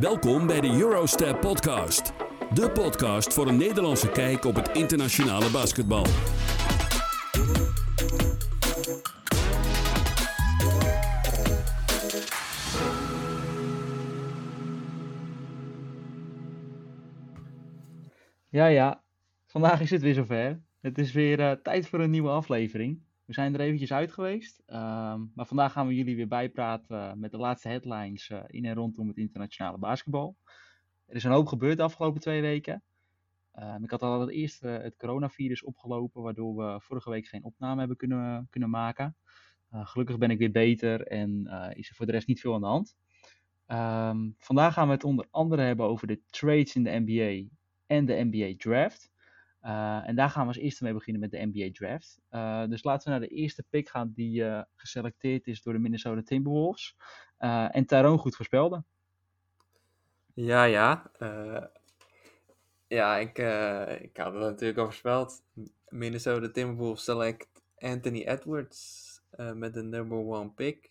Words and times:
Welkom 0.00 0.46
bij 0.46 0.60
de 0.60 0.68
Eurostep 0.68 1.40
Podcast. 1.40 2.12
De 2.54 2.70
podcast 2.70 3.34
voor 3.34 3.48
een 3.48 3.56
Nederlandse 3.56 4.10
kijk 4.10 4.44
op 4.44 4.54
het 4.54 4.68
internationale 4.68 5.50
basketbal. 5.50 6.04
Ja, 18.48 18.66
ja. 18.66 19.04
Vandaag 19.46 19.80
is 19.80 19.90
het 19.90 20.02
weer 20.02 20.14
zover. 20.14 20.62
Het 20.80 20.98
is 20.98 21.12
weer 21.12 21.40
eh, 21.40 21.52
tijd 21.52 21.88
voor 21.88 22.00
een 22.00 22.10
nieuwe 22.10 22.30
aflevering. 22.30 23.02
We 23.26 23.32
zijn 23.32 23.54
er 23.54 23.60
eventjes 23.60 23.92
uit 23.92 24.12
geweest. 24.12 24.62
ehm, 24.66 25.20
maar 25.34 25.46
vandaag 25.46 25.72
gaan 25.72 25.86
we 25.86 25.94
jullie 25.94 26.16
weer 26.16 26.28
bijpraten 26.28 27.18
met 27.20 27.30
de 27.30 27.36
laatste 27.36 27.68
headlines 27.68 28.28
eh, 28.28 28.42
in 28.46 28.64
en 28.64 28.74
rondom 28.74 29.08
het 29.08 29.16
internationale 29.16 29.78
basketbal. 29.78 30.36
Er 31.06 31.16
is 31.16 31.24
een 31.24 31.32
hoop 31.32 31.46
gebeurd 31.46 31.76
de 31.76 31.82
afgelopen 31.82 32.20
twee 32.20 32.40
weken. 32.40 32.82
Ehm, 33.52 33.84
ik 33.84 33.90
had 33.90 34.02
al 34.02 34.20
het 34.20 34.30
eerst 34.30 34.62
eh, 34.62 34.78
het 34.78 34.96
coronavirus 34.96 35.62
opgelopen, 35.62 36.22
waardoor 36.22 36.56
we 36.56 36.80
vorige 36.80 37.10
week 37.10 37.26
geen 37.26 37.44
opname 37.44 37.78
hebben 37.78 37.96
kunnen, 37.96 38.46
kunnen 38.50 38.70
maken. 38.70 39.16
Eh, 39.70 39.86
gelukkig 39.86 40.18
ben 40.18 40.30
ik 40.30 40.38
weer 40.38 40.50
beter 40.50 41.06
en 41.06 41.46
eh, 41.46 41.78
is 41.78 41.88
er 41.88 41.94
voor 41.94 42.06
de 42.06 42.12
rest 42.12 42.26
niet 42.26 42.40
veel 42.40 42.54
aan 42.54 42.60
de 42.60 42.66
hand. 42.66 42.96
Ehm, 43.66 44.30
vandaag 44.38 44.72
gaan 44.74 44.86
we 44.86 44.92
het 44.94 45.04
onder 45.04 45.26
andere 45.30 45.62
hebben 45.62 45.86
over 45.86 46.06
de 46.06 46.20
trades 46.26 46.74
in 46.74 46.84
de 46.84 47.02
NBA 47.04 47.48
en 47.86 48.04
de 48.04 48.28
NBA 48.30 48.54
Draft. 48.56 49.10
Uh, 49.66 50.08
en 50.08 50.16
daar 50.16 50.30
gaan 50.30 50.42
we 50.42 50.48
als 50.48 50.56
eerste 50.56 50.84
mee 50.84 50.92
beginnen 50.92 51.22
met 51.22 51.30
de 51.30 51.50
NBA 51.52 51.70
Draft. 51.72 52.20
Uh, 52.30 52.66
dus 52.66 52.84
laten 52.84 53.04
we 53.04 53.10
naar 53.10 53.28
de 53.28 53.34
eerste 53.34 53.64
pick 53.70 53.88
gaan 53.88 54.12
die 54.14 54.42
uh, 54.42 54.62
geselecteerd 54.74 55.46
is 55.46 55.62
door 55.62 55.72
de 55.72 55.78
Minnesota 55.78 56.22
Timberwolves. 56.22 56.96
en 57.38 57.86
Tyrone 57.86 58.18
goed 58.18 58.36
voorspelde. 58.36 58.82
Ja, 60.34 60.64
ja. 60.64 61.10
ja, 62.86 63.16
ik, 63.16 63.38
ik 64.00 64.16
had 64.16 64.32
het 64.32 64.42
natuurlijk 64.42 64.78
al 64.78 64.84
voorspeld. 64.84 65.42
Minnesota 65.88 66.50
Timberwolves 66.50 67.04
select 67.04 67.62
Anthony 67.78 68.22
Edwards 68.22 69.04
met 69.54 69.74
de 69.74 69.82
number 69.82 70.18
one 70.18 70.50
pick. 70.50 70.90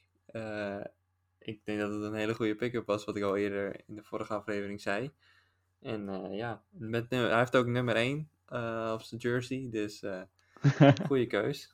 ik 1.40 1.66
denk 1.66 1.80
dat 1.80 1.92
het 1.92 2.02
een 2.02 2.14
hele 2.14 2.36
goede 2.36 2.56
pick-up 2.56 2.86
was, 2.86 3.06
wat 3.06 3.16
ik 3.16 3.23
al 3.23 3.38
eerder 3.38 3.81
in 3.88 3.96
de 3.96 4.03
vorige 4.03 4.34
aflevering 4.34 4.81
zei. 4.81 5.12
En 5.81 6.31
ja, 6.31 6.64
met, 6.70 7.06
hij 7.09 7.38
heeft 7.38 7.56
ook 7.56 7.68
nummer 7.68 7.96
1 7.96 8.18
uh, 8.18 8.26
op 8.94 9.02
zijn 9.02 9.22
jersey. 9.22 9.68
Dus 9.72 10.02
uh, 10.04 10.22
goede 11.06 11.28
keus. 11.28 11.74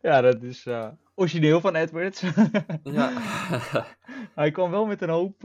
Ja, 0.00 0.20
dat 0.20 0.42
is 0.42 0.66
uh, 0.66 0.88
origineel 1.14 1.60
van 1.60 1.74
Edwards. 1.74 2.20
ja. 2.82 3.12
Hij 4.34 4.50
kwam 4.50 4.70
wel 4.70 4.86
met 4.86 5.02
een 5.02 5.08
hoop 5.08 5.42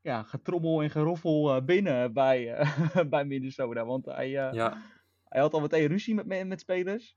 ja, 0.00 0.22
getrommel 0.22 0.82
en 0.82 0.90
geroffel 0.90 1.64
binnen 1.64 2.12
bij, 2.12 2.66
bij 3.08 3.24
Minnesota. 3.24 3.84
Want 3.84 4.04
hij, 4.04 4.30
ja. 4.30 4.82
hij 5.28 5.40
had 5.40 5.52
al 5.52 5.60
meteen 5.60 5.86
ruzie 5.86 6.14
met, 6.14 6.46
met 6.46 6.60
spelers. 6.60 7.16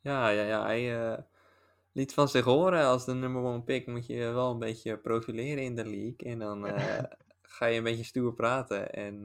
Ja, 0.00 0.28
ja, 0.28 0.42
ja. 0.42 0.64
Hij 0.64 1.24
liet 1.92 2.14
van 2.14 2.28
zich 2.28 2.44
horen. 2.44 2.84
Als 2.84 3.04
de 3.04 3.14
number 3.14 3.42
one 3.42 3.62
pick 3.62 3.86
moet 3.86 4.06
je 4.06 4.18
wel 4.18 4.50
een 4.50 4.58
beetje 4.58 4.98
profileren 4.98 5.64
in 5.64 5.76
de 5.76 5.84
league. 5.84 6.16
En 6.16 6.38
dan 6.38 6.66
ga 7.42 7.66
je 7.66 7.76
een 7.78 7.84
beetje 7.84 8.04
stoer 8.04 8.34
praten. 8.34 8.92
En 8.92 9.24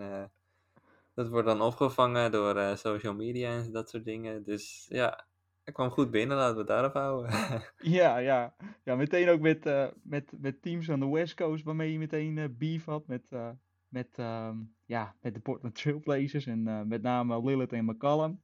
dat 1.22 1.32
wordt 1.32 1.48
dan 1.48 1.62
opgevangen 1.62 2.32
door 2.32 2.56
uh, 2.56 2.76
social 2.76 3.14
media 3.14 3.50
en 3.50 3.72
dat 3.72 3.90
soort 3.90 4.06
dingen. 4.06 4.44
Dus 4.44 4.86
ja, 4.90 5.26
ik 5.64 5.74
kwam 5.74 5.90
goed 5.90 6.12
binnen, 6.12 6.38
laten 6.38 6.54
we 6.54 6.60
het 6.60 6.68
daarop 6.68 6.94
houden. 6.94 7.32
ja, 8.00 8.18
ja. 8.18 8.56
ja, 8.84 8.96
meteen 8.96 9.30
ook 9.30 9.40
met, 9.40 9.66
uh, 9.66 9.88
met, 10.04 10.34
met 10.40 10.62
teams 10.62 10.90
aan 10.90 11.00
de 11.00 11.10
West 11.10 11.34
Coast 11.34 11.64
waarmee 11.64 11.92
je 11.92 11.98
meteen 11.98 12.38
uh, 12.38 12.46
beef 12.58 12.86
had 12.86 13.08
met, 13.08 13.30
met, 13.88 14.18
um, 14.20 14.76
ja, 14.86 15.16
met 15.22 15.34
de 15.34 15.40
Portland 15.40 15.76
Trailblazers 15.76 16.46
en 16.46 16.88
met 16.88 17.02
name 17.02 17.44
Lillard 17.44 17.74
en 17.74 17.86
McCallum. 17.86 18.42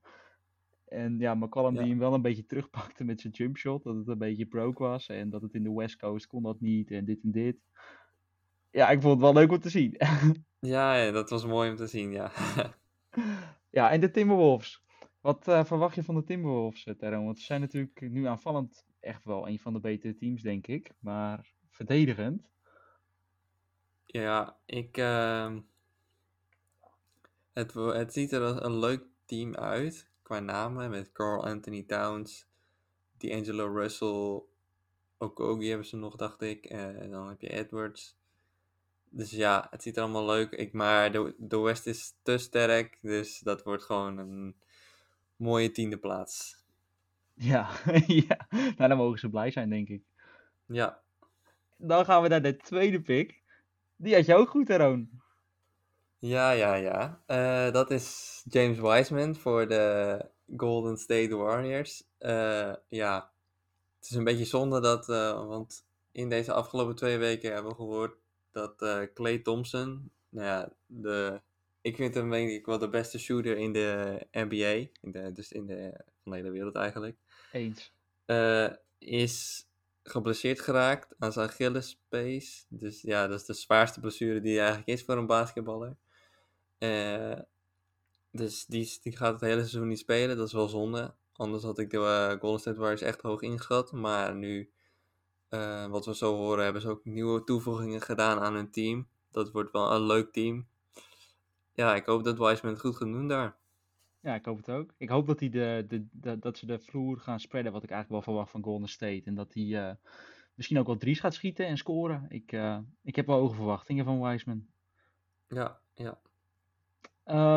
En 0.88 1.19
ja, 1.19 1.35
McCallum 1.35 1.74
ja. 1.74 1.81
die 1.81 1.90
hem 1.90 2.00
wel 2.00 2.13
een 2.13 2.22
beetje 2.22 2.46
terugpakte 2.46 3.03
met 3.03 3.22
zijn 3.22 3.34
jumpshot, 3.34 3.84
dat 3.84 3.96
het 3.96 4.07
een 4.07 4.18
beetje 4.18 4.46
broke 4.46 4.84
was 4.84 5.07
en 5.07 5.30
dat 5.30 5.41
het 5.41 5.53
in 5.53 5.63
de 5.63 5.74
West 5.74 5.97
Coast 5.97 6.28
kon 6.28 6.44
dat 6.44 6.59
niet 6.59 6.91
en 6.91 7.06
dit 7.06 7.24
en 7.24 7.31
dit. 7.31 7.57
Ja, 8.72 8.89
ik 8.89 9.01
vond 9.01 9.13
het 9.13 9.22
wel 9.22 9.33
leuk 9.33 9.51
om 9.51 9.59
te 9.59 9.69
zien. 9.69 9.95
Ja, 10.59 10.95
ja, 10.95 11.11
dat 11.11 11.29
was 11.29 11.45
mooi 11.45 11.69
om 11.69 11.75
te 11.75 11.88
zien, 11.88 12.11
ja. 12.11 12.31
ja, 13.78 13.91
en 13.91 14.00
de 14.00 14.11
Timberwolves. 14.11 14.83
Wat 15.22 15.47
uh, 15.47 15.63
verwacht 15.66 15.95
je 15.95 16.03
van 16.03 16.16
de 16.16 16.23
Timberwolves, 16.23 16.88
Teron? 16.97 17.25
Want 17.25 17.39
ze 17.39 17.45
zijn 17.45 17.61
natuurlijk 17.61 18.01
nu 18.01 18.25
aanvallend 18.25 18.85
echt 19.00 19.23
wel 19.23 19.47
een 19.47 19.59
van 19.59 19.73
de 19.73 19.79
betere 19.79 20.16
teams, 20.16 20.41
denk 20.41 20.67
ik. 20.67 20.91
Maar 21.00 21.53
verdedigend. 21.69 22.50
Ja, 24.06 24.57
ik. 24.66 24.97
Uh, 24.97 25.56
het, 27.53 27.73
het 27.73 28.13
ziet 28.13 28.31
er 28.31 28.41
als 28.41 28.63
een 28.63 28.79
leuk 28.79 29.03
team 29.25 29.56
uit. 29.56 30.09
Qua 30.22 30.39
namen. 30.39 30.89
Met 30.89 31.11
Carl 31.11 31.45
Anthony 31.45 31.83
Towns, 31.83 32.47
D'Angelo 33.17 33.73
Russell. 33.73 34.41
Okogie 35.17 35.69
hebben 35.69 35.88
ze 35.88 35.95
nog, 35.95 36.16
dacht 36.16 36.41
ik. 36.41 36.72
Uh, 36.72 37.01
en 37.01 37.11
dan 37.11 37.27
heb 37.27 37.41
je 37.41 37.50
Edwards. 37.50 38.16
Dus 39.09 39.31
ja, 39.31 39.68
het 39.69 39.81
ziet 39.81 39.95
er 39.95 40.03
allemaal 40.03 40.25
leuk 40.25 40.57
uit. 40.57 40.73
Maar 40.73 41.12
de, 41.12 41.35
de 41.38 41.57
West 41.57 41.85
is 41.85 42.13
te 42.22 42.38
sterk. 42.38 42.97
Dus 43.01 43.40
dat 43.40 43.63
wordt 43.63 43.84
gewoon 43.84 44.18
een 44.18 44.56
mooie 45.35 45.72
tiende 45.72 45.97
plaats. 45.97 46.56
Ja, 47.40 47.69
ja. 48.07 48.47
Nou, 48.50 48.90
dan 48.90 48.97
mogen 48.97 49.19
ze 49.19 49.29
blij 49.29 49.51
zijn, 49.51 49.69
denk 49.69 49.90
ik. 49.90 50.03
Ja. 50.66 51.01
Dan 51.75 52.06
gaan 52.06 52.22
we 52.22 52.28
naar 52.28 52.41
de 52.41 52.57
tweede 52.57 53.01
pick. 53.01 53.41
Die 53.95 54.16
had 54.16 54.25
je 54.25 54.35
ook 54.35 54.50
goed, 54.50 54.69
Aaron. 54.69 55.22
Ja, 56.19 56.51
ja, 56.51 56.74
ja. 56.75 57.22
Uh, 57.28 57.74
dat 57.74 57.91
is 57.91 58.41
James 58.50 58.79
Wiseman 58.79 59.35
voor 59.35 59.68
de 59.68 60.25
Golden 60.56 60.97
State 60.97 61.35
Warriors. 61.35 62.03
Uh, 62.19 62.74
ja, 62.89 63.31
het 64.00 64.09
is 64.09 64.16
een 64.16 64.24
beetje 64.24 64.45
zonde 64.45 64.81
dat, 64.81 65.09
uh, 65.09 65.47
want 65.47 65.85
in 66.12 66.29
deze 66.29 66.53
afgelopen 66.53 66.95
twee 66.95 67.18
weken 67.18 67.53
hebben 67.53 67.72
we 67.72 67.78
gehoord 67.78 68.18
dat 68.52 68.81
uh, 68.81 69.02
Clay 69.13 69.38
Thompson, 69.40 70.12
nou 70.30 70.47
ja, 70.47 70.74
de, 70.85 71.41
ik 71.81 71.96
vind 71.96 72.13
hem 72.13 72.30
denk 72.30 72.50
ik 72.50 72.66
wel 72.66 72.78
de 72.78 72.90
beste 72.90 73.19
shooter 73.19 73.58
in 73.58 73.74
de 73.74 74.19
NBA, 74.31 74.90
in 75.02 75.12
de, 75.12 75.31
dus 75.31 75.52
in 75.52 75.66
de, 75.66 76.02
van 76.24 76.31
de 76.31 76.38
hele 76.38 76.52
wereld 76.52 76.75
eigenlijk. 76.75 77.18
Eens. 77.52 77.94
Uh, 78.25 78.69
is 78.97 79.68
geblesseerd 80.03 80.59
geraakt 80.59 81.16
aan 81.19 81.31
zijn 81.31 81.50
Achillespees. 81.50 82.66
Dus 82.69 83.02
ja, 83.02 83.28
dat 83.28 83.40
is 83.40 83.46
de 83.46 83.53
zwaarste 83.53 84.00
blessure 84.00 84.41
die 84.41 84.53
er 84.53 84.59
eigenlijk 84.59 84.88
is 84.88 85.03
voor 85.03 85.18
een 85.18 85.25
basketballer. 85.25 85.96
Uh, 86.80 87.40
dus 88.31 88.66
die, 88.66 89.00
die 89.02 89.18
gaat 89.18 89.34
het 89.34 89.41
hele 89.41 89.59
seizoen 89.59 89.88
niet 89.88 90.00
spelen, 90.00 90.38
dat 90.38 90.47
is 90.47 90.53
wel 90.53 90.68
zonde. 90.68 91.13
Anders 91.34 91.63
had 91.63 91.80
ik 91.80 91.90
de 91.90 91.97
uh, 91.97 92.40
Golden 92.40 92.59
State 92.59 92.80
Warriors 92.80 93.02
echt 93.02 93.22
hoog 93.22 93.41
ingeschat. 93.41 93.91
Maar 93.91 94.36
nu 94.36 94.72
uh, 95.50 95.85
wat 95.85 96.06
we 96.06 96.16
zo 96.16 96.35
horen, 96.35 96.63
hebben 96.63 96.81
ze 96.81 96.90
ook 96.90 97.06
nieuwe 97.06 97.44
toevoegingen 97.44 98.02
gedaan 98.02 98.40
aan 98.40 98.53
hun 98.53 98.72
team. 98.72 99.08
Dat 99.31 99.52
wordt 99.52 99.72
wel 99.72 99.91
een 99.91 100.06
leuk 100.06 100.31
team. 100.31 100.68
Ja, 101.74 101.96
ik 101.96 102.06
hoop 102.06 102.24
dat 102.24 102.38
Wiseman 102.38 102.74
het 102.74 102.81
goed 102.81 102.96
gaat 102.96 103.08
doen 103.08 103.28
daar. 103.28 103.56
Ja, 104.19 104.36
ik 104.36 104.46
hoop 104.46 104.57
het 104.57 104.69
ook. 104.69 104.94
Ik 104.97 105.09
hoop 105.09 105.28
dat, 105.28 105.40
hij 105.40 105.50
de, 105.50 105.86
de, 105.88 106.06
de, 106.12 106.40
dat 106.40 106.57
ze 106.57 106.66
de 106.66 106.80
vloer 106.80 107.19
gaan 107.19 107.40
spreiden, 107.40 107.72
wat 107.72 107.84
ik 107.84 107.90
eigenlijk 107.90 108.25
wel 108.25 108.34
verwacht 108.34 108.52
van 108.52 108.63
Golden 108.63 108.90
State. 108.90 109.22
En 109.25 109.36
dat 109.36 109.53
hij 109.53 109.63
uh, 109.63 109.91
misschien 110.53 110.80
ook 110.80 110.86
wel 110.86 110.97
drie's 110.97 111.19
gaat 111.19 111.34
schieten 111.34 111.68
en 111.68 111.78
scoren. 111.78 112.25
Ik, 112.30 112.52
uh, 112.52 112.78
ik 113.03 113.16
heb 113.16 113.25
wel 113.25 113.40
hoge 113.40 113.56
verwachtingen 113.56 114.06
van 114.06 114.22
Wiseman. 114.22 114.66
Ja, 115.47 115.80
ja. 115.96 116.19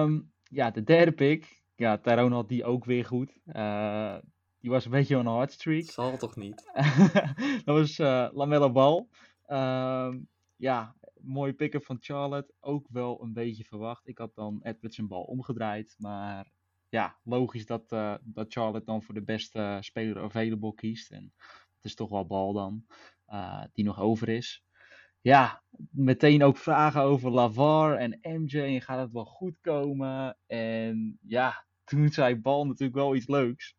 Um, 0.03 0.33
ja, 0.45 0.71
de 0.71 0.83
derde 0.83 1.13
pick. 1.13 1.63
Ja, 1.77 1.99
Tyrone 1.99 2.35
had 2.35 2.49
die 2.49 2.65
ook 2.65 2.85
weer 2.85 3.05
goed. 3.05 3.41
Die 4.61 4.71
was 4.71 4.85
een 4.85 4.91
beetje 4.91 5.19
on 5.19 5.27
een 5.27 5.33
hard 5.33 5.53
streak. 5.53 5.85
Zal 5.91 6.17
toch 6.17 6.37
niet? 6.37 6.71
dat 7.65 7.77
was 7.77 7.99
uh, 7.99 8.29
Lamella 8.33 8.71
Bal. 8.71 9.09
Uh, 9.49 10.15
ja, 10.57 10.95
mooie 11.21 11.53
pick-up 11.53 11.85
van 11.85 11.97
Charlotte. 12.01 12.55
Ook 12.61 12.87
wel 12.91 13.23
een 13.23 13.33
beetje 13.33 13.65
verwacht. 13.65 14.09
Ik 14.09 14.19
had 14.19 14.35
dan 14.35 14.61
Edwards 14.63 14.99
een 14.99 15.09
bal 15.09 15.23
omgedraaid. 15.23 15.95
Maar 15.99 16.53
ja, 16.89 17.17
logisch 17.25 17.67
dat, 17.67 17.93
uh, 17.93 18.15
dat 18.23 18.53
Charlotte 18.53 18.87
dan 18.87 19.03
voor 19.03 19.15
de 19.15 19.23
beste 19.23 19.79
speler 19.81 20.23
available 20.23 20.75
kiest. 20.75 21.11
En 21.11 21.33
het 21.77 21.85
is 21.85 21.95
toch 21.95 22.09
wel 22.09 22.27
bal 22.27 22.53
dan. 22.53 22.85
Uh, 23.29 23.65
die 23.73 23.85
nog 23.85 24.01
over 24.01 24.29
is. 24.29 24.65
Ja, 25.21 25.63
meteen 25.91 26.43
ook 26.43 26.57
vragen 26.57 27.03
over 27.03 27.31
Lavar 27.31 27.97
en 27.97 28.19
MJ. 28.23 28.59
En 28.59 28.83
gaat 28.83 29.01
het 29.01 29.13
wel 29.13 29.25
goed 29.25 29.59
komen? 29.61 30.37
En 30.47 31.19
ja, 31.27 31.65
toen 31.85 32.09
zei 32.09 32.37
Bal 32.37 32.67
natuurlijk 32.67 32.95
wel 32.99 33.15
iets 33.15 33.29
leuks 33.29 33.79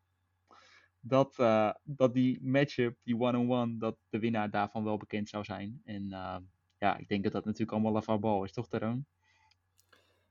dat, 1.02 1.36
uh, 1.40 1.70
dat 1.82 2.14
die 2.14 2.38
matchup, 2.42 2.96
die 3.02 3.18
one-on-one, 3.18 3.76
dat 3.78 3.96
de 4.08 4.18
winnaar 4.18 4.50
daarvan 4.50 4.84
wel 4.84 4.96
bekend 4.96 5.28
zou 5.28 5.44
zijn. 5.44 5.80
En 5.84 6.02
uh, 6.10 6.36
ja, 6.78 6.96
ik 6.96 7.08
denk 7.08 7.22
dat 7.22 7.32
dat 7.32 7.44
natuurlijk 7.44 7.72
allemaal 7.72 7.92
Lavar 7.92 8.18
Bal 8.18 8.44
is, 8.44 8.52
toch 8.52 8.68
Teron? 8.68 9.06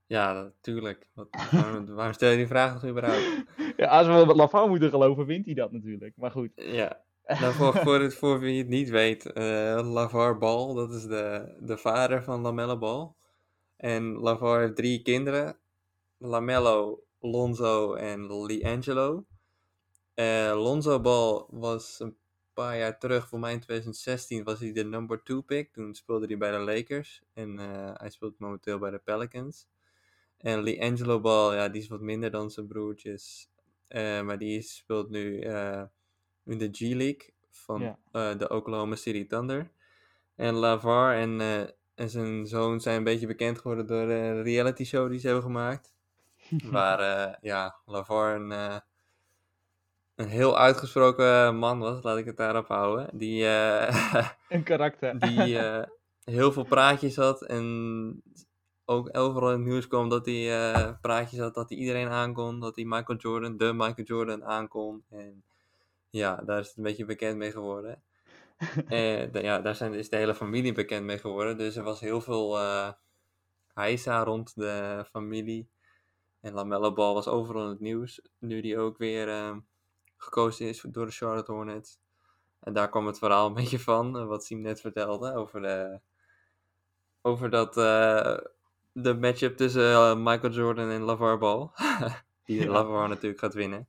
Ja, 0.06 0.34
natuurlijk. 0.34 1.10
Waarom, 1.14 1.86
waarom, 1.96 2.14
stel 2.14 2.30
je 2.30 2.38
die 2.38 2.48
vraag 2.48 2.74
nog 2.74 2.86
überhaupt? 2.86 3.44
ja, 3.78 3.88
als 3.88 4.08
we 4.08 4.36
Lavar 4.36 4.68
moeten 4.70 4.90
geloven, 4.90 5.26
wint 5.26 5.46
hij 5.46 5.54
dat 5.54 5.72
natuurlijk. 5.72 6.14
Maar 6.18 6.32
goed. 6.32 6.52
Ja. 6.56 7.04
Nou, 7.26 7.54
voor, 7.54 7.74
voor, 7.78 8.00
het, 8.00 8.16
voor 8.16 8.40
wie 8.40 8.58
het 8.58 8.68
niet 8.68 8.90
weet, 8.90 9.26
eh 9.26 9.92
LaVar 9.94 10.38
Ball, 10.38 10.76
dat 10.76 10.94
is 10.94 11.04
de, 11.04 11.56
de 11.60 11.78
vader 11.78 12.24
van 12.24 12.42
Lamello 12.42 12.78
Ball. 12.78 13.12
En 13.78 14.04
LaVar 14.04 14.60
heeft 14.60 14.76
drie 14.76 15.02
kinderen. 15.02 15.58
Lamello, 16.18 17.04
Lonzo 17.20 17.94
en 17.94 18.46
LiAngelo. 18.46 19.26
Eh 20.22 20.54
Lonzo 20.56 21.00
Ball 21.00 21.46
was 21.50 22.00
een 22.00 22.18
paar 22.54 22.78
jaar 22.78 23.00
terug, 23.00 23.28
voor 23.28 23.40
mij 23.40 23.52
in 23.52 23.60
2016, 23.60 24.44
was 24.44 24.60
hij 24.60 24.72
de 24.72 24.84
number 24.84 25.24
two 25.24 25.42
pick. 25.42 25.74
Toen 25.74 25.96
speelde 25.96 26.26
hij 26.26 26.38
bij 26.38 26.52
de 26.52 26.58
Lakers. 26.58 27.22
En 27.34 27.60
eh, 27.60 27.92
hij 27.94 28.10
speelt 28.10 28.40
momenteel 28.40 28.80
bij 28.80 28.92
de 28.92 28.98
Pelicans. 28.98 29.68
En 30.38 30.64
LiAngelo 30.64 31.20
Ball, 31.20 31.56
ja, 31.56 31.70
die 31.70 31.82
is 31.82 31.88
wat 31.88 32.02
minder 32.02 32.32
dan 32.32 32.52
zijn 32.52 32.68
broertjes. 32.68 33.50
Eh, 33.88 34.22
maar 34.22 34.38
die 34.38 34.62
speelt 34.62 35.10
nu 35.10 35.40
in 36.46 36.58
de 36.58 36.70
G-League 36.72 37.34
van 37.50 37.98
de 38.12 38.50
Oklahoma 38.50 38.96
City 38.96 39.28
Thunder. 39.28 39.72
En 40.36 40.54
LaVar 40.54 41.16
en, 41.16 41.42
en 41.96 42.10
zijn 42.10 42.48
zoon 42.48 42.82
zijn 42.82 42.98
een 42.98 43.04
beetje 43.04 43.28
bekend 43.28 43.58
geworden 43.58 43.88
door 43.88 44.08
de 44.08 44.42
reality 44.42 44.84
show 44.84 45.10
die 45.10 45.20
ze 45.20 45.26
hebben 45.26 45.46
gemaakt. 45.46 45.94
Waar 46.72 47.38
ja, 47.42 47.76
LaVar 47.86 48.50
eh, 48.50 48.78
een 50.22 50.30
heel 50.30 50.58
uitgesproken 50.58 51.56
man 51.56 51.80
was, 51.80 52.04
laat 52.04 52.18
ik 52.18 52.26
het 52.26 52.38
daarop 52.38 52.68
houden. 52.68 53.18
Die, 53.18 53.46
eh, 53.46 54.30
Een 54.50 54.64
karakter. 54.64 55.20
die 55.20 55.58
eh, 55.60 55.84
heel 56.24 56.52
veel 56.52 56.64
praatjes 56.64 57.16
had 57.16 57.42
en 57.42 58.24
ook 58.86 59.18
overal 59.18 59.52
in 59.52 59.60
het 59.60 59.68
nieuws 59.68 59.88
kwam 59.88 60.10
dat 60.10 60.26
hij 60.26 60.72
eh, 60.74 60.92
praatjes 61.02 61.40
had 61.40 61.54
dat 61.54 61.70
hij 61.70 61.78
iedereen 61.78 62.10
aankon, 62.10 62.60
dat 62.60 62.76
hij 62.76 62.86
Michael 62.86 63.18
Jordan, 63.18 63.58
de 63.58 63.74
Michael 63.74 64.08
Jordan 64.08 64.44
aankon. 64.44 65.04
En 65.10 65.44
ja, 66.10 66.36
daar 66.36 66.60
is 66.60 66.68
het 66.68 66.78
een 66.78 66.84
beetje 66.84 67.06
bekend 67.06 67.38
mee 67.38 67.52
geworden. 67.52 68.04
En 68.88 69.30
ja, 69.34 69.60
daar 69.60 69.76
zijn, 69.76 69.94
is 69.94 70.10
de 70.10 70.16
hele 70.16 70.36
familie 70.36 70.74
bekend 70.74 71.06
mee 71.06 71.18
geworden. 71.18 71.58
Dus 71.58 71.76
er 71.76 71.84
was 71.84 72.00
heel 72.00 72.22
veel 72.22 72.60
eh 72.60 72.92
heisa 73.74 74.24
rond 74.24 74.56
de 74.56 75.06
familie. 75.10 75.70
En 76.42 76.54
Lamello 76.54 76.94
Ball 76.94 77.14
was 77.14 77.28
overal 77.28 77.64
in 77.64 77.70
het 77.70 77.80
nieuws. 77.80 78.22
Nu 78.40 78.62
die 78.62 78.78
ook 78.78 78.98
weer 78.98 79.30
eh, 79.30 79.58
gekozen 80.24 80.68
is 80.68 80.82
door 80.82 81.06
de 81.06 81.12
Charlotte 81.12 81.52
Hornets. 81.52 82.00
En 82.60 82.74
daar 82.74 82.90
kwam 82.90 83.06
het 83.08 83.18
verhaal 83.18 83.48
een 83.48 83.54
beetje 83.62 83.80
van, 83.80 84.18
eh, 84.18 84.26
wat 84.26 84.46
Siem 84.46 84.62
net 84.62 84.82
vertelde, 84.82 85.34
over, 85.34 85.62
de, 85.62 86.00
over 87.22 87.50
dat, 87.50 87.78
eh, 87.78 88.38
de 88.92 89.14
matchup 89.14 89.58
tussen 89.58 89.92
eh, 89.94 90.16
Michael 90.16 90.54
Jordan 90.54 90.90
en 90.90 91.02
LaVar 91.02 91.38
Ball. 91.38 91.70
die 92.46 92.62
Ja. 92.64 92.70
LaVar 92.72 93.08
natuurlijk 93.10 93.40
gaat 93.42 93.54
winnen. 93.54 93.88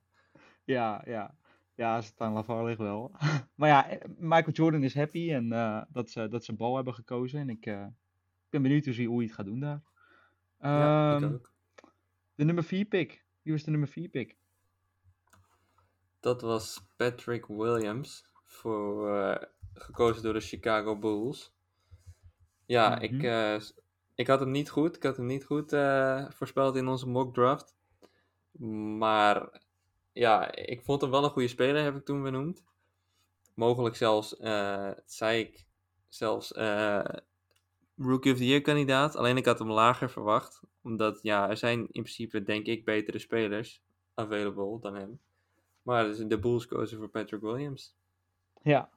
Ja, 0.63 1.01
ja. 1.05 1.35
Ja, 1.75 1.95
als 1.95 2.07
het 2.07 2.21
aan 2.21 2.33
LaVar 2.33 2.65
ligt 2.65 2.77
wel. 2.79 3.11
Maar 3.55 3.69
ja, 3.69 3.89
eh, 3.89 4.09
Michael 4.17 4.51
Jordan 4.51 4.83
is 4.83 4.95
happy 4.95 5.31
en 5.33 5.51
eh, 5.51 5.81
dat, 5.89 6.09
ze, 6.09 6.27
dat 6.27 6.43
ze 6.45 6.53
bal 6.53 6.75
hebben 6.75 6.93
gekozen. 6.93 7.39
En 7.39 7.49
ik 7.49 7.65
eh, 7.65 7.85
ben 8.49 8.61
benieuwd 8.61 8.85
hoe, 8.85 9.15
hij 9.15 9.23
het 9.25 9.33
gaat 9.33 9.45
doen 9.45 9.59
daar. 9.59 9.81
ja, 10.59 11.15
ik 11.15 11.21
Ehm, 11.23 11.33
ook. 11.33 11.51
de 12.35 12.43
nummer 12.45 12.63
4 12.63 12.85
pick. 12.85 13.23
Wie 13.41 13.53
was 13.53 13.63
de 13.63 13.71
nummer 13.71 13.89
4 13.89 14.09
pick? 14.09 14.37
Dat 16.23 16.41
was 16.41 16.85
Patrick 16.95 17.45
Williams, 17.45 18.25
voor, 18.43 19.15
eh, 19.17 19.43
gekozen 19.73 20.23
door 20.23 20.33
de 20.33 20.39
Chicago 20.39 20.99
Bulls. 20.99 21.53
Ja, 22.65 22.89
Mhm. 22.89 23.03
ik, 23.03 23.23
eh, 23.23 23.59
ik 24.15 24.27
had 24.27 24.39
hem 24.39 24.51
niet 24.51 24.69
goed. 24.69 24.95
Ik 24.95 25.03
had 25.03 25.17
hem 25.17 25.25
niet 25.25 25.45
goed 25.45 25.73
eh, 25.73 26.29
voorspeld 26.29 26.75
in 26.75 26.87
onze 26.87 27.07
mock 27.07 27.33
draft. 27.33 27.75
Maar 28.97 29.61
ja, 30.13 30.55
ik 30.55 30.81
vond 30.81 31.01
hem 31.01 31.11
wel 31.11 31.23
een 31.23 31.29
goede 31.29 31.47
speler, 31.47 31.83
heb 31.83 31.95
ik 31.95 32.05
toen 32.05 32.23
benoemd. 32.23 32.63
Mogelijk 33.55 33.95
zelfs, 33.95 34.29
zei 35.05 35.39
ik, 35.39 35.65
zelfs 36.07 36.51
Rookie 37.97 38.31
of 38.31 38.37
the 38.37 38.45
Year 38.45 38.61
kandidaat. 38.61 39.15
Alleen 39.15 39.37
ik 39.37 39.45
had 39.45 39.59
hem 39.59 39.71
lager 39.71 40.09
verwacht. 40.09 40.61
Omdat 40.83 41.19
ja, 41.21 41.49
er 41.49 41.57
zijn 41.57 41.79
in 41.79 42.01
principe, 42.01 42.43
denk 42.43 42.65
ik, 42.65 42.85
betere 42.85 43.19
spelers 43.19 43.83
available 44.13 44.79
dan 44.79 44.95
hem. 44.95 45.19
Maar 45.83 46.03
dus 46.03 46.17
de 46.17 46.39
Bulls 46.39 46.65
kozen 46.67 46.97
voor 46.97 47.09
Patrick 47.09 47.41
Williams. 47.41 47.95
Ja. 48.61 48.89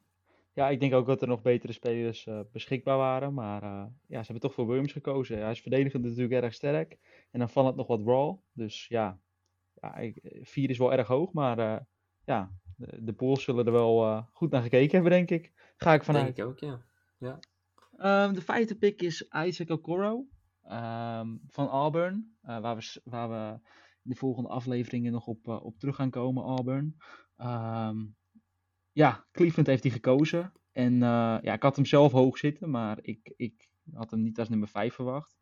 Ja, 0.52 0.68
ik 0.68 0.80
denk 0.80 0.94
ook 0.94 1.06
dat 1.06 1.22
er 1.22 1.28
nog 1.28 1.42
betere 1.42 1.72
spelers 1.72 2.26
eh, 2.26 2.40
beschikbaar 2.52 2.96
waren. 2.96 3.34
Maar 3.34 3.62
eh, 3.62 3.84
ja, 4.06 4.18
ze 4.20 4.32
hebben 4.32 4.40
toch 4.40 4.54
voor 4.54 4.66
Williams 4.66 4.92
gekozen. 4.92 5.38
Hij 5.38 5.50
is 5.50 5.60
verdedigend 5.60 6.02
natuurlijk 6.02 6.42
erg 6.42 6.54
sterk. 6.54 6.98
En 7.30 7.38
dan 7.38 7.48
valt 7.48 7.66
het 7.66 7.76
nog 7.76 7.86
wat 7.86 8.06
raw. 8.06 8.36
Dus 8.52 8.88
ja, 8.88 9.20
ja 9.80 9.96
ik, 9.96 10.18
4 10.42 10.70
is 10.70 10.78
wel 10.78 10.92
erg 10.92 11.06
hoog. 11.06 11.32
Maar 11.32 11.58
eh, 11.58 11.80
ja, 12.24 12.52
de, 12.76 13.04
de 13.04 13.12
Bulls 13.12 13.42
zullen 13.42 13.66
er 13.66 13.72
wel 13.72 14.04
eh, 14.04 14.22
goed 14.32 14.50
naar 14.50 14.62
gekeken 14.62 14.92
hebben, 14.92 15.10
denk 15.10 15.30
ik. 15.30 15.52
Ga 15.76 15.94
ik 15.94 16.04
vanuit. 16.04 16.36
Denk 16.36 16.38
ik 16.38 16.64
ook, 16.64 16.80
ja. 17.18 17.38
Ehm, 17.96 18.34
de 18.34 18.42
vijfde 18.42 18.76
pick 18.76 19.02
is 19.02 19.28
Isaac 19.46 19.70
Okoro 19.70 20.26
ehm, 20.62 21.36
van 21.48 21.68
Auburn. 21.68 22.36
eh, 22.42 22.60
waar, 22.60 22.76
we, 22.76 23.00
waar 23.04 23.28
we 23.28 23.68
de 24.06 24.14
volgende 24.14 24.48
afleveringen 24.48 25.12
nog 25.12 25.26
op, 25.26 25.48
eh, 25.48 25.64
op 25.64 25.78
terug 25.78 25.96
gaan 25.96 26.10
komen, 26.10 26.42
Auburn. 26.42 26.96
Ehm, 27.36 27.96
ja, 28.92 29.26
Cleveland 29.32 29.66
heeft 29.66 29.82
hij 29.82 29.92
gekozen. 29.92 30.52
En 30.72 30.92
eh, 30.92 31.38
ja, 31.42 31.52
ik 31.52 31.62
had 31.62 31.76
hem 31.76 31.84
zelf 31.84 32.12
hoog 32.12 32.38
zitten, 32.38 32.70
maar 32.70 32.98
ik, 33.02 33.32
ik 33.36 33.70
had 33.92 34.10
hem 34.10 34.22
niet 34.22 34.38
als 34.38 34.48
nummer 34.48 34.68
5 34.68 34.94
verwacht. 34.94 35.36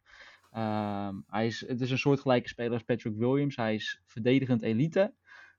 Ehm, 0.50 1.20
hij 1.26 1.46
is, 1.46 1.66
het 1.66 1.80
is 1.80 1.90
een 1.90 1.98
soortgelijke 1.98 2.48
speler 2.48 2.72
als 2.72 2.82
Patrick 2.82 3.16
Williams. 3.16 3.56
Hij 3.56 3.74
is 3.74 4.02
verdedigend 4.06 4.62
elite. 4.62 5.14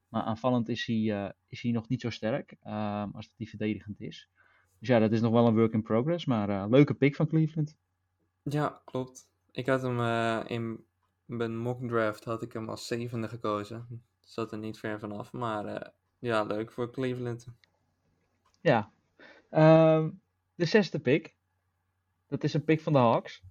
Maar 0.10 0.24
aanvallend 0.24 0.69
is 0.69 0.86
hij, 0.86 1.24
eh, 1.25 1.31
is 1.48 1.62
hij 1.62 1.72
nog 1.72 1.88
niet 1.88 2.02
zo 2.02 2.10
sterk 2.10 2.56
ehm, 2.62 3.10
als 3.12 3.28
dat 3.28 3.38
hij 3.38 3.48
verdedigend 3.48 4.02
is. 4.02 4.30
Dus 4.80 4.88
ja, 4.88 5.00
dat 5.00 5.12
is 5.12 5.22
nog 5.22 5.31
wel 5.31 5.48
een 5.48 5.56
work 5.56 5.74
in 5.74 5.81
progress. 5.81 6.25
Maar 6.25 6.69
leuke 6.69 6.94
pick 6.94 7.16
van 7.16 7.28
Cleveland. 7.28 7.78
Ja, 8.44 8.81
klopt. 8.86 9.30
Ik 9.52 9.66
had 9.66 9.81
hem 9.81 10.00
in 10.48 10.86
mijn 11.25 11.57
mock 11.57 11.88
draft 11.88 12.24
had 12.24 12.42
ik 12.42 12.54
hem 12.54 12.69
als 12.69 12.88
zevende 12.88 13.27
gekozen. 13.27 14.04
Zat 14.19 14.51
er 14.51 14.57
niet 14.57 14.80
ver 14.80 15.00
vanaf, 15.00 15.31
maar 15.31 15.66
eh, 15.66 15.89
ja, 16.19 16.44
leuk 16.44 16.72
voor 16.72 16.92
Cleveland. 16.92 17.48
Ja. 18.62 18.92
Ehm, 19.50 20.10
de 20.56 20.66
zesde 20.66 21.00
pick. 21.00 21.36
Dat 22.27 22.44
is 22.44 22.54
een 22.54 22.63
pick 22.63 22.81
van 22.81 22.94
de 22.94 23.00
Hawks. 23.00 23.44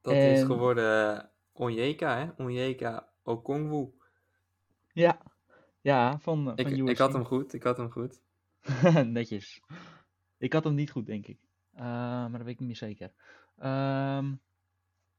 Dat 0.00 0.14
is 0.14 0.40
En- 0.40 0.46
geworden 0.46 1.16
eh, 1.18 1.24
Onyeka, 1.52 2.16
hè? 2.18 2.42
Onyeka 2.44 3.08
Okongwu. 3.22 3.90
Ja. 4.92 5.20
Ja, 5.80 6.18
van, 6.18 6.46
eh, 6.46 6.52
Ik, 6.66 6.78
van 6.78 6.88
ik 6.88 6.98
had 6.98 7.12
hem 7.12 7.24
goed, 7.24 7.52
ik 7.52 7.62
had 7.62 7.76
hem 7.76 7.90
goed. 7.90 8.20
Netjes. 9.06 9.62
Ik 10.38 10.52
had 10.52 10.64
hem 10.64 10.74
niet 10.74 10.90
goed, 10.90 11.06
denk 11.06 11.26
ik. 11.26 11.38
Eh, 11.72 11.82
maar 11.84 12.32
dat 12.32 12.42
weet 12.42 12.48
ik 12.54 12.58
niet 12.58 12.68
meer 12.68 12.76
zeker. 12.76 13.12
Ehm, 13.58 14.34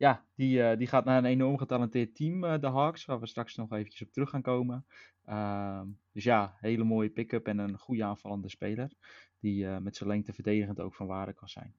ja, 0.04 0.26
die, 0.36 0.64
eh, 0.64 0.78
die 0.78 0.88
gaat 0.88 1.06
naar 1.06 1.18
een 1.18 1.26
enorm 1.26 1.58
getalenteerd 1.58 2.16
team, 2.16 2.44
eh, 2.44 2.60
de 2.60 2.68
Hawks, 2.68 3.06
waar 3.06 3.20
we 3.20 3.28
straks 3.28 3.56
nog 3.56 3.72
eventjes 3.72 4.02
op 4.02 4.12
terug 4.12 4.30
gaan 4.30 4.42
komen. 4.42 4.86
Ehm, 5.26 5.88
dus 6.12 6.24
ja, 6.24 6.58
hele 6.60 6.84
mooie 6.84 7.10
pick-up 7.10 7.48
en 7.48 7.58
een 7.58 7.78
goede 7.78 8.04
aanvallende 8.04 8.50
speler. 8.50 8.92
Die 9.40 9.68
eh, 9.68 9.78
met 9.78 9.96
zijn 9.96 10.10
lengte 10.10 10.34
verdedigend 10.34 10.80
ook 10.80 10.96
van 10.96 11.08
waarde 11.08 11.34
kan 11.34 11.50
zijn. 11.50 11.76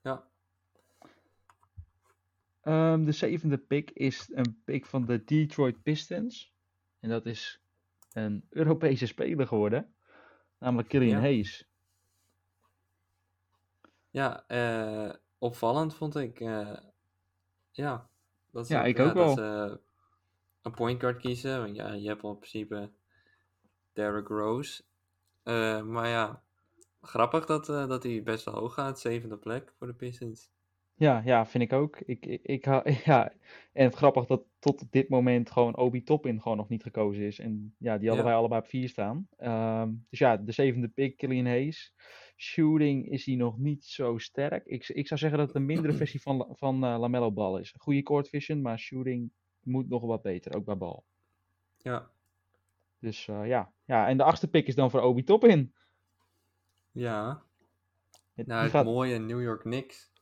Ja, 0.00 0.28
Ehm, 2.64 3.04
de 3.04 3.12
zevende 3.12 3.58
pick 3.58 3.90
is 3.90 4.30
een 4.34 4.62
pick 4.64 4.86
van 4.86 5.04
de 5.04 5.24
Detroit 5.24 5.82
Pistons. 5.82 6.54
En 7.00 7.08
dat 7.08 7.26
is 7.26 7.60
een 8.12 8.46
Europese 8.50 9.06
speler 9.06 9.46
geworden. 9.46 9.94
Namelijk 10.58 10.88
Killian 10.88 11.16
Ja. 11.16 11.20
Hayes. 11.20 11.68
ja 14.10 14.44
eh, 14.46 15.14
opvallend 15.44 15.94
vond 15.94 16.16
ik. 16.16 16.40
eh, 16.40 16.76
ja, 17.70 18.08
dat 18.50 18.68
Ja, 18.68 18.80
ook- 18.80 18.86
ik 18.86 18.98
ook 18.98 19.06
dat 19.06 19.14
wel. 19.14 19.34
ze 19.34 19.80
een 20.62 20.72
point 20.74 21.00
guard 21.00 21.20
kiezen. 21.20 21.62
Want 21.62 21.76
ja, 21.76 21.92
je 21.92 22.08
hebt 22.08 22.22
al 22.22 22.30
in 22.30 22.36
principe 22.38 22.90
Derrick 23.92 24.28
Rose. 24.28 24.82
Eh, 25.42 25.82
maar 25.82 26.08
ja, 26.08 26.42
grappig 27.00 27.46
dat, 27.46 27.68
eh, 27.68 27.88
dat 27.88 28.02
hij 28.02 28.22
best 28.22 28.44
wel 28.44 28.54
hoog 28.54 28.74
gaat. 28.74 29.00
Zevende 29.00 29.36
plek 29.38 29.72
voor 29.78 29.86
de 29.86 29.94
Pistons. 29.94 30.50
Ja, 30.96 31.22
ja, 31.24 31.46
vind 31.46 31.64
ik 31.64 31.72
ook. 31.72 32.00
Ik, 32.00 32.26
ik, 32.26 32.40
ik, 32.42 32.64
ha- 32.64 32.82
ja. 33.04 33.32
En 33.72 33.84
het 33.84 33.94
grappig 33.94 34.26
dat 34.26 34.44
tot 34.58 34.82
op 34.82 34.92
dit 34.92 35.08
moment 35.08 35.50
gewoon 35.50 35.76
Obi 35.76 36.02
Toppin 36.02 36.40
gewoon 36.42 36.56
nog 36.56 36.68
niet 36.68 36.82
gekozen 36.82 37.24
is. 37.24 37.38
En 37.38 37.74
ja, 37.78 37.98
die 37.98 38.06
hadden 38.08 38.24
Ja. 38.26 38.30
wij 38.30 38.38
allebei 38.40 38.60
op 38.60 38.66
vier 38.68 38.88
staan. 38.88 39.28
Ehm, 39.36 39.92
dus 40.10 40.18
ja, 40.18 40.36
de 40.36 40.52
zevende 40.52 40.88
pick, 40.88 41.16
Killian 41.16 41.46
Hayes. 41.46 41.94
Shooting 42.36 43.10
is 43.10 43.26
hij 43.26 43.34
nog 43.34 43.58
niet 43.58 43.84
zo 43.84 44.18
sterk. 44.18 44.66
Ik, 44.66 44.88
ik 44.88 45.06
zou 45.06 45.20
zeggen 45.20 45.38
dat 45.38 45.46
het 45.46 45.56
een 45.56 45.66
mindere 45.66 45.92
versie 46.02 46.22
van, 46.22 46.46
van 46.50 46.74
eh, 46.84 46.98
Lamello 46.98 47.32
Ball 47.32 47.60
is. 47.60 47.74
Goede 47.78 48.02
court 48.02 48.28
vision, 48.28 48.62
maar 48.62 48.78
shooting 48.78 49.30
moet 49.60 49.88
nog 49.88 50.02
wat 50.02 50.22
beter, 50.22 50.56
ook 50.56 50.64
bij 50.64 50.76
bal. 50.76 51.04
Ja, 51.78 52.10
Dus 52.98 53.28
eh, 53.28 53.46
ja. 53.46 53.72
ja, 53.84 54.08
en 54.08 54.16
de 54.16 54.22
achtste 54.24 54.50
pick 54.50 54.66
is 54.66 54.74
dan 54.74 54.90
voor 54.90 55.00
Obi 55.00 55.24
Toppin. 55.24 55.74
ja. 56.92 57.42
Het- 58.34 58.46
Nou, 58.46 58.62
het 58.62 58.70
gaat- 58.70 58.84
mooie 58.84 59.18
New 59.18 59.42
York 59.42 59.60
Knicks. 59.60 60.12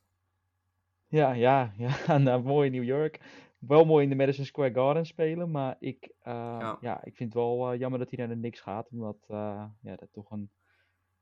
Ja, 1.12 1.32
ja, 1.32 1.72
ja, 1.76 2.18
naar 2.18 2.42
mooie 2.42 2.70
New 2.70 2.84
York. 2.84 3.20
wel 3.58 3.84
mooi 3.84 4.02
in 4.04 4.08
de 4.10 4.16
Madison 4.16 4.44
Square 4.44 4.74
Garden 4.74 5.06
spelen. 5.06 5.50
Maar 5.50 5.76
ik, 5.80 6.08
eh, 6.22 6.56
Ja. 6.60 6.78
ja. 6.80 7.04
ik 7.04 7.16
vind 7.16 7.32
het 7.34 7.42
wel 7.42 7.72
eh, 7.72 7.78
jammer 7.78 7.98
dat 7.98 8.10
hij 8.10 8.18
naar 8.18 8.34
de 8.34 8.40
Knicks 8.40 8.60
gaat. 8.60 8.88
Omdat 8.90 9.16
eh, 9.28 9.64
ja, 9.82 9.96
dat 9.96 10.08
toch 10.12 10.30
een 10.30 10.50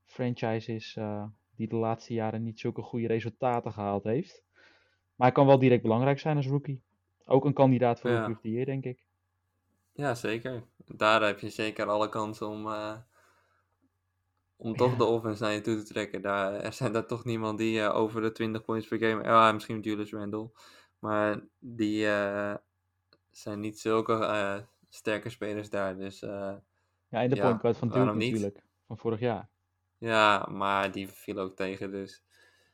franchise 0.05 0.73
is 0.73 0.95
eh, 0.97 1.23
die 1.55 1.67
de 1.67 1.75
laatste 1.75 2.13
jaren 2.13 2.43
niet 2.43 2.59
zulke 2.59 2.81
goede 2.81 3.07
resultaten 3.07 3.71
gehaald 3.71 4.03
heeft. 4.03 4.43
Maar 5.15 5.27
hij 5.27 5.31
kan 5.31 5.45
wel 5.45 5.59
direct 5.59 5.81
belangrijk 5.81 6.19
zijn 6.19 6.35
als 6.37 6.47
rookie. 6.47 6.81
Ook 7.25 7.45
een 7.45 7.53
kandidaat 7.53 7.99
voor 7.99 8.09
Ja. 8.09 8.17
Rookie 8.17 8.35
of 8.35 8.41
the 8.41 8.49
Year, 8.51 8.65
denk 8.65 8.83
ik. 8.85 9.05
Ja, 9.93 10.15
zeker. 10.15 10.63
Daar 10.85 11.21
heb 11.23 11.39
je 11.39 11.49
zeker 11.49 11.85
alle 11.85 12.09
kansen 12.09 12.47
om, 12.47 12.67
om 14.61 14.75
toch 14.75 14.91
Ja. 14.91 14.97
de 14.97 15.03
offense 15.03 15.43
naar 15.43 15.51
je 15.53 15.61
toe 15.61 15.77
te 15.77 15.83
trekken. 15.93 16.21
Daar, 16.21 16.53
er 16.53 16.73
zijn 16.73 16.91
daar 16.91 17.05
toch 17.05 17.25
niemand 17.25 17.57
die 17.57 17.81
eh, 17.81 17.95
over 17.95 18.21
de 18.21 18.31
20 18.31 18.63
points 18.65 18.87
per 18.87 18.99
game... 18.99 19.23
Ja, 19.23 19.51
misschien 19.51 19.79
Julius 19.79 20.11
Randle. 20.11 20.49
Maar 20.99 21.39
die 21.59 22.07
eh, 22.07 22.55
zijn 23.31 23.59
niet 23.59 23.79
zulke 23.79 24.13
eh, 24.13 24.59
sterke 24.89 25.29
spelers 25.29 25.69
daar. 25.69 25.97
Dus 25.97 26.19
Ja, 26.19 26.63
en 27.09 27.29
de 27.29 27.35
Ja, 27.35 27.41
point 27.41 27.59
guard 27.59 27.77
van 27.77 27.87
Duke 27.89 28.15
niet? 28.15 28.31
natuurlijk. 28.31 28.63
Van 28.87 28.97
vorig 28.97 29.19
jaar. 29.19 29.49
ja, 29.97 30.47
maar 30.51 30.91
die 30.91 31.07
viel 31.07 31.37
ook 31.39 31.55
tegen. 31.55 31.91
Dus 31.91 32.23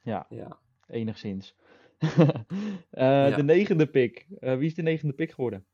Ja, 0.01 0.25
ja. 0.29 0.59
enigszins. 0.87 1.55
De 2.89 3.41
negende 3.45 3.87
pick. 3.87 4.25
Wie 4.39 4.65
is 4.65 4.75
de 4.75 4.81
negende 4.81 5.13
pick 5.13 5.31
geworden? 5.31 5.65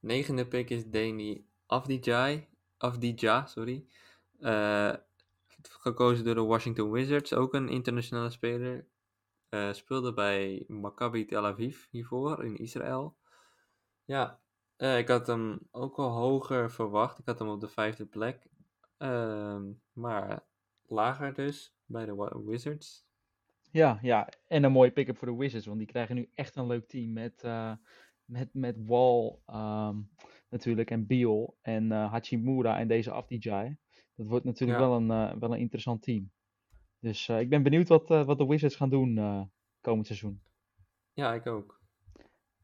Negende 0.00 0.46
pick 0.46 0.70
is 0.70 0.90
Danny 0.90 1.44
Afdijay. 1.66 2.48
Afdija, 2.76 3.46
sorry. 3.46 3.84
Eh, 4.40 4.92
gekozen 5.62 6.24
door 6.24 6.34
de 6.34 6.40
Washington 6.40 6.90
Wizards. 6.90 7.34
Ook 7.34 7.54
een 7.54 7.68
internationale 7.68 8.30
speler. 8.30 8.86
Eh, 9.48 9.72
speelde 9.72 10.12
bij 10.14 10.64
Maccabi 10.68 11.24
Tel 11.26 11.46
Aviv 11.46 11.84
hiervoor 11.90 12.44
in 12.44 12.56
Israël. 12.56 13.16
Ja, 14.04 14.40
eh, 14.76 14.98
ik 14.98 15.08
had 15.08 15.26
hem 15.26 15.58
ook 15.70 15.96
wel 15.96 16.10
hoger 16.10 16.70
verwacht. 16.70 17.18
Ik 17.18 17.26
had 17.26 17.38
hem 17.38 17.48
op 17.48 17.60
de 17.60 17.68
vijfde 17.68 18.06
plek. 18.06 18.48
Ehm, 18.96 19.72
maar 19.92 20.44
lager 20.86 21.34
dus 21.34 21.74
bij 21.84 22.04
de 22.04 22.42
Wizards. 22.44 23.08
Ja, 23.70 23.98
ja, 24.02 24.28
en 24.46 24.64
een 24.64 24.72
mooie 24.72 24.90
pick-up 24.90 25.16
voor 25.16 25.28
de 25.28 25.36
Wizards, 25.36 25.66
want 25.66 25.78
die 25.78 25.86
krijgen 25.86 26.14
nu 26.14 26.30
echt 26.34 26.56
een 26.56 26.66
leuk 26.66 26.88
team 26.88 27.12
met, 27.12 27.42
met, 28.24 28.48
met 28.52 28.76
Wall 28.86 29.38
ehm, 29.46 29.96
natuurlijk 30.48 30.90
en 30.90 31.06
Beal 31.06 31.56
en 31.62 31.90
Hachimura 31.90 32.78
en 32.78 32.88
deze 32.88 33.10
Afdijay. 33.10 33.78
Dat 34.20 34.28
wordt 34.28 34.44
natuurlijk 34.44 34.78
Ja. 34.80 34.86
wel, 34.88 34.96
een, 34.96 35.10
eh, 35.10 35.36
wel 35.38 35.52
een 35.52 35.58
interessant 35.58 36.02
team. 36.02 36.30
Dus 36.98 37.28
eh, 37.28 37.40
ik 37.40 37.48
ben 37.48 37.62
benieuwd 37.62 37.88
wat, 37.88 38.10
eh, 38.10 38.24
wat 38.24 38.38
de 38.38 38.46
Wizards 38.46 38.76
gaan 38.76 38.90
doen 38.90 39.14
komend 39.80 40.06
seizoen. 40.06 40.42
Ja, 41.12 41.34
ik 41.34 41.46
ook. 41.46 41.80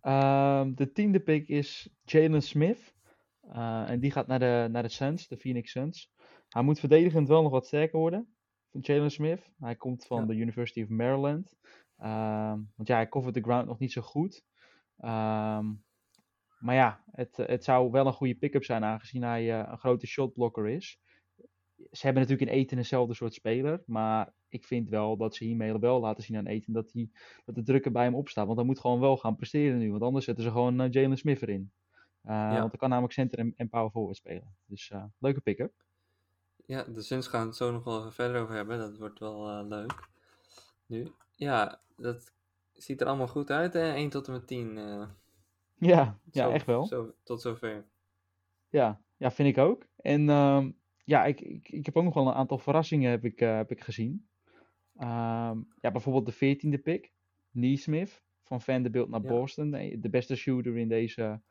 Ehm, 0.00 0.74
de 0.74 0.92
tiende 0.92 1.20
pick 1.20 1.48
is 1.48 1.90
Jalen 2.04 2.42
Smith. 2.42 2.94
En 3.86 4.00
die 4.00 4.10
gaat 4.10 4.26
naar 4.26 4.38
de, 4.38 4.68
naar 4.70 4.82
de 4.82 4.88
Suns, 4.88 5.28
de 5.28 5.36
Phoenix 5.36 5.70
Suns. 5.70 6.12
Hij 6.48 6.62
moet 6.62 6.78
verdedigend 6.80 7.28
wel 7.28 7.42
nog 7.42 7.52
wat 7.52 7.66
sterker 7.66 7.98
worden. 7.98 8.36
Van 8.70 8.80
Jalen 8.80 9.10
Smith. 9.10 9.50
Hij 9.58 9.76
komt 9.76 10.06
van 10.06 10.20
Ja. 10.20 10.26
de 10.26 10.34
University 10.34 10.82
of 10.82 10.88
Maryland. 10.88 11.56
Ehm, 11.96 12.60
want 12.74 12.88
ja, 12.88 12.94
hij 12.94 13.08
covert 13.08 13.34
de 13.34 13.42
ground 13.42 13.66
nog 13.66 13.78
niet 13.78 13.92
zo 13.92 14.02
goed. 14.02 14.44
Ehm, 14.96 15.74
maar 16.58 16.74
ja, 16.74 17.04
het, 17.10 17.36
het 17.36 17.64
zou 17.64 17.90
wel 17.90 18.06
een 18.06 18.12
goede 18.12 18.34
pick-up 18.34 18.64
zijn 18.64 18.84
aangezien 18.84 19.22
hij 19.22 19.60
een 19.70 19.78
grote 19.78 20.06
shotblocker 20.06 20.68
is. 20.68 21.00
Ze 21.76 22.04
hebben 22.06 22.22
natuurlijk 22.22 22.50
in 22.50 22.56
Eten 22.58 22.76
eenzelfde 22.78 23.14
soort 23.14 23.34
speler. 23.34 23.82
Maar 23.86 24.32
ik 24.48 24.64
vind 24.64 24.88
wel 24.88 25.16
dat 25.16 25.34
ze 25.34 25.44
hiermee 25.44 25.78
wel 25.78 26.00
laten 26.00 26.22
zien 26.24 26.36
aan 26.36 26.46
Eten 26.46 26.72
dat, 26.72 26.92
hij, 26.92 27.10
dat 27.44 27.54
de 27.54 27.62
druk 27.62 27.84
er 27.84 27.92
bij 27.92 28.04
hem 28.04 28.14
opstaat. 28.14 28.46
Want 28.46 28.58
hij 28.58 28.66
moet 28.66 28.80
gewoon 28.80 29.00
wel 29.00 29.16
gaan 29.16 29.36
presteren 29.36 29.78
nu. 29.78 29.90
Want 29.90 30.02
anders 30.02 30.24
zetten 30.24 30.44
ze 30.44 30.50
gewoon 30.50 30.80
eh, 30.80 30.90
Jalen 30.90 31.16
Smith 31.18 31.42
erin. 31.42 31.70
Eh, 32.22 32.50
Want 32.52 32.70
hij 32.70 32.78
kan 32.78 32.88
namelijk 32.88 33.14
center 33.14 33.38
en, 33.38 33.52
en 33.56 33.68
power 33.68 33.90
forward 33.90 34.16
spelen. 34.16 34.56
Dus 34.66 34.90
eh, 34.90 35.04
leuke 35.18 35.40
pick-up. 35.40 35.72
Ja, 36.66 36.82
de 36.84 37.02
Suns 37.02 37.26
gaan 37.26 37.46
het 37.46 37.56
zo 37.56 37.72
nog 37.72 37.84
wel 37.84 37.98
even 37.98 38.12
verder 38.12 38.42
over 38.42 38.54
hebben. 38.54 38.78
Dat 38.78 38.96
wordt 38.98 39.18
wel 39.18 39.64
leuk. 39.66 40.08
Nu, 40.86 41.12
ja, 41.30 41.80
dat 41.96 42.32
ziet 42.72 43.00
er 43.00 43.06
allemaal 43.06 43.28
goed 43.28 43.50
uit, 43.50 43.72
hè? 43.72 43.92
1 43.92 44.10
tot 44.10 44.26
en 44.26 44.32
met 44.32 44.46
10. 44.46 44.78
eh, 44.78 45.08
Ja, 45.78 46.18
ja 46.30 46.50
echt 46.50 46.66
wel. 46.66 46.84
Zo, 46.86 47.14
tot 47.22 47.40
zover. 47.40 47.84
Ja, 48.68 49.00
ja, 49.16 49.30
vind 49.30 49.48
ik 49.48 49.58
ook. 49.64 49.86
En 49.96 50.28
ehm, 50.28 50.70
ja, 51.06 51.24
ik, 51.24 51.40
ik, 51.40 51.68
ik 51.68 51.86
heb 51.86 51.96
ook 51.96 52.04
nog 52.04 52.14
wel 52.14 52.26
een 52.26 52.34
aantal 52.34 52.58
verrassingen 52.58 53.10
heb 53.10 53.24
ik, 53.24 53.40
eh, 53.40 53.56
heb 53.56 53.70
ik 53.70 53.80
gezien. 53.80 54.28
Ehm, 54.96 55.60
ja, 55.80 55.90
bijvoorbeeld 55.90 56.26
de 56.26 56.32
veertiende 56.32 56.78
pick, 56.78 57.12
Neesmith 57.50 58.24
van 58.42 58.60
Vanderbilt 58.60 59.08
naar 59.08 59.22
Ja. 59.22 59.28
Boston. 59.28 59.70
De 59.70 60.08
beste 60.10 60.36
shooter 60.36 60.76
in 60.76 60.88
deze, 60.88 61.42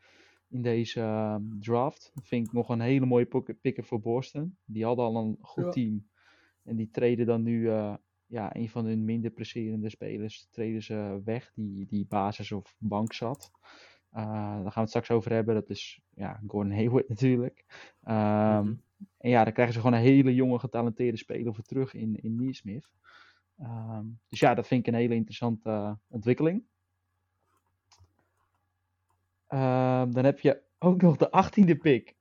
in 0.50 0.62
deze 0.62 1.00
ehm, 1.01 1.43
draft. 1.59 2.12
Vind 2.21 2.47
ik 2.47 2.53
nog 2.53 2.69
een 2.69 2.81
hele 2.81 3.05
mooie 3.05 3.55
pick-up 3.62 3.85
voor 3.85 4.01
Boston. 4.01 4.57
Die 4.65 4.85
hadden 4.85 5.05
al 5.05 5.15
een 5.15 5.38
goed 5.41 5.63
Ja. 5.63 5.69
team. 5.69 6.09
En 6.63 6.75
die 6.75 6.89
treden 6.89 7.25
dan 7.25 7.43
nu 7.43 7.69
eh, 7.69 7.95
ja, 8.25 8.55
een 8.55 8.69
van 8.69 8.85
hun 8.85 9.05
minder 9.05 9.31
presserende 9.31 9.89
spelers 9.89 10.47
treden 10.51 10.83
ze 10.83 11.21
weg, 11.24 11.51
die, 11.55 11.85
die 11.85 12.05
basis 12.05 12.51
of 12.51 12.75
bank 12.79 13.13
zat. 13.13 13.51
Eh, 14.09 14.24
daar 14.24 14.55
gaan 14.55 14.74
we 14.74 14.79
het 14.79 14.89
straks 14.89 15.12
over 15.12 15.31
hebben. 15.31 15.55
Dat 15.55 15.69
is 15.69 16.01
ja, 16.09 16.41
Gordon 16.47 16.71
Hayward 16.74 17.09
natuurlijk. 17.15 17.65
Mhm. 18.01 18.74
En 19.18 19.30
ja, 19.30 19.44
dan 19.44 19.54
krijgen 19.54 19.74
ze 19.74 19.82
gewoon 19.82 19.96
een 19.96 20.06
hele 20.06 20.36
jonge, 20.36 20.60
getalenteerde 20.60 21.18
speler 21.18 21.54
voor 21.54 21.64
terug 21.64 21.94
in, 21.94 22.16
in 22.22 22.36
Neesmith. 22.36 22.90
Ehm, 23.58 24.06
dus 24.30 24.40
ja, 24.40 24.54
dat 24.54 24.68
vind 24.68 24.88
ik 24.88 24.94
een 24.94 25.00
hele 25.00 25.16
interessante 25.16 25.70
eh, 25.70 25.94
ontwikkeling. 26.08 26.64
Ehm, 29.48 30.12
dan 30.12 30.25
heb 30.25 30.40
je 30.40 30.62
ook 30.80 31.02
nog 31.02 31.18
de 31.18 31.30
18e 31.30 31.75
pick. 31.82 32.16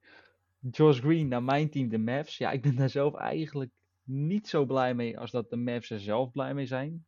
Josh 0.71 1.00
Green 1.00 1.28
naar 1.28 1.43
mijn 1.43 1.71
team, 1.71 1.88
de 1.88 1.99
Mavs. 1.99 2.38
Ja, 2.38 2.50
ik 2.50 2.62
ben 2.62 2.76
daar 2.76 2.90
zelf 2.90 3.14
eigenlijk 3.14 3.71
niet 4.02 4.49
zo 4.49 4.64
blij 4.64 4.95
mee 4.95 5.19
als 5.19 5.31
dat 5.31 5.50
de 5.50 5.57
Mavs 5.57 5.90
er 5.90 6.00
zelf 6.00 6.33
blij 6.33 6.54
mee 6.54 6.66
zijn. 6.66 7.07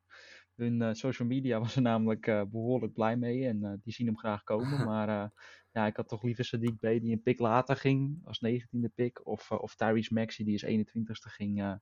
Hun 0.54 0.82
eh, 0.82 0.92
social 0.92 1.28
media 1.28 1.58
was 1.60 1.76
er 1.76 1.82
namelijk 1.82 2.26
eh, 2.26 2.42
behoorlijk 2.42 2.92
blij 2.92 3.16
mee 3.16 3.46
en 3.46 3.80
die 3.84 3.92
zien 3.92 4.06
hem 4.06 4.18
graag 4.18 4.42
komen. 4.42 4.84
Maar 4.90 5.30
ja, 5.76 5.86
ik 5.86 5.96
had 5.96 6.08
toch 6.08 6.22
liever 6.22 6.44
Sadiq 6.44 6.76
B 6.76 6.80
die 6.80 7.12
een 7.12 7.22
pick 7.22 7.38
later 7.38 7.76
ging 7.76 8.20
als 8.24 8.40
19e 8.46 8.94
pick. 8.94 9.26
Of, 9.26 9.50
eh, 9.50 9.58
of 9.58 9.74
Tyrese 9.74 10.14
Maxey 10.14 10.44
die 10.44 10.52
als 10.52 10.62
21ste 10.64 11.28
ging 11.28 11.60
eh, 11.60 11.74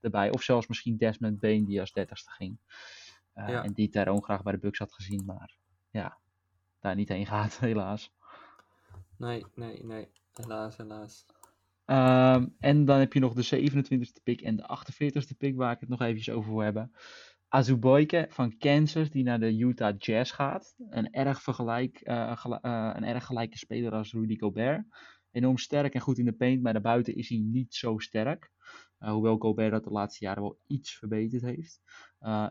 erbij. 0.00 0.32
Of 0.32 0.42
zelfs 0.42 0.66
misschien 0.66 0.96
Desmond 0.96 1.40
Bain 1.40 1.64
die 1.64 1.80
als 1.80 1.92
30ste 2.00 2.30
ging. 2.30 2.58
Eh, 3.32 3.48
Ja. 3.48 3.64
En 3.64 3.72
die 3.72 3.88
Tyrone 3.88 4.22
graag 4.22 4.42
bij 4.42 4.52
de 4.52 4.58
Bucks 4.58 4.78
had 4.78 4.92
gezien. 4.92 5.24
Maar 5.24 5.56
ja, 5.90 6.18
daar 6.80 6.94
niet 6.94 7.08
heen 7.08 7.26
gaat 7.26 7.58
helaas. 7.70 8.12
Nee, 9.16 9.44
nee, 9.54 9.84
nee. 9.84 10.08
Helaas, 10.32 10.76
helaas. 10.76 11.26
Ehm, 11.84 12.46
en 12.58 12.84
dan 12.84 12.98
heb 12.98 13.12
je 13.12 13.20
nog 13.20 13.34
de 13.34 13.42
27e 13.42 14.22
pick 14.22 14.40
en 14.40 14.56
de 14.56 14.62
48e 14.62 15.36
pick, 15.38 15.56
waar 15.56 15.72
ik 15.72 15.80
het 15.80 15.88
nog 15.88 16.00
eventjes 16.00 16.34
over 16.34 16.50
wil 16.50 16.60
hebben. 16.62 16.92
Azuboike 17.54 18.26
van 18.28 18.58
Kansas, 18.58 19.10
die 19.10 19.22
naar 19.22 19.40
de 19.40 19.56
Utah 19.56 19.94
Jazz 19.98 20.32
gaat. 20.34 20.74
Een 20.90 21.12
erg, 21.12 21.42
vergelijk, 21.42 22.00
eh, 22.00 22.44
eh, 22.44 22.90
een 22.94 23.04
erg 23.04 23.24
gelijke 23.26 23.58
speler 23.58 23.92
als 23.92 24.12
Rudy 24.12 24.38
Gobert. 24.38 24.84
Enorm 25.30 25.58
sterk 25.58 25.94
en 25.94 26.00
goed 26.00 26.18
in 26.18 26.24
de 26.24 26.32
paint, 26.32 26.62
maar 26.62 26.72
daarbuiten 26.72 27.14
is 27.14 27.28
hij 27.28 27.38
niet 27.38 27.74
zo 27.74 27.98
sterk. 27.98 28.50
Eh, 28.98 29.10
hoewel 29.10 29.36
Gobert 29.36 29.70
dat 29.70 29.84
de 29.84 29.90
laatste 29.90 30.24
jaren 30.24 30.42
wel 30.42 30.58
iets 30.66 30.98
verbeterd 30.98 31.42
heeft. 31.42 31.80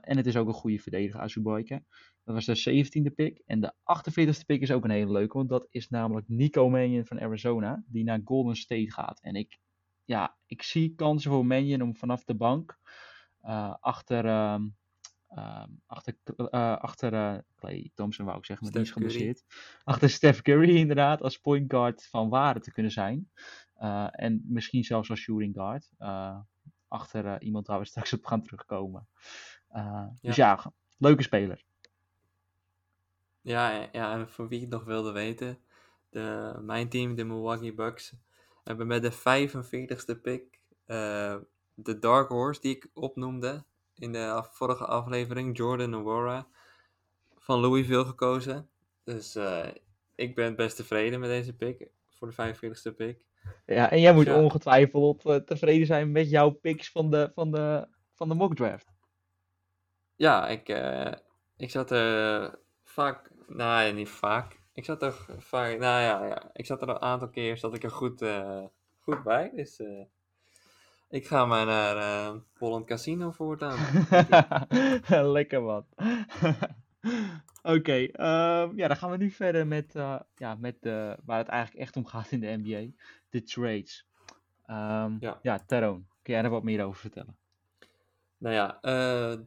En 0.01 0.17
het 0.17 0.25
is 0.25 0.37
ook 0.37 0.47
een 0.47 0.53
goede 0.53 0.79
verdediger, 0.79 1.19
Azuboike. 1.19 1.83
Dat 2.23 2.35
was 2.35 2.45
de 2.45 2.55
17e 2.55 3.11
pick. 3.11 3.41
En 3.45 3.61
de 3.61 3.73
48e 3.83 4.45
pick 4.45 4.61
is 4.61 4.71
ook 4.71 4.83
een 4.83 4.89
hele 4.89 5.11
leuke, 5.11 5.37
want 5.37 5.49
dat 5.49 5.67
is 5.69 5.89
namelijk 5.89 6.27
Nico 6.27 6.69
Mannion 6.69 7.05
van 7.05 7.19
Arizona, 7.19 7.83
die 7.87 8.03
naar 8.03 8.21
Golden 8.23 8.55
State 8.55 8.91
gaat. 8.91 9.21
En 9.21 9.35
ik, 9.35 9.59
ja, 10.05 10.37
ik 10.45 10.61
zie 10.61 10.95
kansen 10.95 11.31
voor 11.31 11.45
Mannion 11.45 11.81
om 11.81 11.95
vanaf 11.95 12.23
de 12.23 12.35
bank 12.35 12.79
achter, 13.79 14.25
ehm, 14.25 14.63
ehm, 15.35 15.69
achter, 15.85 16.15
eh, 16.25 16.77
achter 16.77 17.13
eh, 17.13 17.37
Clay 17.55 17.91
Thompson, 17.93 18.25
wou 18.25 18.37
ik 18.37 18.45
zeggen, 18.45 18.65
maar 18.65 18.75
die 18.75 18.83
is 18.83 18.91
geblesseerd. 18.91 19.43
Achter 19.83 20.09
Steph 20.09 20.41
Curry 20.41 20.75
inderdaad, 20.75 21.21
als 21.21 21.37
point 21.37 21.71
guard 21.71 22.07
van 22.07 22.29
waarde 22.29 22.59
te 22.59 22.71
kunnen 22.71 22.91
zijn. 22.91 23.31
En 24.11 24.43
misschien 24.47 24.83
zelfs 24.83 25.09
als 25.09 25.19
shooting 25.19 25.55
guard. 25.55 25.91
achter 26.87 27.41
iemand 27.41 27.67
waar 27.67 27.79
we 27.79 27.85
straks 27.93 28.13
op 28.13 28.25
gaan 28.25 28.43
terugkomen. 28.43 29.07
Dus 30.21 30.35
ja, 30.35 30.73
leuke 30.97 31.23
speler. 31.23 31.63
Ja, 33.41 33.89
ja, 33.91 34.13
en 34.13 34.29
voor 34.29 34.47
wie 34.47 34.61
het 34.61 34.69
nog 34.69 34.83
wilde 34.83 35.11
weten, 35.11 35.57
de, 36.09 36.57
mijn 36.61 36.89
team, 36.89 37.15
de 37.15 37.23
Milwaukee 37.23 37.73
Bucks, 37.73 38.13
hebben 38.63 38.87
met 38.87 39.01
de 39.01 39.11
45ste 39.11 40.21
pick 40.21 40.59
de 41.73 41.99
Dark 41.99 42.29
Horse 42.29 42.61
die 42.61 42.75
ik 42.75 42.89
opnoemde 42.93 43.63
in 44.01 44.11
de 44.11 44.43
vorige 44.51 44.85
aflevering, 44.85 45.57
Jordan 45.57 45.93
Aurora, 45.93 46.47
van 47.37 47.59
Louisville 47.59 48.05
gekozen. 48.05 48.69
Dus 49.03 49.35
eh, 49.35 49.67
ik 50.15 50.35
ben 50.35 50.55
best 50.55 50.75
tevreden 50.75 51.19
met 51.19 51.29
deze 51.29 51.53
pick, 51.55 51.87
voor 52.09 52.33
de 52.35 52.55
45ste 52.55 52.95
pick. 52.95 53.25
Ja, 53.65 53.91
en 53.91 53.99
jij 53.99 54.13
moet 54.13 54.25
Ja. 54.25 54.41
ongetwijfeld 54.41 55.25
eh, 55.25 55.35
tevreden 55.35 55.85
zijn 55.85 56.11
met 56.11 56.29
jouw 56.29 56.49
picks 56.49 56.91
van 56.91 57.09
de, 57.11 57.31
van 57.33 57.51
de, 57.51 57.87
van 58.13 58.27
de 58.29 58.35
mock 58.35 58.55
draft. 58.55 58.93
Ja, 60.15 60.47
ik, 60.47 60.69
eh, 60.69 61.13
ik 61.57 61.69
zat 61.71 61.91
er 61.91 62.59
vaak 62.83 63.29
Nou 63.47 63.83
ja, 63.83 63.91
niet 63.91 64.09
vaak. 64.09 64.59
Ik 64.73 64.85
zat 64.85 65.01
er 65.01 65.25
vaak, 65.37 65.69
nou 65.69 66.01
ja, 66.01 66.25
ja. 66.25 66.49
ik 66.53 66.65
zat 66.65 66.81
er 66.81 66.89
een 66.89 67.01
aantal 67.01 67.29
keer, 67.29 67.57
zat 67.57 67.73
ik 67.73 67.83
er 67.83 67.91
goed, 67.91 68.25
goed 68.99 69.23
bij. 69.23 69.51
Dus 69.55 69.79
ik 71.11 71.27
ga 71.27 71.45
maar 71.45 71.65
naar 71.65 71.97
eh 71.97 72.35
Holland 72.57 72.85
Casino 72.85 73.31
voortaan. 73.31 73.77
Lekker 75.37 75.61
man. 75.61 75.85
Oké, 77.63 77.93
ehm, 78.11 78.77
ja, 78.77 78.87
dan 78.87 78.97
gaan 78.97 79.11
we 79.11 79.17
nu 79.17 79.29
verder 79.29 79.67
met, 79.67 79.95
eh, 79.95 80.19
ja, 80.35 80.55
met 80.55 80.75
de, 80.81 81.17
waar 81.25 81.37
het 81.37 81.47
eigenlijk 81.47 81.81
echt 81.83 81.95
om 81.95 82.05
gaat 82.05 82.31
in 82.31 82.39
de 82.39 82.57
NBA. 82.63 82.91
De 83.29 83.43
trades. 83.43 84.05
Ehm, 84.65 85.15
Ja. 85.19 85.39
ja, 85.41 85.59
Taroon, 85.65 86.05
kun 86.21 86.33
jij 86.33 86.43
er 86.43 86.49
wat 86.49 86.63
meer 86.63 86.85
over 86.85 86.99
vertellen? 86.99 87.35
Nou 88.37 88.55
ja, 88.55 88.77
eh, 88.81 89.39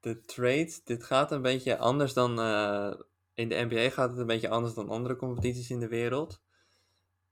de 0.00 0.24
trade, 0.24 0.80
dit 0.84 1.04
gaat 1.04 1.32
een 1.32 1.42
beetje 1.42 1.78
anders 1.78 2.12
dan. 2.12 2.38
eh, 2.40 2.92
in 3.34 3.48
de 3.48 3.66
NBA 3.70 3.90
gaat 3.90 4.10
het 4.10 4.18
een 4.18 4.26
beetje 4.26 4.48
anders 4.48 4.74
dan 4.74 4.88
andere 4.88 5.16
competities 5.16 5.70
in 5.70 5.80
de 5.80 5.88
wereld. 5.88 6.42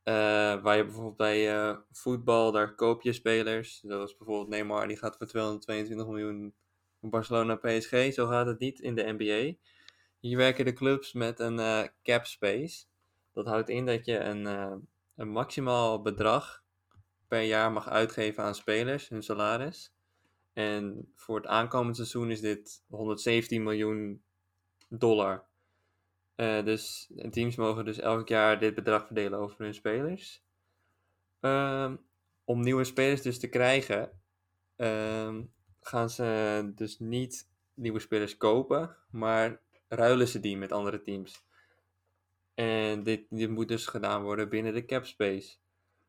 Eh, 0.02 0.14
waar 0.62 0.76
je 0.76 0.84
bijvoorbeeld 0.84 1.16
bij 1.16 1.54
eh, 1.54 1.76
voetbal, 1.90 2.52
daar 2.52 2.74
koop 2.74 3.02
je 3.02 3.12
spelers. 3.12 3.80
Zoals 3.80 4.16
bijvoorbeeld 4.16 4.48
Neymar, 4.48 4.88
die 4.88 4.96
gaat 4.96 5.16
voor 5.16 5.26
222 5.26 6.06
miljoen 6.06 6.54
van 7.00 7.10
Barcelona 7.10 7.56
PSG. 7.56 8.12
Zo 8.12 8.26
gaat 8.26 8.46
het 8.46 8.58
niet 8.58 8.80
in 8.80 8.94
de 8.94 9.14
NBA. 9.18 9.58
Hier 10.18 10.36
werken 10.36 10.64
de 10.64 10.72
clubs 10.72 11.12
met 11.12 11.40
een 11.40 11.58
eh, 11.58 11.82
cap 12.02 12.26
space. 12.26 12.84
Dat 13.32 13.46
houdt 13.46 13.68
in 13.68 13.86
dat 13.86 14.04
je 14.04 14.18
een, 14.18 14.44
een 15.16 15.28
maximaal 15.28 16.02
bedrag 16.02 16.62
per 17.28 17.42
jaar 17.42 17.72
mag 17.72 17.88
uitgeven 17.88 18.44
aan 18.44 18.54
spelers, 18.54 19.08
hun 19.08 19.22
salaris. 19.22 19.94
En 20.52 21.12
voor 21.14 21.36
het 21.36 21.46
aankomend 21.46 21.96
seizoen 21.96 22.30
is 22.30 22.40
dit 22.40 22.84
117 22.88 23.62
miljoen 23.62 24.22
dollar. 24.88 25.50
Eh, 26.34 26.64
dus 26.64 27.10
teams 27.30 27.56
mogen 27.56 27.84
dus 27.84 27.98
elk 27.98 28.28
jaar 28.28 28.58
dit 28.58 28.74
bedrag 28.74 29.06
verdelen 29.06 29.38
over 29.38 29.64
hun 29.64 29.74
spelers. 29.74 30.42
Ehm, 31.40 31.96
om 32.44 32.60
nieuwe 32.60 32.84
spelers 32.84 33.22
dus 33.22 33.38
te 33.38 33.48
krijgen, 33.48 34.20
ehm, 34.76 35.42
gaan 35.80 36.10
ze 36.10 36.72
dus 36.74 36.98
niet 36.98 37.50
nieuwe 37.74 37.98
spelers 38.00 38.36
kopen, 38.36 38.96
maar 39.10 39.60
ruilen 39.88 40.28
ze 40.28 40.40
die 40.40 40.56
met 40.56 40.72
andere 40.72 41.02
teams. 41.02 41.44
En 42.54 43.02
dit, 43.02 43.26
dit 43.30 43.50
moet 43.50 43.68
dus 43.68 43.86
gedaan 43.86 44.22
worden 44.22 44.48
binnen 44.48 44.74
de 44.74 44.84
cap 44.84 45.04
space. 45.06 45.56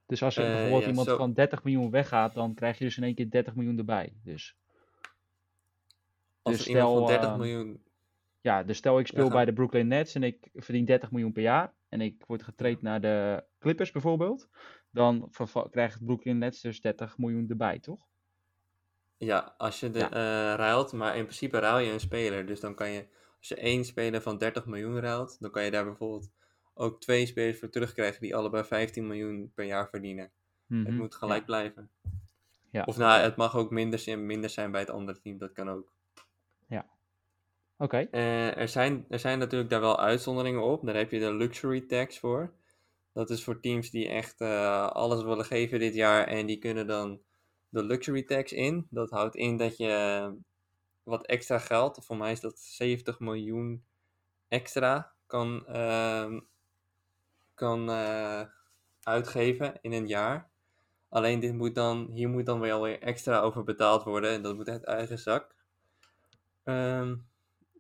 Dus 0.05 0.23
als 0.23 0.37
er 0.37 0.43
Eh, 0.45 0.49
bijvoorbeeld 0.51 0.81
ja, 0.83 0.89
iemand 0.89 1.07
zo- 1.07 1.17
van 1.17 1.33
30 1.33 1.63
miljoen 1.63 1.89
weggaat, 1.89 2.33
dan 2.33 2.53
krijg 2.53 2.77
je 2.77 2.83
dus 2.83 2.97
in 2.97 3.03
één 3.03 3.15
keer 3.15 3.29
30 3.29 3.55
miljoen 3.55 3.77
erbij. 3.77 4.13
Dus 4.23 4.55
Als 6.41 6.55
Dus 6.55 6.63
er 6.65 6.71
iemand 6.71 6.93
van 6.93 7.03
stel, 7.05 7.07
30 7.19 7.29
ehm, 7.29 7.39
miljoen 7.39 7.83
ja, 8.43 8.63
dus 8.63 8.77
stel 8.77 8.99
ik 8.99 9.07
speel 9.07 9.29
bij 9.29 9.45
de 9.45 9.53
Brooklyn 9.53 9.87
Nets 9.87 10.15
en 10.15 10.23
ik 10.23 10.49
verdien 10.53 10.85
30 10.85 11.11
miljoen 11.11 11.31
per 11.31 11.41
jaar. 11.41 11.73
En 11.89 12.01
ik 12.01 12.23
word 12.27 12.43
getraind 12.43 12.81
naar 12.81 13.01
de 13.01 13.43
Clippers 13.59 13.91
bijvoorbeeld. 13.91 14.49
Dan 14.91 15.31
krijgt 15.71 16.05
Brooklyn 16.05 16.37
Nets 16.37 16.61
dus 16.61 16.81
30 16.81 17.17
miljoen 17.17 17.49
erbij, 17.49 17.79
toch? 17.79 18.07
Ja, 19.17 19.53
als 19.57 19.79
je 19.79 19.89
de, 19.89 19.99
Ja. 19.99 20.09
eh, 20.11 20.55
ruilt, 20.57 20.91
maar 20.93 21.15
in 21.15 21.23
principe 21.23 21.59
ruil 21.59 21.77
je 21.85 21.91
een 21.91 21.99
speler. 21.99 22.45
Dus 22.45 22.59
dan 22.59 22.75
kan 22.75 22.89
je, 22.89 23.07
als 23.37 23.47
je 23.47 23.55
één 23.55 23.85
speler 23.85 24.21
van 24.21 24.37
30 24.37 24.65
miljoen 24.65 24.99
ruilt, 24.99 25.37
dan 25.39 25.51
kan 25.51 25.63
je 25.63 25.71
daar 25.71 25.83
bijvoorbeeld 25.85 26.31
ook 26.73 27.01
twee 27.01 27.25
spelers 27.25 27.59
voor 27.59 27.69
terugkrijgen 27.69 28.21
die 28.21 28.35
allebei 28.35 28.63
15 28.63 29.07
miljoen 29.07 29.51
per 29.55 29.65
jaar 29.65 29.89
verdienen. 29.89 30.31
Het 30.67 30.77
Mhm, 30.87 30.95
moet 30.95 31.15
gelijk 31.15 31.39
ja. 31.39 31.45
blijven. 31.45 31.89
Ja. 32.71 32.83
Of 32.83 32.97
nou, 32.97 33.21
het 33.21 33.35
mag 33.35 33.55
ook 33.55 33.71
minder 33.71 34.19
minder 34.19 34.49
zijn 34.49 34.71
bij 34.71 34.79
het 34.81 34.89
andere 34.89 35.19
team, 35.19 35.37
dat 35.37 35.51
kan 35.51 35.69
ook. 35.69 35.93
Oké, 37.77 38.07
Eh, 38.11 38.57
er, 38.57 38.67
zijn, 38.67 39.05
er 39.09 39.19
zijn 39.19 39.39
natuurlijk 39.39 39.69
daar 39.69 39.81
wel 39.81 39.99
uitzonderingen 39.99 40.61
op. 40.61 40.85
Daar 40.85 40.95
heb 40.95 41.11
je 41.11 41.19
de 41.19 41.33
luxury 41.33 41.81
tax 41.81 42.19
voor. 42.19 42.53
Dat 43.13 43.29
is 43.29 43.43
voor 43.43 43.59
teams 43.59 43.89
die 43.89 44.07
echt 44.07 44.41
eh, 44.41 44.87
alles 44.87 45.23
willen 45.23 45.45
geven 45.45 45.79
dit 45.79 45.93
jaar 45.93 46.27
en 46.27 46.45
die 46.45 46.57
kunnen 46.57 46.87
dan 46.87 47.21
de 47.69 47.83
luxury 47.83 48.23
tax 48.23 48.51
in. 48.51 48.87
Dat 48.89 49.09
houdt 49.09 49.35
in 49.35 49.57
dat 49.57 49.77
je 49.77 50.31
wat 51.03 51.25
extra 51.25 51.59
geld, 51.59 52.05
voor 52.05 52.17
mij 52.17 52.31
is 52.31 52.39
dat 52.39 52.59
70 52.59 53.19
miljoen 53.19 53.83
extra, 54.47 55.13
kan, 55.27 55.67
ehm, 55.67 56.39
kan 57.53 57.89
eh, 57.89 58.41
uitgeven 59.03 59.77
in 59.81 59.91
een 59.91 60.07
jaar. 60.07 60.49
Alleen 61.09 61.39
dit 61.39 61.53
moet 61.53 61.75
dan, 61.75 62.09
hier 62.11 62.29
moet 62.29 62.45
dan 62.45 62.59
wel 62.59 62.81
weer 62.81 63.01
extra 63.01 63.39
over 63.39 63.63
betaald 63.63 64.03
worden 64.03 64.31
en 64.31 64.41
dat 64.41 64.55
moet 64.55 64.69
uit 64.69 64.83
eigen 64.83 65.19
zak. 65.19 65.55
Ehm, 66.63 67.15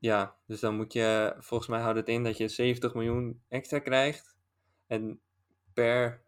ja, 0.03 0.35
dus 0.45 0.59
dan 0.59 0.75
moet 0.75 0.93
je, 0.93 1.35
volgens 1.39 1.69
mij 1.69 1.79
houdt 1.79 1.97
het 1.97 2.07
in 2.07 2.23
dat 2.23 2.37
je 2.37 2.47
70 2.47 2.93
miljoen 2.93 3.41
extra 3.49 3.79
krijgt. 3.79 4.37
En 4.87 5.19
per 5.73 6.21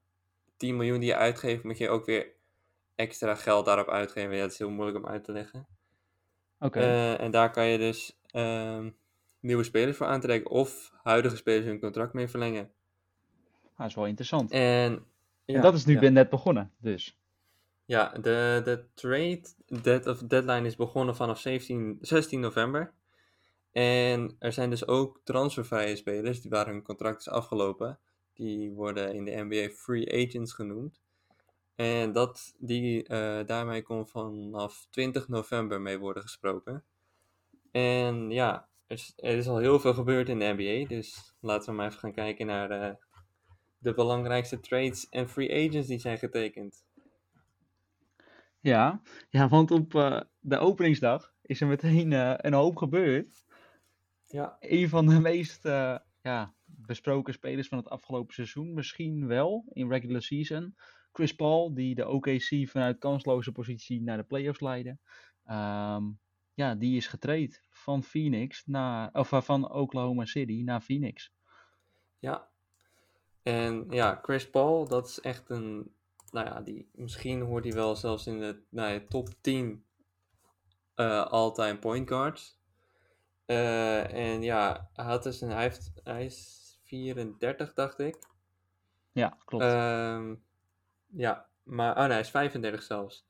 10 0.57 0.75
miljoen 0.75 0.99
die 0.99 1.09
je 1.09 1.15
uitgeeft, 1.15 1.63
moet 1.63 1.77
je 1.77 1.89
ook 1.89 2.05
weer 2.05 2.27
extra 2.95 3.35
geld 3.35 3.65
daarop 3.65 3.89
uitgeven. 3.89 4.35
Ja, 4.35 4.41
dat 4.41 4.51
is 4.51 4.57
heel 4.57 4.69
moeilijk 4.69 4.97
om 4.97 5.07
uit 5.07 5.23
te 5.23 5.31
leggen. 5.31 5.67
oké. 6.59 6.79
Eh, 6.79 7.21
en 7.21 7.31
daar 7.31 7.51
kan 7.51 7.65
je 7.65 7.77
dus 7.77 8.19
ehm, 8.31 8.89
nieuwe 9.39 9.63
spelers 9.63 9.97
voor 9.97 10.07
aantrekken 10.07 10.51
of 10.51 10.91
huidige 11.03 11.35
spelers 11.35 11.65
hun 11.65 11.79
contract 11.79 12.13
mee 12.13 12.27
verlengen. 12.27 12.71
Ah, 13.71 13.77
dat 13.77 13.87
is 13.87 13.95
wel 13.95 14.05
interessant. 14.05 14.51
En, 14.51 15.05
ja, 15.45 15.55
en 15.55 15.61
dat 15.61 15.73
is 15.73 15.85
nu 15.85 15.99
ja. 15.99 16.09
net 16.09 16.29
begonnen, 16.29 16.71
dus. 16.77 17.19
Ja, 17.85 18.09
de, 18.09 18.61
de 18.63 18.85
trade 18.93 19.43
dead 19.65 20.07
of 20.07 20.19
deadline 20.19 20.67
is 20.67 20.75
begonnen 20.75 21.15
vanaf 21.15 21.39
17, 21.39 21.97
16 22.01 22.39
november. 22.39 22.93
En 23.75 24.35
er 24.39 24.53
zijn 24.53 24.69
dus 24.69 24.87
ook 24.87 25.21
transfervrije 25.23 25.95
spelers 25.95 26.41
die 26.41 26.51
waar 26.51 26.65
hun 26.67 26.81
contract 26.81 27.19
is 27.19 27.29
afgelopen. 27.29 27.99
Die 28.33 28.71
worden 28.71 29.13
in 29.13 29.25
de 29.25 29.43
NBA 29.43 29.73
free 29.73 30.27
agents 30.27 30.53
genoemd. 30.53 31.01
En 31.75 32.11
dat, 32.11 32.55
die, 32.57 33.03
eh, 33.03 33.45
daarmee 33.45 33.81
kon 33.81 34.07
vanaf 34.07 34.87
20 34.89 35.27
november 35.27 35.81
mee 35.81 35.97
worden 35.97 36.23
gesproken. 36.23 36.83
En 37.71 38.29
ja, 38.29 38.67
er 38.87 38.95
is, 38.95 39.13
er 39.15 39.37
is 39.37 39.47
al 39.47 39.57
heel 39.57 39.79
veel 39.79 39.93
gebeurd 39.93 40.29
in 40.29 40.39
de 40.39 40.53
NBA. 40.57 40.87
Dus 40.87 41.35
laten 41.39 41.69
we 41.69 41.75
maar 41.75 41.87
even 41.87 41.99
gaan 41.99 42.13
kijken 42.13 42.45
naar 42.45 42.71
eh, 42.71 42.95
de 43.77 43.93
belangrijkste 43.93 44.59
trades 44.59 45.09
en 45.09 45.29
free 45.29 45.67
agents 45.67 45.87
die 45.87 45.99
zijn 45.99 46.17
getekend. 46.17 46.85
Ja, 48.59 49.01
ja 49.29 49.47
want 49.49 49.71
op 49.71 49.95
eh, 49.95 50.21
de 50.39 50.57
openingsdag 50.57 51.33
is 51.41 51.61
er 51.61 51.67
meteen 51.67 52.11
een 52.45 52.53
hoop 52.53 52.77
gebeurd. 52.77 53.44
Ja. 54.35 54.57
Een 54.59 54.89
van 54.89 55.05
de 55.05 55.19
meest 55.29 55.65
eh, 55.65 55.97
ja, 56.21 56.53
besproken 56.65 57.33
spelers 57.33 57.67
van 57.67 57.77
het 57.77 57.89
afgelopen 57.89 58.33
seizoen, 58.33 58.73
misschien 58.73 59.27
wel 59.27 59.65
in 59.73 59.89
regular 59.89 60.21
season. 60.21 60.75
Chris 61.11 61.35
Paul, 61.35 61.73
die 61.73 61.95
de 61.95 62.07
OKC 62.07 62.69
vanuit 62.69 62.97
kansloze 62.97 63.51
positie 63.51 64.01
naar 64.01 64.17
de 64.17 64.23
playoffs 64.23 64.59
leidde. 64.59 64.97
Ehm, 65.45 66.03
ja, 66.53 66.75
die 66.75 66.97
is 66.97 67.07
getraind 67.07 67.61
van 67.69 68.03
Phoenix 68.03 68.65
naar, 68.65 69.09
of 69.13 69.31
eh, 69.31 69.41
van 69.41 69.71
Oklahoma 69.71 70.25
City 70.25 70.61
naar 70.63 70.81
Phoenix. 70.81 71.33
Ja. 72.19 72.47
En 73.43 73.85
ja, 73.89 74.19
Chris 74.21 74.49
Paul, 74.49 74.87
dat 74.87 75.07
is 75.07 75.19
echt 75.19 75.49
een. 75.49 75.93
Nou 76.31 76.45
ja, 76.45 76.61
die, 76.61 76.89
misschien 76.91 77.41
hoort 77.41 77.63
hij 77.63 77.73
wel 77.73 77.95
zelfs 77.95 78.27
in 78.27 78.39
de 78.39 78.61
nou 78.69 78.93
ja, 78.93 79.01
top 79.09 79.29
10 79.41 79.83
eh 80.95 81.25
all-time 81.25 81.77
point 81.77 82.09
guards. 82.09 82.59
Eh, 83.45 84.13
en 84.13 84.43
ja, 84.43 84.89
hij, 84.93 85.05
had 85.05 85.23
dus 85.23 85.41
een, 85.41 85.49
hij, 85.49 85.61
heeft, 85.61 85.91
hij 86.03 86.25
is 86.25 86.79
34, 86.83 87.73
dacht 87.73 87.99
ik. 87.99 88.17
Ja, 89.11 89.37
klopt. 89.45 89.63
Ehm, 89.63 90.35
ja, 91.07 91.47
maar 91.63 91.91
oh 91.91 92.01
nee, 92.01 92.11
hij 92.11 92.19
is 92.19 92.29
35 92.29 92.83
zelfs. 92.83 93.25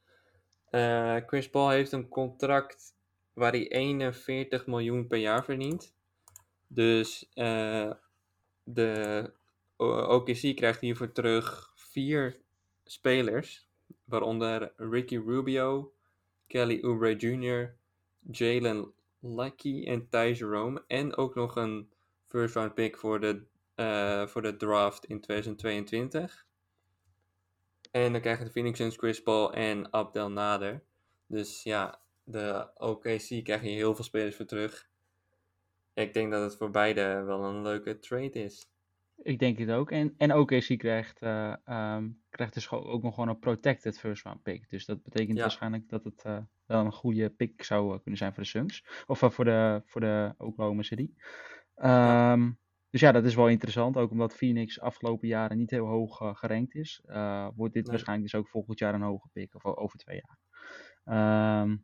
Eh, 0.69 1.15
Chris 1.25 1.49
Paul 1.49 1.69
heeft 1.69 1.91
een 1.91 2.07
contract 2.07 2.95
waar 3.33 3.51
hij 3.51 3.71
41 3.71 4.67
miljoen 4.67 5.07
per 5.07 5.17
jaar 5.17 5.43
verdient. 5.43 5.93
Dus 6.67 7.29
eh, 7.33 7.91
de 8.63 9.31
OKC 9.77 10.55
krijgt 10.55 10.81
hiervoor 10.81 11.11
terug 11.11 11.71
vier 11.75 12.37
spelers, 12.83 13.67
waaronder 14.03 14.73
Ricky 14.77 15.17
Rubio, 15.17 15.93
Kelly 16.47 16.79
Oubre 16.83 17.15
Jr., 17.15 17.75
Jalen 18.31 18.93
Lucky 19.25 19.85
en 19.85 20.09
Ty 20.09 20.33
Jerome. 20.37 20.83
En 20.87 21.15
ook 21.15 21.35
nog 21.35 21.55
een 21.55 21.89
first 22.27 22.55
round 22.55 22.73
pick 22.73 22.97
voor 22.97 23.19
de, 23.19 23.45
eh, 23.75 24.27
voor 24.27 24.41
de 24.41 24.55
draft 24.55 25.05
in 25.05 25.21
2022. 25.21 26.45
En 27.91 28.11
dan 28.11 28.21
krijgen 28.21 28.45
de 28.45 28.51
Phoenix 28.51 28.77
Suns 28.77 28.97
Chris 28.97 29.23
Paul 29.23 29.53
en 29.53 29.93
Abdel 29.93 30.31
Nader. 30.31 30.83
Dus 31.27 31.63
ja, 31.63 32.01
de 32.23 32.69
OKC 32.77 33.43
krijg 33.43 33.61
je 33.61 33.69
heel 33.69 33.95
veel 33.95 34.03
spelers 34.03 34.35
voor 34.35 34.45
terug. 34.45 34.89
Ik 35.93 36.13
denk 36.13 36.31
dat 36.31 36.41
het 36.41 36.57
voor 36.57 36.69
beide 36.69 37.23
wel 37.23 37.43
een 37.43 37.61
leuke 37.61 37.99
trade 37.99 38.43
is. 38.43 38.69
Ik 39.23 39.39
denk 39.39 39.57
het 39.57 39.69
ook. 39.71 39.91
En, 39.91 40.13
en 40.17 40.33
OKC 40.35 40.77
krijgt, 40.77 41.21
eh, 41.21 41.53
ehm, 41.65 42.09
krijgt 42.29 42.53
dus 42.53 42.69
ook 42.71 43.03
nog 43.03 43.13
gewoon 43.13 43.29
een 43.29 43.39
protected 43.39 43.99
first 43.99 44.23
round 44.23 44.41
pick. 44.43 44.69
Dus 44.69 44.85
dat 44.85 45.03
betekent 45.03 45.35
Ja. 45.37 45.41
waarschijnlijk 45.41 45.89
dat 45.89 46.03
het 46.03 46.23
eh, 46.23 46.37
wel 46.65 46.85
een 46.85 46.91
goede 46.91 47.29
pick 47.29 47.63
zou 47.63 47.93
eh, 47.93 47.99
kunnen 48.01 48.17
zijn 48.17 48.33
voor 48.33 48.43
de 48.43 48.49
Suns. 48.49 48.85
Of 49.05 49.19
voor, 49.19 49.45
de, 49.45 49.81
voor 49.85 50.01
de 50.01 50.33
Oklahoma 50.37 50.81
City. 50.81 51.09
Ehm, 51.75 52.51
dus 52.89 53.01
ja, 53.01 53.11
dat 53.11 53.25
is 53.25 53.35
wel 53.35 53.47
interessant. 53.47 53.97
Ook 53.97 54.11
omdat 54.11 54.35
Phoenix 54.35 54.79
afgelopen 54.79 55.27
jaren 55.27 55.57
niet 55.57 55.69
heel 55.69 55.85
hoog 55.85 56.21
uh, 56.21 56.35
gerankt 56.35 56.75
is. 56.75 57.01
Uh, 57.05 57.47
wordt 57.55 57.73
dit 57.73 57.83
Nee. 57.83 57.91
waarschijnlijk 57.91 58.31
dus 58.31 58.39
ook 58.41 58.49
volgend 58.49 58.79
jaar 58.79 58.93
een 58.93 59.01
hoge 59.01 59.27
pick. 59.33 59.55
Of 59.55 59.65
over 59.65 59.99
twee 59.99 60.21
jaar. 60.25 60.37
Ehm, 61.03 61.75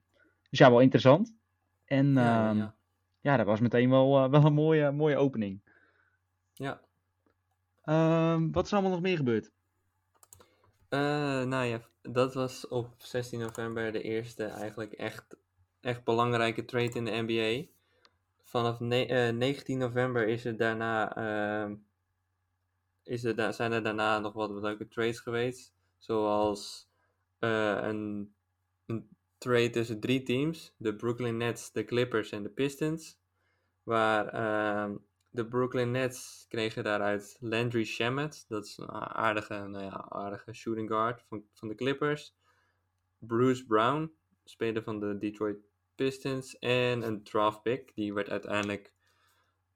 dus 0.49 0.59
ja, 0.59 0.69
wel 0.69 0.79
interessant. 0.79 1.35
En 1.85 2.13
Ja, 2.13 2.51
ja, 2.51 2.51
ja. 2.51 2.75
ja, 3.21 3.37
dat 3.37 3.45
was 3.45 3.59
meteen 3.59 3.89
wel, 3.89 4.29
wel 4.29 4.45
een 4.45 4.53
mooie, 4.53 4.91
mooie 4.91 5.17
opening. 5.17 5.61
Ja. 6.53 6.81
Ehm, 7.81 8.51
wat 8.51 8.63
is 8.65 8.71
er 8.71 8.77
allemaal 8.77 8.95
nog 8.95 9.05
meer 9.05 9.17
gebeurd? 9.17 9.51
Eh, 10.89 11.43
nou 11.43 11.65
ja, 11.65 11.81
dat 12.01 12.33
was 12.33 12.67
op 12.67 12.93
16 12.97 13.39
november 13.39 13.91
de 13.91 14.01
eerste 14.01 14.45
eigenlijk 14.45 14.91
echt, 14.91 15.37
echt 15.79 16.03
belangrijke 16.03 16.65
trade 16.65 16.91
in 16.93 17.05
de 17.05 17.21
NBA. 17.21 17.69
Vanaf 18.43 18.79
ne- 18.79 19.05
eh, 19.05 19.33
19 19.33 19.77
november 19.77 20.27
is 20.27 20.45
er 20.45 20.57
daarna, 20.57 21.15
ehm, 21.15 21.75
is 23.03 23.23
er 23.23 23.53
zijn 23.53 23.71
er 23.71 23.83
daarna 23.83 24.19
nog 24.19 24.33
wat 24.33 24.49
leuke 24.51 24.87
trades 24.87 25.19
geweest. 25.19 25.73
Zoals 25.97 26.89
eh, 27.39 27.79
een, 27.81 28.33
een 28.85 29.09
trade 29.37 29.69
tussen 29.69 29.99
drie 29.99 30.23
teams. 30.23 30.73
De 30.77 30.95
Brooklyn 30.95 31.37
Nets, 31.37 31.71
de 31.71 31.85
Clippers 31.85 32.31
en 32.31 32.43
de 32.43 32.49
Pistons. 32.49 33.19
Waar 33.83 34.27
ehm, 34.27 34.95
de 35.31 35.47
Brooklyn 35.47 35.91
Nets 35.91 36.45
kregen 36.49 36.83
daaruit 36.83 37.37
Landry 37.39 37.83
Shamet. 37.83 38.45
Dat 38.47 38.65
is 38.65 38.77
een 38.77 38.91
aardige, 38.91 39.53
nou 39.53 39.83
ja, 39.83 40.05
aardige 40.09 40.53
shooting 40.53 40.89
guard 40.89 41.23
van, 41.27 41.43
van 41.53 41.67
de 41.67 41.75
Clippers. 41.75 42.35
Bruce 43.17 43.65
Brown, 43.65 44.13
speler 44.43 44.83
van 44.83 44.99
de 44.99 45.17
Detroit 45.17 45.57
Pistons. 45.95 46.59
En 46.59 47.01
een 47.01 47.23
draft 47.23 47.61
pick. 47.61 47.91
Die 47.95 48.13
werd 48.13 48.29
uiteindelijk 48.29 48.93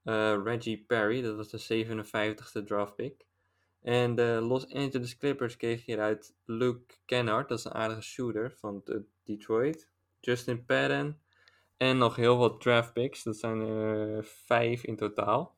eh, 0.04 0.42
Reggie 0.44 0.84
Perry. 0.88 1.22
Dat 1.22 1.36
was 1.36 1.50
de 1.50 1.86
57ste 1.86 2.64
draft 2.64 2.96
pick. 2.96 3.26
En 3.82 4.16
de 4.16 4.40
Los 4.42 4.74
Angeles 4.74 5.18
Clippers 5.18 5.58
kregen 5.58 5.84
hieruit 5.86 6.36
Luke 6.46 6.96
Kennard. 7.06 7.50
Dat 7.50 7.58
is 7.58 7.66
een 7.66 7.74
aardige 7.74 8.02
shooter 8.02 8.52
van 8.52 8.82
de 8.84 9.06
Detroit. 9.24 9.90
Justin 10.20 10.66
Patton. 10.66 11.20
En 11.78 11.98
nog 11.98 12.16
heel 12.16 12.38
wat 12.38 12.62
draft 12.62 12.94
picks. 12.94 13.24
Dat 13.24 13.38
zijn 13.38 13.60
er 13.62 14.24
vijf 14.24 14.84
in 14.84 14.96
totaal. 14.96 15.56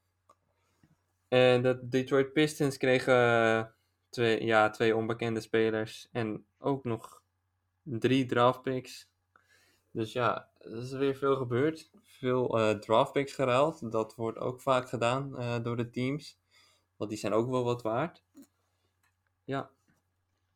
En 1.27 1.61
de 1.61 1.79
Detroit 1.87 2.33
Pistons 2.33 2.77
kregen 2.77 3.13
eh, 3.15 3.63
twee, 4.09 4.45
ja, 4.45 4.69
twee 4.69 4.95
onbekende 4.95 5.41
spelers. 5.41 6.07
En 6.11 6.45
ook 6.59 6.83
nog 6.83 7.21
drie 7.83 8.25
draft 8.25 8.61
picks. 8.61 9.09
Dus 9.91 10.13
ja, 10.13 10.49
er 10.59 10.77
is 10.77 10.91
weer 10.91 11.15
veel 11.15 11.35
gebeurd. 11.35 11.89
Veel 12.01 12.59
eh 12.59 12.75
draft 12.79 13.11
picks 13.11 13.33
geruild. 13.33 13.91
Dat 13.91 14.15
wordt 14.15 14.37
ook 14.37 14.61
vaak 14.61 14.89
gedaan 14.89 15.37
eh, 15.37 15.63
door 15.63 15.77
de 15.77 15.89
teams. 15.89 16.39
Want 16.95 17.09
die 17.09 17.19
zijn 17.19 17.33
ook 17.33 17.49
wel 17.49 17.63
wat 17.63 17.81
waard. 17.81 18.23
Ja, 19.43 19.69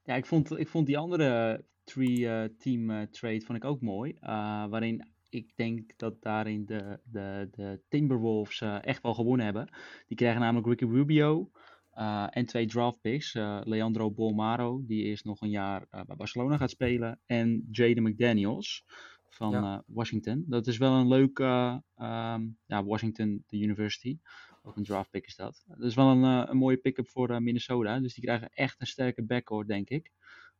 Ja, 0.03 0.15
ik 0.15 0.25
vond, 0.25 0.57
ik 0.57 0.67
vond 0.69 0.85
die 0.85 0.97
andere 0.97 1.63
three-team 1.83 2.89
eh, 2.89 3.01
trade 3.01 3.41
vond 3.41 3.57
ik 3.57 3.65
ook 3.65 3.81
mooi. 3.81 4.17
eh, 4.21 4.65
waarin 4.67 5.07
ik 5.31 5.55
denk 5.55 5.91
dat 5.97 6.21
daarin 6.21 6.65
de, 6.65 6.99
de, 7.03 7.47
de 7.51 7.81
Timberwolves 7.89 8.61
eh, 8.61 8.77
echt 8.85 9.01
wel 9.03 9.13
gewonnen 9.13 9.45
hebben. 9.45 9.69
Die 10.07 10.17
krijgen 10.17 10.41
namelijk 10.41 10.67
Ricky 10.67 10.85
Rubio 10.85 11.51
eh, 11.91 12.27
en 12.29 12.45
twee 12.45 12.65
draft 12.67 13.01
picks. 13.01 13.33
eh, 13.33 13.59
Leandro 13.63 14.11
Bolmaro, 14.11 14.81
die 14.85 15.03
eerst 15.03 15.25
nog 15.25 15.41
een 15.41 15.49
jaar 15.49 15.87
bij 15.89 16.15
Barcelona 16.15 16.57
gaat 16.57 16.69
spelen. 16.69 17.19
En 17.25 17.67
Jaden 17.71 18.03
McDaniels 18.03 18.85
van 19.29 19.51
Ja. 19.51 19.83
Washington. 19.87 20.43
Dat 20.47 20.67
is 20.67 20.77
wel 20.77 20.93
een 20.93 21.07
leuk, 21.07 21.39
eh, 21.39 21.77
ehm, 21.95 22.47
ja, 22.65 22.83
Washington, 22.83 23.43
de 23.47 23.57
University. 23.59 24.17
Ook 24.63 24.75
een 24.77 24.83
draft 24.83 25.09
pick 25.09 25.25
is 25.25 25.35
dat. 25.35 25.63
Dat 25.67 25.81
is 25.87 25.95
wel 25.95 26.07
een, 26.07 26.23
een 26.23 26.57
mooie 26.57 26.77
pick-up 26.77 27.07
voor 27.09 27.41
Minnesota. 27.41 27.99
Dus 27.99 28.13
die 28.13 28.23
krijgen 28.23 28.49
echt 28.53 28.81
een 28.81 28.87
sterke 28.87 29.23
backcourt, 29.23 29.67
denk 29.67 29.89
ik. 29.89 30.11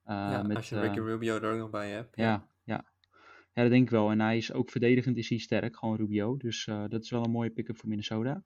Ja 0.06 0.44
met, 0.44 0.58
als 0.58 0.70
je 0.70 0.80
Ricky 0.80 1.00
Rubio 1.00 1.36
er 1.36 1.52
ook 1.52 1.58
nog 1.60 1.70
bij 1.70 1.90
hebt. 1.90 2.16
ja, 2.16 2.24
ja. 2.24 2.46
Ja, 2.64 2.86
dat 3.54 3.70
denk 3.70 3.84
ik 3.84 3.90
wel. 3.90 4.12
En 4.12 4.20
hij 4.20 4.38
is 4.38 4.54
ook 4.54 4.70
verdedigend 4.70 5.18
is 5.18 5.30
hij 5.30 5.38
sterk, 5.38 5.78
gewoon 5.78 5.96
Rubio. 5.96 6.38
Dus 6.38 6.68
eh, 6.68 6.84
dat 6.88 7.04
is 7.04 7.10
wel 7.10 7.24
een 7.24 7.32
mooie 7.32 7.50
pick-up 7.50 7.78
voor 7.78 7.90
Minnesota. 7.90 8.44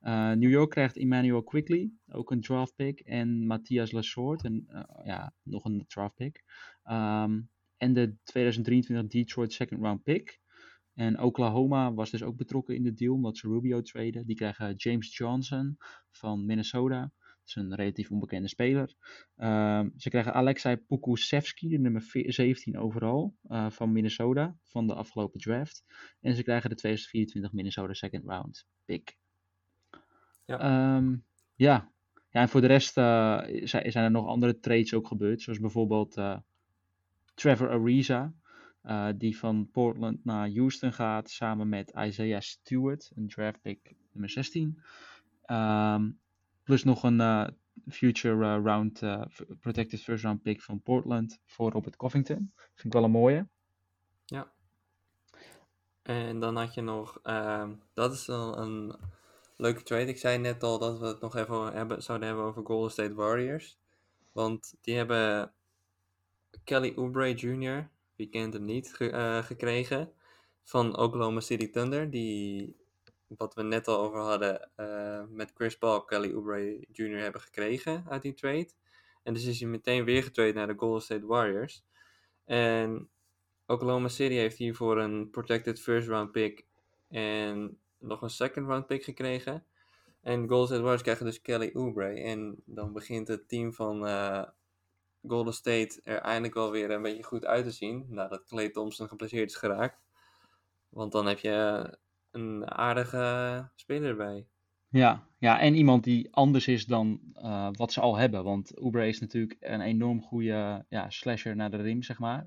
Eh, 0.00 0.32
New 0.32 0.50
York 0.50 0.70
krijgt 0.70 0.96
Emmanuel 0.96 1.42
Quickly, 1.42 1.90
ook 2.08 2.30
een 2.30 2.40
draft 2.40 2.74
pick. 2.74 3.00
En 3.00 3.46
Matthias 3.46 3.92
Lassort, 3.92 4.44
en, 4.44 4.64
eh, 4.68 4.82
ja, 5.04 5.34
nog 5.42 5.64
een 5.64 5.84
draft 5.86 6.14
pick. 6.14 6.44
Ehm, 6.82 7.40
en 7.76 7.92
de 7.92 8.14
2023 8.22 9.06
Detroit 9.06 9.52
second 9.52 9.80
round 9.80 10.02
pick. 10.02 10.40
En 10.94 11.20
Oklahoma 11.20 11.94
was 11.94 12.10
dus 12.10 12.22
ook 12.22 12.36
betrokken 12.36 12.74
in 12.74 12.82
de 12.82 12.92
deal, 12.92 13.14
omdat 13.14 13.36
ze 13.36 13.48
Rubio 13.48 13.82
traden. 13.82 14.26
Die 14.26 14.36
krijgen 14.36 14.74
James 14.74 15.16
Johnson 15.16 15.76
van 16.10 16.46
Minnesota. 16.46 17.12
Is 17.46 17.54
een 17.54 17.74
relatief 17.74 18.10
onbekende 18.10 18.48
speler. 18.48 18.94
Ehm, 19.36 19.88
ze 19.96 20.08
krijgen 20.08 20.34
Alexei 20.34 20.76
Pokusevski, 20.76 21.68
de 21.68 21.78
nummer 21.78 22.02
ve- 22.02 22.32
17 22.32 22.78
overal 22.78 23.34
eh, 23.48 23.70
van 23.70 23.92
Minnesota, 23.92 24.56
van 24.62 24.86
de 24.86 24.94
afgelopen 24.94 25.40
draft. 25.40 25.84
En 26.20 26.34
ze 26.34 26.42
krijgen 26.42 26.70
de 26.70 26.76
2024 26.76 27.52
Minnesota 27.52 27.92
second 27.94 28.24
round 28.24 28.66
pick. 28.84 29.16
Ja. 30.46 30.58
Ehm, 30.58 31.16
ja. 31.54 31.92
ja, 32.30 32.40
en 32.40 32.48
voor 32.48 32.60
de 32.60 32.66
rest 32.66 32.96
eh, 32.96 33.40
zijn, 33.64 34.04
er 34.04 34.10
nog 34.10 34.26
andere 34.26 34.58
trades 34.58 34.94
ook 34.94 35.06
gebeurd, 35.06 35.42
zoals 35.42 35.60
bijvoorbeeld 35.60 36.16
eh, 36.16 36.38
Trevor 37.34 37.70
Ariza, 37.70 38.34
die 39.16 39.38
van 39.38 39.70
Portland 39.70 40.24
naar 40.24 40.50
Houston 40.50 40.92
gaat, 40.92 41.30
samen 41.30 41.68
met 41.68 41.92
Isaiah 41.96 42.40
Stewart, 42.40 43.12
een 43.14 43.28
draft 43.28 43.62
pick 43.62 43.94
nummer 44.12 44.30
16. 44.30 44.82
Ehm, 45.42 46.10
plus 46.66 46.84
nog 46.84 47.02
een 47.02 47.20
eh, 47.20 47.46
future 47.88 48.44
eh, 48.44 48.62
round 48.64 49.02
eh, 49.02 49.22
protected 49.60 50.02
first 50.02 50.24
round 50.24 50.42
pick 50.42 50.62
van 50.62 50.82
Portland 50.82 51.38
voor 51.44 51.70
Robert 51.70 51.96
Covington. 51.96 52.52
Vind 52.56 52.84
ik 52.84 52.92
wel 52.92 53.04
een 53.04 53.10
mooie. 53.10 53.48
Ja. 54.24 54.52
En 56.02 56.40
dan 56.40 56.56
had 56.56 56.74
je 56.74 56.80
nog, 56.80 57.18
ehm, 57.22 57.72
dat 57.94 58.12
is 58.12 58.26
een, 58.26 58.60
een 58.60 58.96
leuke 59.56 59.82
trade. 59.82 60.06
Ik 60.06 60.18
zei 60.18 60.38
net 60.38 60.62
al 60.62 60.78
dat 60.78 60.98
we 60.98 61.06
het 61.06 61.20
nog 61.20 61.36
even 61.36 61.72
hebben, 61.72 62.02
zouden 62.02 62.26
hebben 62.26 62.44
over 62.44 62.64
Golden 62.64 62.90
State 62.90 63.14
Warriors. 63.14 63.78
Want 64.32 64.74
die 64.80 64.96
hebben 64.96 65.52
Kelly 66.64 66.92
Oubre 66.96 67.34
Jr., 67.34 67.90
wie 68.16 68.28
kent 68.28 68.52
hem 68.52 68.64
niet, 68.64 68.94
ge- 68.94 69.40
gekregen 69.44 70.12
van 70.62 70.96
Oklahoma 70.96 71.40
City 71.40 71.70
Thunder. 71.70 72.10
Die, 72.10 72.76
wat 73.28 73.54
we 73.54 73.62
net 73.62 73.88
al 73.88 73.98
over 73.98 74.20
hadden, 74.20 74.70
eh, 74.74 75.22
met 75.28 75.52
Chris 75.54 75.78
Paul, 75.78 76.04
Kelly 76.04 76.34
Oubre 76.34 76.86
Jr. 76.92 77.18
hebben 77.18 77.40
gekregen 77.40 78.04
uit 78.08 78.22
die 78.22 78.34
trade. 78.34 78.68
En 79.22 79.34
dus 79.34 79.46
is 79.46 79.60
hij 79.60 79.68
meteen 79.68 80.04
weer 80.04 80.22
getrade 80.22 80.52
naar 80.52 80.66
de 80.66 80.74
Golden 80.76 81.02
State 81.02 81.26
Warriors. 81.26 81.84
En 82.44 83.08
Oklahoma 83.66 84.08
City 84.08 84.34
heeft 84.34 84.56
hiervoor 84.56 84.98
een 84.98 85.30
protected 85.30 85.80
first 85.80 86.08
round 86.08 86.32
pick 86.32 86.66
en 87.08 87.78
nog 87.98 88.22
een 88.22 88.30
second 88.30 88.66
round 88.66 88.86
pick 88.86 89.04
gekregen. 89.04 89.64
En 90.20 90.48
Golden 90.48 90.66
State 90.66 90.80
Warriors 90.80 91.02
krijgen 91.02 91.24
dus 91.26 91.40
Kelly 91.40 91.70
Oubre. 91.74 92.20
En 92.20 92.62
dan 92.64 92.92
begint 92.92 93.28
het 93.28 93.48
team 93.48 93.72
van 93.72 94.06
eh, 94.06 94.42
Golden 95.26 95.54
State 95.54 96.00
er 96.02 96.18
eindelijk 96.18 96.54
wel 96.54 96.70
weer 96.70 96.90
een 96.90 97.02
beetje 97.02 97.22
goed 97.22 97.44
uit 97.44 97.64
te 97.64 97.70
zien. 97.70 98.06
Nadat 98.08 98.44
Clay 98.44 98.70
Thompson 98.70 99.08
geblesseerd 99.08 99.50
is 99.50 99.56
geraakt. 99.56 100.00
Want 100.88 101.12
dan 101.12 101.26
heb 101.26 101.38
je 101.38 101.98
een 102.36 102.70
aardige 102.70 103.68
speler 103.74 104.08
erbij. 104.08 104.46
Ja, 104.88 105.26
ja, 105.38 105.60
en 105.60 105.74
iemand 105.74 106.04
die 106.04 106.34
anders 106.34 106.68
is 106.68 106.86
dan 106.86 107.20
eh, 107.32 107.68
wat 107.72 107.92
ze 107.92 108.00
al 108.00 108.16
hebben. 108.16 108.44
Want 108.44 108.78
Oubre 108.78 109.08
is 109.08 109.20
natuurlijk 109.20 109.56
een 109.60 109.80
enorm 109.80 110.22
goede 110.22 110.84
ja, 110.88 111.10
slasher 111.10 111.56
naar 111.56 111.70
de 111.70 111.76
rim, 111.76 112.02
zeg 112.02 112.18
maar. 112.18 112.42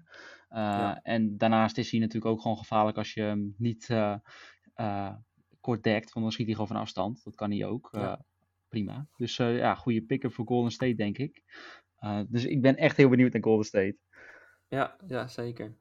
Uh, 0.49 0.57
Ja. 0.57 0.99
En 1.03 1.37
daarnaast 1.37 1.77
is 1.77 1.91
hij 1.91 1.99
natuurlijk 1.99 2.31
ook 2.31 2.41
gewoon 2.41 2.57
gevaarlijk 2.57 2.97
als 2.97 3.13
je 3.13 3.21
hem 3.21 3.55
niet 3.57 3.89
uh, 3.89 5.13
kort 5.59 5.83
dekt. 5.83 6.13
Want 6.13 6.25
dan 6.25 6.31
schiet 6.31 6.45
hij 6.45 6.55
gewoon 6.55 6.69
van 6.69 6.79
afstand. 6.79 7.23
Dat 7.23 7.35
kan 7.35 7.51
hij 7.51 7.65
ook. 7.65 7.89
Ja. 7.91 8.25
Prima. 8.67 9.07
Dus 9.17 9.35
ja, 9.35 9.75
goede 9.75 10.01
pick-up 10.01 10.33
voor 10.33 10.45
Golden 10.45 10.71
State, 10.71 10.95
denk 10.95 11.17
ik. 11.17 11.43
Dus 12.27 12.45
ik 12.45 12.61
ben 12.61 12.75
echt 12.75 12.97
heel 12.97 13.09
benieuwd 13.09 13.33
naar 13.33 13.43
Golden 13.43 13.65
State. 13.65 13.97
Ja, 14.67 14.95
ja 15.07 15.27
zeker. 15.27 15.75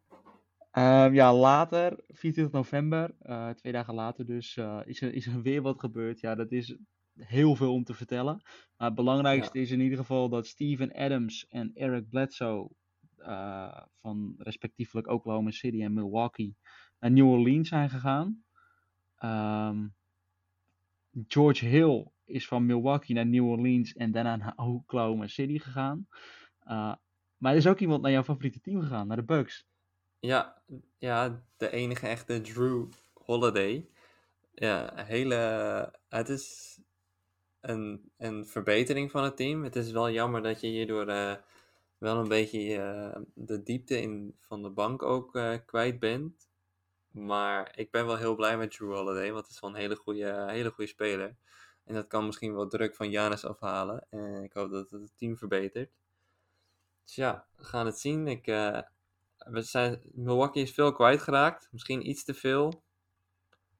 Uh, 0.79 1.15
ja, 1.15 1.35
later, 1.35 1.99
24 2.09 2.53
november, 2.53 3.15
uh, 3.23 3.51
twee 3.51 3.73
dagen 3.73 3.95
later 3.95 4.27
dus, 4.27 4.57
uh, 4.57 4.81
is, 4.85 5.01
er, 5.01 5.15
is 5.15 5.27
er 5.27 5.43
weer 5.43 5.63
wat 5.63 5.81
gebeurd. 5.81 6.21
Ja, 6.21 6.35
dat 6.35 6.53
is 6.53 6.77
heel 7.17 7.57
veel 7.57 7.73
om 7.73 7.85
te 7.85 7.95
vertellen. 7.95 8.41
Maar 8.77 8.87
het 8.87 8.95
belangrijkste 8.95 9.59
ja. 9.59 9.65
is 9.65 9.71
in 9.71 9.81
ieder 9.81 9.99
geval 9.99 10.29
dat 10.29 10.47
Steven 10.47 10.93
Adams 10.93 11.47
en 11.49 11.71
Eric 11.75 12.09
Bledsoe 12.09 12.71
uh, 13.19 13.81
van 14.01 14.35
respectievelijk 14.39 15.07
Oklahoma 15.07 15.51
City 15.51 15.83
en 15.83 15.93
Milwaukee 15.93 16.57
naar 17.01 17.11
New 17.11 17.29
Orleans 17.29 17.69
zijn 17.69 17.91
gegaan. 17.91 18.43
Um, 19.25 19.95
George 21.29 21.65
Hill 21.67 22.07
is 22.25 22.49
van 22.49 22.67
Milwaukee 22.67 23.17
naar 23.17 23.27
New 23.27 23.47
Orleans 23.47 23.93
en 23.93 24.11
daarna 24.11 24.37
naar 24.37 24.53
Oklahoma 24.57 25.27
City 25.27 25.59
gegaan. 25.59 26.09
Maar 27.37 27.53
er 27.53 27.57
is 27.57 27.67
ook 27.67 27.81
iemand 27.81 28.03
naar 28.03 28.11
jouw 28.11 28.23
favoriete 28.23 28.61
team 28.61 28.81
gegaan, 28.81 29.07
naar 29.07 29.17
de 29.17 29.25
Bucks. 29.25 29.67
Ja, 30.21 30.63
ja, 30.99 31.43
de 31.57 31.71
enige 31.71 32.07
echte 32.07 32.41
Drew 32.41 32.89
Holiday 33.13 33.89
ja, 34.59 34.93
hele. 34.95 35.37
Het 36.09 36.29
is 36.29 36.79
een, 37.61 38.13
een 38.17 38.47
verbetering 38.47 39.11
van 39.11 39.25
het 39.25 39.37
team. 39.37 39.63
Het 39.65 39.77
is 39.77 39.91
wel 39.91 40.11
jammer 40.11 40.43
dat 40.43 40.61
je 40.61 40.67
hierdoor 40.67 41.07
eh, 41.09 41.35
wel 41.99 42.17
een 42.17 42.29
beetje 42.29 42.77
eh, 42.77 43.21
de 43.35 43.63
diepte 43.63 44.01
in, 44.01 44.37
van 44.41 44.63
de 44.63 44.71
bank 44.71 45.03
ook 45.03 45.37
eh, 45.37 45.55
kwijt 45.67 45.99
bent. 45.99 46.49
Maar 47.11 47.79
ik 47.79 47.91
ben 47.91 48.07
wel 48.07 48.17
heel 48.17 48.35
blij 48.35 48.59
met 48.59 48.71
Drew 48.71 48.95
Holiday, 48.95 49.33
want 49.33 49.47
het 49.47 49.55
is 49.55 49.61
wel 49.61 49.71
een 49.71 49.77
hele 49.77 49.97
goede, 49.97 50.51
hele 50.51 50.71
goede 50.71 50.91
speler. 50.91 51.37
En 51.85 51.95
dat 51.95 52.07
kan 52.07 52.27
misschien 52.27 52.55
wel 52.55 52.69
druk 52.69 52.95
van 52.95 53.11
Janis 53.11 53.45
afhalen. 53.45 54.07
En 54.11 54.43
ik 54.43 54.53
hoop 54.53 54.71
dat 54.71 54.91
het 54.91 55.01
het 55.01 55.19
team 55.19 55.37
verbetert. 55.37 55.91
Dus 57.05 57.15
ja, 57.15 57.47
we 57.57 57.65
gaan 57.65 57.87
het 57.87 57.99
zien. 57.99 58.27
Ik, 58.27 58.47
we 59.51 59.63
zijn, 59.63 60.01
Milwaukee 60.13 60.63
is 60.63 60.73
veel 60.73 60.93
kwijtgeraakt. 60.93 61.69
Misschien 61.71 62.09
iets 62.09 62.25
te 62.25 62.35
veel. 62.35 62.83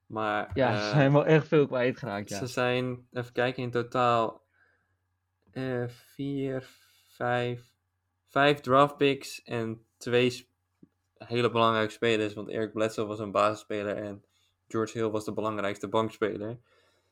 Maar, 0.07 0.51
Ja, 0.55 0.79
ze 0.79 0.85
eh, 0.85 0.91
zijn 0.91 1.13
wel 1.13 1.27
echt 1.27 1.49
veel 1.49 1.67
kwijtgeraakt, 1.67 2.29
ja. 2.29 2.39
ze 2.39 2.47
zijn, 2.47 3.07
even 3.13 3.33
kijken, 3.33 3.63
in 3.63 3.71
totaal 3.71 4.43
eh, 5.51 5.89
vier, 5.89 6.69
vijf, 7.09 7.63
vijf 8.27 8.61
draft 8.61 8.97
picks 8.97 9.43
en 9.43 9.87
twee 9.97 10.49
hele 11.19 11.51
belangrijke 11.51 11.93
spelers. 11.93 12.35
Want 12.35 12.49
Eric 12.49 12.73
Bledsoe 12.73 13.07
was 13.07 13.19
een 13.19 13.31
basisspeler 13.31 13.97
en 13.97 14.25
George 14.69 14.99
Hill 14.99 15.11
was 15.11 15.25
de 15.25 15.33
belangrijkste 15.33 15.89
bankspeler. 15.89 16.59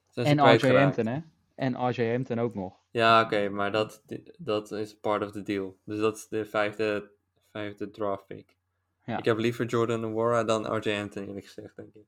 Zijn 0.09 0.39
En 0.39 0.55
RJ. 0.55 0.77
Hampton, 0.77 1.07
hè? 1.07 1.19
En 1.55 1.89
RJ 1.89 2.11
Hampton 2.11 2.39
ook 2.39 2.55
nog. 2.55 2.81
Ja, 2.91 3.23
oké, 3.23 3.49
maar 3.49 3.73
dat, 3.73 4.03
dat 4.39 4.73
is 4.73 4.99
part 4.99 5.23
of 5.23 5.31
the 5.31 5.43
deal. 5.43 5.77
Dus 5.85 5.99
dat 5.99 6.17
is 6.17 6.29
de 6.29 6.45
vijfde, 6.45 7.11
vijfde 7.57 7.91
draft 7.91 8.27
pick. 8.27 8.57
Ja. 9.05 9.19
Ik 9.19 9.25
heb 9.25 9.39
liever 9.39 9.67
Jordan 9.67 10.01
Nwora 10.01 10.45
dan 10.45 10.75
RJ 10.77 10.97
Hampton, 10.97 11.27
eerlijk 11.27 11.47
gezegd, 11.47 11.77
denk 11.77 11.95
ik. 11.95 12.07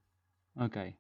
Oké. 0.55 0.95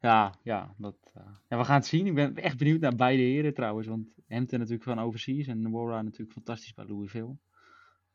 Ja, 0.00 0.34
ja, 0.42 0.74
dat, 0.78 0.96
eh, 1.14 1.22
ja, 1.48 1.58
we 1.58 1.64
gaan 1.64 1.74
het 1.76 1.86
zien. 1.86 2.06
Ik 2.06 2.14
ben 2.14 2.34
echt 2.36 2.56
benieuwd 2.58 2.80
naar 2.80 2.94
beide 2.94 3.22
heren 3.22 3.54
trouwens. 3.54 3.86
Want 3.86 4.08
Hampton 4.28 4.58
natuurlijk 4.58 4.84
van 4.84 4.98
overseas 4.98 5.46
en 5.46 5.70
Wora 5.70 6.02
natuurlijk 6.02 6.32
fantastisch 6.32 6.74
bij 6.74 6.84
Louisville. 6.86 7.36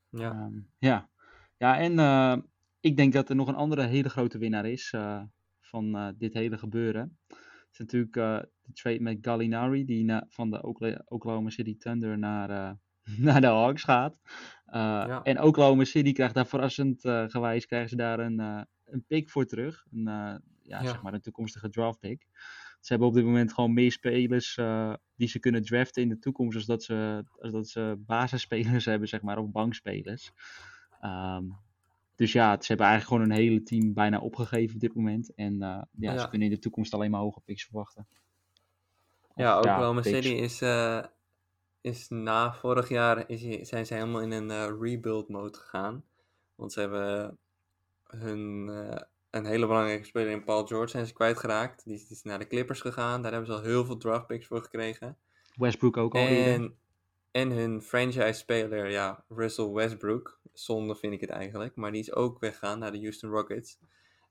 Ja, 0.09 0.31
Ehm, 0.31 0.53
ja. 0.77 1.09
ja, 1.57 1.77
en 1.77 1.99
eh, 1.99 2.37
ik 2.79 2.97
denk 2.97 3.13
dat 3.13 3.29
er 3.29 3.35
nog 3.35 3.47
een 3.47 3.55
andere 3.55 3.83
hele 3.85 4.09
grote 4.09 4.37
winnaar 4.37 4.65
is 4.65 4.91
eh, 4.93 5.21
van 5.59 6.13
dit 6.17 6.33
hele 6.33 6.57
gebeuren. 6.57 7.17
Het 7.27 7.37
is 7.71 7.77
natuurlijk 7.77 8.13
de 8.13 8.49
trade 8.73 9.01
met 9.01 9.17
Gallinari, 9.21 9.85
die 9.85 10.03
na- 10.03 10.25
van 10.29 10.49
de 10.49 10.61
Okla- 10.63 11.01
Oklahoma 11.05 11.49
City 11.49 11.77
Thunder 11.77 12.17
naar, 12.17 12.77
naar 13.27 13.41
de 13.41 13.47
Hawks 13.47 13.83
gaat. 13.83 14.17
Eh, 14.71 14.79
Ja. 15.07 15.23
En 15.23 15.41
Oklahoma 15.41 15.83
City 15.83 16.11
krijgt 16.11 16.33
daar 16.33 16.47
verrassend 16.47 17.05
eh, 17.05 17.23
gewijs 17.27 17.65
krijgen 17.65 17.89
ze 17.89 17.95
daar 17.95 18.19
een, 18.19 18.39
eh, 18.39 18.61
een 18.85 19.03
pick 19.07 19.29
voor 19.29 19.45
terug. 19.45 19.85
Een, 19.91 20.03
ja, 20.03 20.41
Ja. 20.61 20.83
zeg 20.83 21.01
maar 21.01 21.13
een 21.13 21.21
toekomstige 21.21 21.69
draft 21.69 21.99
pick. 21.99 22.25
Ze 22.79 22.87
hebben 22.87 23.07
op 23.07 23.13
dit 23.13 23.23
moment 23.25 23.53
gewoon 23.53 23.73
meer 23.73 23.91
spelers 23.91 24.59
die 25.15 25.27
ze 25.27 25.39
kunnen 25.39 25.63
draften 25.63 26.01
in 26.01 26.09
de 26.09 26.19
toekomst 26.19 26.55
als 26.55 26.65
dat 26.65 26.83
ze, 26.83 27.23
als 27.39 27.51
dat 27.51 27.67
ze 27.67 27.95
basisspelers 27.97 28.85
hebben, 28.91 29.07
zeg 29.07 29.21
maar, 29.21 29.37
of 29.37 29.51
bankspelers. 29.51 30.31
Ehm, 31.01 31.43
dus 32.15 32.31
ja, 32.31 32.51
ze 32.61 32.67
hebben 32.67 32.85
eigenlijk 32.87 33.05
gewoon 33.21 33.23
een 33.37 33.43
hele 33.45 33.63
team 33.63 33.93
bijna 33.93 34.19
opgegeven 34.19 34.75
op 34.75 34.81
dit 34.81 34.93
moment. 34.95 35.33
En 35.35 35.57
ja, 35.57 35.87
ze 35.91 36.17
Ja. 36.17 36.25
kunnen 36.25 36.47
in 36.47 36.53
de 36.53 36.59
toekomst 36.59 36.93
alleen 36.93 37.11
maar 37.11 37.19
hoge 37.21 37.41
picks 37.45 37.63
verwachten. 37.63 38.07
Of, 39.27 39.35
Ja, 39.35 39.57
Oklahoma 39.57 40.01
picks. 40.01 40.15
City 40.25 40.41
is, 40.41 40.61
is 41.81 42.09
na 42.09 42.53
vorig 42.53 42.89
jaar 42.89 43.29
is, 43.29 43.69
zijn 43.69 43.85
ze 43.85 43.93
helemaal 43.93 44.21
in 44.21 44.31
een 44.31 44.51
eh, 44.51 44.71
rebuild 44.79 45.29
mode 45.29 45.57
gegaan. 45.57 46.03
Want 46.55 46.73
ze 46.73 46.79
hebben 46.79 47.37
hun, 48.03 48.69
eh, 48.69 49.01
een 49.29 49.45
hele 49.45 49.67
belangrijke 49.67 50.05
speler 50.05 50.31
in 50.31 50.43
Paul 50.43 50.65
George 50.65 50.87
zijn 50.89 51.05
ze 51.05 51.13
kwijtgeraakt. 51.13 51.83
Die, 51.83 51.93
is- 51.93 52.07
die 52.07 52.17
is 52.17 52.23
naar 52.23 52.39
de 52.39 52.47
Clippers 52.47 52.81
gegaan. 52.81 53.21
Daar 53.21 53.31
hebben 53.31 53.49
ze 53.51 53.57
al 53.57 53.63
heel 53.65 53.85
veel 53.85 53.97
draft 53.97 54.27
picks 54.27 54.47
voor 54.47 54.61
gekregen. 54.61 55.17
Westbrook 55.55 55.97
ook 55.97 56.13
al. 56.15 56.19
En, 56.53 56.77
en 57.31 57.51
hun 57.51 57.81
franchise 57.81 58.33
speler, 58.33 58.89
ja, 58.89 59.23
Russell 59.29 59.69
Westbrook. 59.69 60.39
Zonde 60.53 60.95
vind 60.95 61.13
ik 61.13 61.21
het 61.21 61.29
eigenlijk. 61.29 61.75
Maar 61.75 61.91
die 61.91 62.01
is 62.01 62.13
ook 62.13 62.39
weggegaan 62.39 62.79
naar 62.79 62.91
de 62.91 62.99
Houston 62.99 63.29
Rockets. 63.29 63.79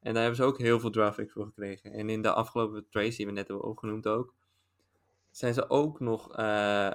En 0.01 0.13
daar 0.13 0.23
hebben 0.23 0.41
ze 0.41 0.47
ook 0.47 0.59
heel 0.59 0.81
veel 0.81 0.91
draft 0.91 1.17
picks 1.17 1.33
voor 1.33 1.45
gekregen. 1.45 1.93
En 1.93 2.09
in 2.11 2.23
de 2.23 2.33
afgelopen 2.33 2.87
trades, 2.91 3.17
die 3.17 3.27
we 3.27 3.33
net 3.33 3.49
hebben 3.49 3.67
opgenoemd 3.67 4.07
ook, 4.07 4.35
zijn 5.31 5.55
ze 5.55 5.71
ook 5.71 6.01
nog 6.01 6.37
eh, 6.37 6.91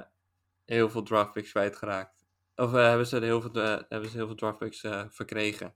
heel 0.65 0.89
veel 0.89 1.03
draft 1.03 1.33
picks 1.33 1.51
kwijtgeraakt. 1.51 2.25
Of 2.55 2.73
eh, 2.73 2.87
hebben, 2.87 3.07
ze 3.07 3.15
er 3.15 3.23
heel 3.23 3.41
veel, 3.41 3.51
eh, 3.51 3.81
hebben 3.89 4.09
ze 4.09 4.17
heel 4.17 4.27
veel 4.27 4.35
draft 4.35 4.57
picks 4.57 4.83
eh, 4.83 5.03
verkregen. 5.09 5.73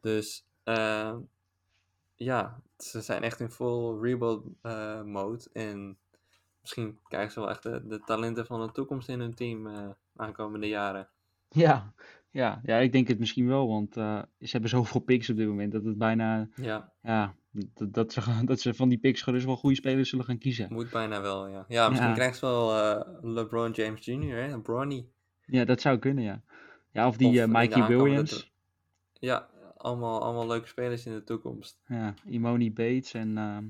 Dus 0.00 0.46
eh, 0.64 1.16
ja, 2.14 2.60
ze 2.76 3.00
zijn 3.00 3.22
echt 3.22 3.40
in 3.40 3.50
full 3.50 4.00
rebuild 4.00 4.44
eh, 4.62 5.02
mode. 5.02 5.44
En 5.52 5.98
misschien 6.60 6.98
krijgen 7.08 7.32
ze 7.32 7.40
wel 7.40 7.50
echt 7.50 7.62
de, 7.62 7.86
de 7.86 8.00
talenten 8.00 8.46
van 8.46 8.66
de 8.66 8.72
toekomst 8.72 9.08
in 9.08 9.20
hun 9.20 9.34
team 9.34 9.66
eh 9.66 9.88
aankomende 10.16 10.68
jaren. 10.68 11.08
Ja, 11.48 11.92
ja, 12.30 12.60
ja, 12.62 12.76
ik 12.76 12.92
denk 12.92 13.08
het 13.08 13.18
misschien 13.18 13.46
wel, 13.46 13.68
want 13.68 13.96
eh, 13.96 14.22
ze 14.38 14.48
hebben 14.50 14.70
zoveel 14.70 15.00
picks 15.00 15.30
op 15.30 15.36
dit 15.36 15.48
moment 15.48 15.72
dat 15.72 15.84
het 15.84 15.98
bijna, 15.98 16.48
Ja, 16.54 16.92
ja, 17.02 17.34
dat, 17.50 17.92
dat, 17.94 18.12
ze, 18.12 18.20
dat 18.44 18.60
ze 18.60 18.74
van 18.74 18.88
die 18.88 18.98
picks 18.98 19.22
gerust 19.22 19.46
wel 19.46 19.56
goede 19.56 19.76
spelers 19.76 20.08
zullen 20.08 20.24
gaan 20.24 20.38
kiezen. 20.38 20.72
moet 20.72 20.90
bijna 20.90 21.20
wel, 21.20 21.48
ja. 21.48 21.64
Ja, 21.68 21.88
misschien 21.88 22.08
Ja. 22.08 22.14
krijgen 22.14 22.36
ze 22.36 22.46
wel 22.46 22.76
eh, 22.76 23.18
LeBron 23.22 23.70
James 23.70 24.04
Jr., 24.04 24.36
hè? 24.36 24.60
Bronny. 24.60 25.06
Ja, 25.46 25.64
dat 25.64 25.80
zou 25.80 25.98
kunnen, 25.98 26.24
ja. 26.24 26.42
Ja, 26.92 27.06
of 27.06 27.16
die 27.16 27.28
Of 27.28 27.34
eh, 27.36 27.46
Mikey 27.46 27.86
Williams, 27.86 28.52
Ja, 29.12 29.48
allemaal, 29.76 30.22
allemaal 30.22 30.46
leuke 30.46 30.66
spelers 30.66 31.06
in 31.06 31.12
de 31.12 31.24
toekomst. 31.24 31.80
ja, 31.86 32.14
Imoni 32.24 32.72
Bates 32.72 33.14
en, 33.14 33.38
ehm 33.38 33.64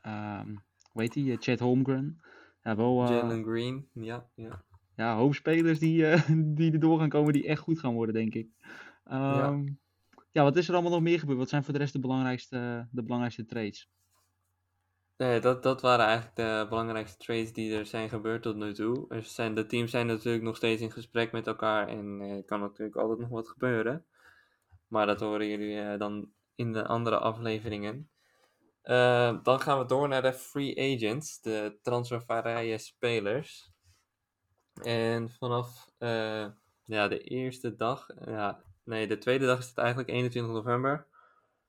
ehm 0.00 0.54
hoe 0.92 1.02
heet 1.02 1.12
die, 1.12 1.32
eh, 1.32 1.38
Chet 1.40 1.60
Holmgren. 1.60 2.20
Ja, 2.62 2.76
wel, 2.76 3.08
Jalen 3.08 3.44
Green, 3.44 3.88
ja, 3.92 4.28
ja. 4.34 4.64
ja, 4.96 5.16
hoop 5.16 5.34
spelers 5.34 5.78
die, 5.78 6.04
die 6.54 6.72
erdoor 6.72 6.98
gaan 6.98 7.08
komen 7.08 7.32
die 7.32 7.46
echt 7.46 7.60
goed 7.60 7.78
gaan 7.78 7.94
worden, 7.94 8.14
denk 8.14 8.34
ik. 8.34 8.48
Ehm, 9.04 9.36
ja. 9.36 9.64
Wat 10.32 10.56
is 10.56 10.68
er 10.68 10.74
allemaal 10.74 10.92
nog 10.92 11.00
meer 11.00 11.18
gebeurd? 11.18 11.38
Wat 11.38 11.48
zijn 11.48 11.64
voor 11.64 11.72
de 11.72 11.78
rest 11.78 11.92
de 11.92 12.00
belangrijkste, 12.00 12.88
de 12.90 13.02
belangrijkste 13.02 13.44
trades? 13.44 13.88
Nee, 15.16 15.40
dat, 15.40 15.62
dat 15.62 15.80
waren 15.80 16.06
eigenlijk 16.06 16.36
de 16.36 16.66
belangrijkste 16.68 17.16
trades 17.24 17.52
die 17.52 17.76
er 17.76 17.86
zijn 17.86 18.08
gebeurd 18.08 18.42
tot 18.42 18.56
nu 18.56 18.72
toe. 18.74 19.04
Er 19.08 19.22
zijn, 19.22 19.54
de 19.54 19.66
teams 19.66 19.90
zijn 19.90 20.06
natuurlijk 20.06 20.44
nog 20.44 20.56
steeds 20.56 20.82
in 20.82 20.92
gesprek 20.92 21.32
met 21.32 21.46
elkaar 21.46 21.88
en 21.88 22.20
eh, 22.20 22.36
er 22.36 22.44
kan 22.44 22.60
natuurlijk 22.60 22.96
altijd 22.96 23.18
nog 23.18 23.28
wat 23.28 23.48
gebeuren. 23.48 24.04
Maar 24.88 25.06
dat 25.06 25.20
horen 25.20 25.46
jullie 25.46 25.80
eh, 25.80 25.98
dan 25.98 26.30
in 26.54 26.72
de 26.72 26.86
andere 26.86 27.18
afleveringen. 27.18 28.10
Eh, 28.82 29.38
dan 29.42 29.60
gaan 29.60 29.78
we 29.78 29.84
door 29.84 30.08
naar 30.08 30.22
de 30.22 30.32
free 30.32 30.94
agents, 30.94 31.40
de 31.40 31.78
transfervrije 31.82 32.78
spelers. 32.78 33.72
En 34.82 35.30
vanaf 35.30 35.90
eh, 35.98 36.46
ja, 36.84 37.08
de 37.08 37.18
eerste 37.18 37.74
dag, 37.74 38.06
ja, 38.24 38.62
nee, 38.90 39.06
de 39.06 39.18
tweede 39.18 39.46
dag 39.46 39.58
is 39.58 39.68
het 39.68 39.78
eigenlijk 39.78 40.08
21 40.08 40.52
november. 40.52 41.06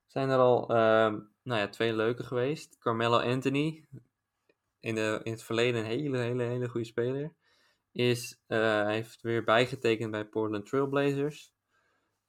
Zijn 0.08 0.30
er 0.30 0.38
al 0.38 0.70
ehm, 0.70 1.20
nou 1.44 1.60
ja, 1.60 1.68
twee 1.68 1.96
leuke 1.96 2.24
geweest. 2.24 2.78
Carmelo 2.78 3.20
Anthony, 3.20 3.86
in, 4.80 4.96
de, 4.96 5.20
in 5.24 5.32
het 5.32 5.44
verleden 5.44 5.80
een 5.80 5.86
hele, 5.88 6.18
hele, 6.18 6.44
hele 6.44 6.70
goede 6.70 6.86
speler. 6.88 7.34
Is, 7.92 8.42
hij 8.48 8.94
heeft 8.94 9.22
weer 9.22 9.44
bijgetekend 9.44 10.12
bij 10.12 10.26
Portland 10.26 10.66
Trailblazers. 10.66 11.54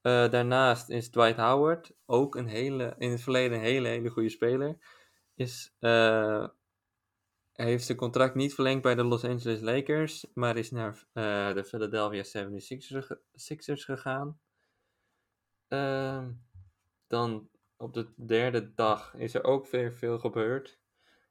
Eh, 0.01 0.29
daarnaast 0.29 0.89
is 0.89 1.09
Dwight 1.09 1.37
Howard, 1.37 1.91
ook 2.05 2.35
een 2.35 2.47
hele, 2.47 2.95
in 2.97 3.11
het 3.11 3.21
verleden 3.21 3.57
een 3.57 3.63
hele, 3.63 3.87
hele 3.87 4.09
goede 4.09 4.29
speler. 4.29 4.77
Is, 5.35 5.75
hij 5.79 6.51
heeft 7.53 7.85
zijn 7.85 7.97
contract 7.97 8.35
niet 8.35 8.53
verlengd 8.53 8.81
bij 8.81 8.95
de 8.95 9.03
Los 9.03 9.23
Angeles 9.23 9.61
Lakers, 9.61 10.25
maar 10.33 10.57
is 10.57 10.71
naar 10.71 11.05
de 11.53 11.63
Philadelphia 11.65 12.23
76ers 12.23 13.05
ge- 13.05 13.21
Sixers 13.33 13.85
gegaan. 13.85 14.39
Ehm, 15.73 16.31
dan 17.07 17.49
op 17.77 17.93
de 17.93 18.13
derde 18.25 18.73
dag 18.73 19.15
is 19.15 19.33
er 19.33 19.43
ook 19.43 19.67
weer 19.67 19.93
veel 19.93 20.19
gebeurd. 20.19 20.79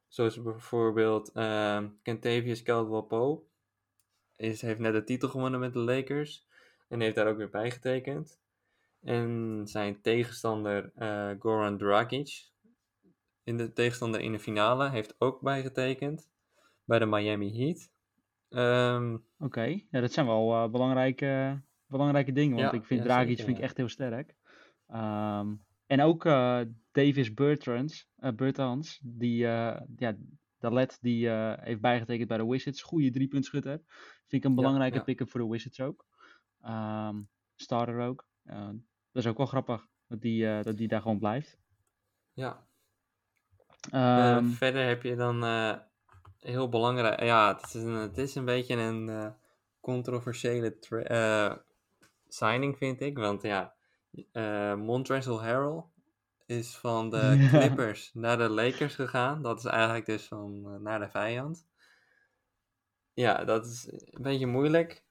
Zoals 0.07 0.41
bijvoorbeeld 0.41 1.31
ehm 1.31 1.89
Kentavious 2.01 2.63
Caldwell-Pope. 2.63 3.45
Is, 4.35 4.61
heeft 4.61 4.79
net 4.79 4.93
de 4.93 5.03
titel 5.03 5.29
gewonnen 5.29 5.59
met 5.59 5.73
de 5.73 5.79
Lakers. 5.79 6.47
En 6.87 6.99
heeft 6.99 7.15
daar 7.15 7.27
ook 7.27 7.37
weer 7.37 7.49
bij 7.49 7.71
getekend. 7.71 8.39
En 9.01 9.61
zijn 9.63 10.01
tegenstander 10.01 10.91
eh, 10.95 11.31
Goran 11.39 11.77
Dragic. 11.77 12.51
In 13.43 13.57
de 13.57 13.73
tegenstander 13.73 14.21
in 14.21 14.31
de 14.31 14.39
finale 14.39 14.89
heeft 14.89 15.15
ook 15.17 15.41
bijgetekend. 15.41 16.29
Bij 16.83 16.99
de 16.99 17.05
Miami 17.05 17.57
Heat. 17.57 17.91
Ehm, 18.49 19.17
Oké, 19.39 19.81
dat 19.91 20.11
zijn 20.11 20.25
wel 20.25 20.53
eh, 20.53 20.69
belangrijke, 20.69 21.61
belangrijke 21.93 22.31
dingen, 22.31 22.57
want 22.57 22.71
Ja, 22.71 22.77
ik 22.77 22.85
vind 22.85 22.99
ja, 22.99 23.05
Dragic 23.05 23.27
zeker, 23.29 23.45
vind 23.45 23.57
ik 23.57 23.63
echt 23.63 23.77
heel 23.77 23.89
sterk. 23.89 24.35
Ehm, 24.87 25.53
en 25.87 26.01
ook 26.01 26.25
eh, 26.25 26.61
Davis 26.91 27.33
Bertrands, 27.33 28.07
eh, 28.15 28.31
Bertans, 28.31 28.99
die, 29.03 29.47
eh 29.47 29.81
ja, 29.95 30.15
Dalet, 30.59 30.97
die 31.01 31.29
eh, 31.29 31.53
heeft 31.65 31.81
bijgetekend 31.81 32.27
bij 32.27 32.37
de 32.37 32.45
Wizards. 32.45 32.81
Goede 32.81 33.11
driepuntschutter. 33.11 33.81
Vind 34.27 34.43
ik 34.43 34.49
een 34.49 34.55
belangrijke 34.55 34.97
ja. 34.97 35.03
pick-up 35.03 35.29
voor 35.29 35.39
de 35.39 35.47
Wizards 35.47 35.79
ook. 35.81 36.05
Ehm, 36.61 37.21
starter 37.55 37.99
ook. 37.99 38.25
Eh, 38.43 38.67
dat 39.11 39.23
is 39.23 39.27
ook 39.27 39.37
wel 39.37 39.45
grappig, 39.45 39.87
dat 40.07 40.21
die, 40.21 40.47
eh, 40.47 40.63
dat 40.63 40.77
die 40.77 40.87
daar 40.87 41.01
gewoon 41.01 41.19
blijft. 41.19 41.57
ja. 42.33 42.67
Eh, 43.91 44.29
Ehm, 44.35 44.45
verder 44.49 44.87
heb 44.87 45.03
je 45.03 45.15
dan 45.15 45.43
eh, 45.43 45.75
heel 46.39 46.69
belangrijk. 46.69 47.19
Ja, 47.23 47.55
het 47.55 47.65
is 47.65 47.73
een, 47.73 47.93
het 47.93 48.17
is 48.17 48.35
een 48.35 48.45
beetje 48.45 48.75
een 48.75 49.09
eh, 49.09 49.31
controversiële 49.79 50.79
tra- 50.79 51.01
eh, 51.03 51.57
signing, 52.33 52.77
vind 52.77 53.01
ik. 53.01 53.17
Want 53.17 53.41
ja, 53.41 53.73
eh 54.31 54.75
Montrezl 54.75 55.41
Harrell 55.41 55.83
is 56.45 56.75
van 56.75 57.09
de 57.09 57.17
Ja. 57.39 57.49
Clippers 57.49 58.11
naar 58.13 58.37
de 58.37 58.49
Lakers 58.49 58.95
gegaan. 58.95 59.41
Dat 59.41 59.59
is 59.59 59.65
eigenlijk 59.65 60.05
dus 60.05 60.27
van 60.27 60.61
eh, 60.65 60.79
naar 60.79 60.99
de 60.99 61.09
vijand. 61.09 61.67
Ja, 63.13 63.43
dat 63.43 63.65
is 63.65 63.87
een 63.91 64.21
beetje 64.21 64.47
moeilijk. 64.47 65.03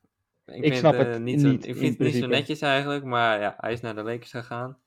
Ik, 0.44 0.62
vind, 0.62 0.76
snap 0.76 0.94
eh, 0.94 0.98
het 0.98 1.22
niet 1.22 1.40
zo, 1.40 1.48
niet, 1.48 1.66
ik 1.66 1.74
in 1.74 1.80
vind 1.80 1.98
het 1.98 2.12
niet 2.12 2.22
zo 2.22 2.26
netjes 2.26 2.60
eigenlijk, 2.60 3.04
maar 3.04 3.40
ja, 3.40 3.54
hij 3.58 3.72
is 3.72 3.80
naar 3.80 3.94
de 3.94 4.02
Lakers 4.02 4.30
gegaan. 4.30 4.78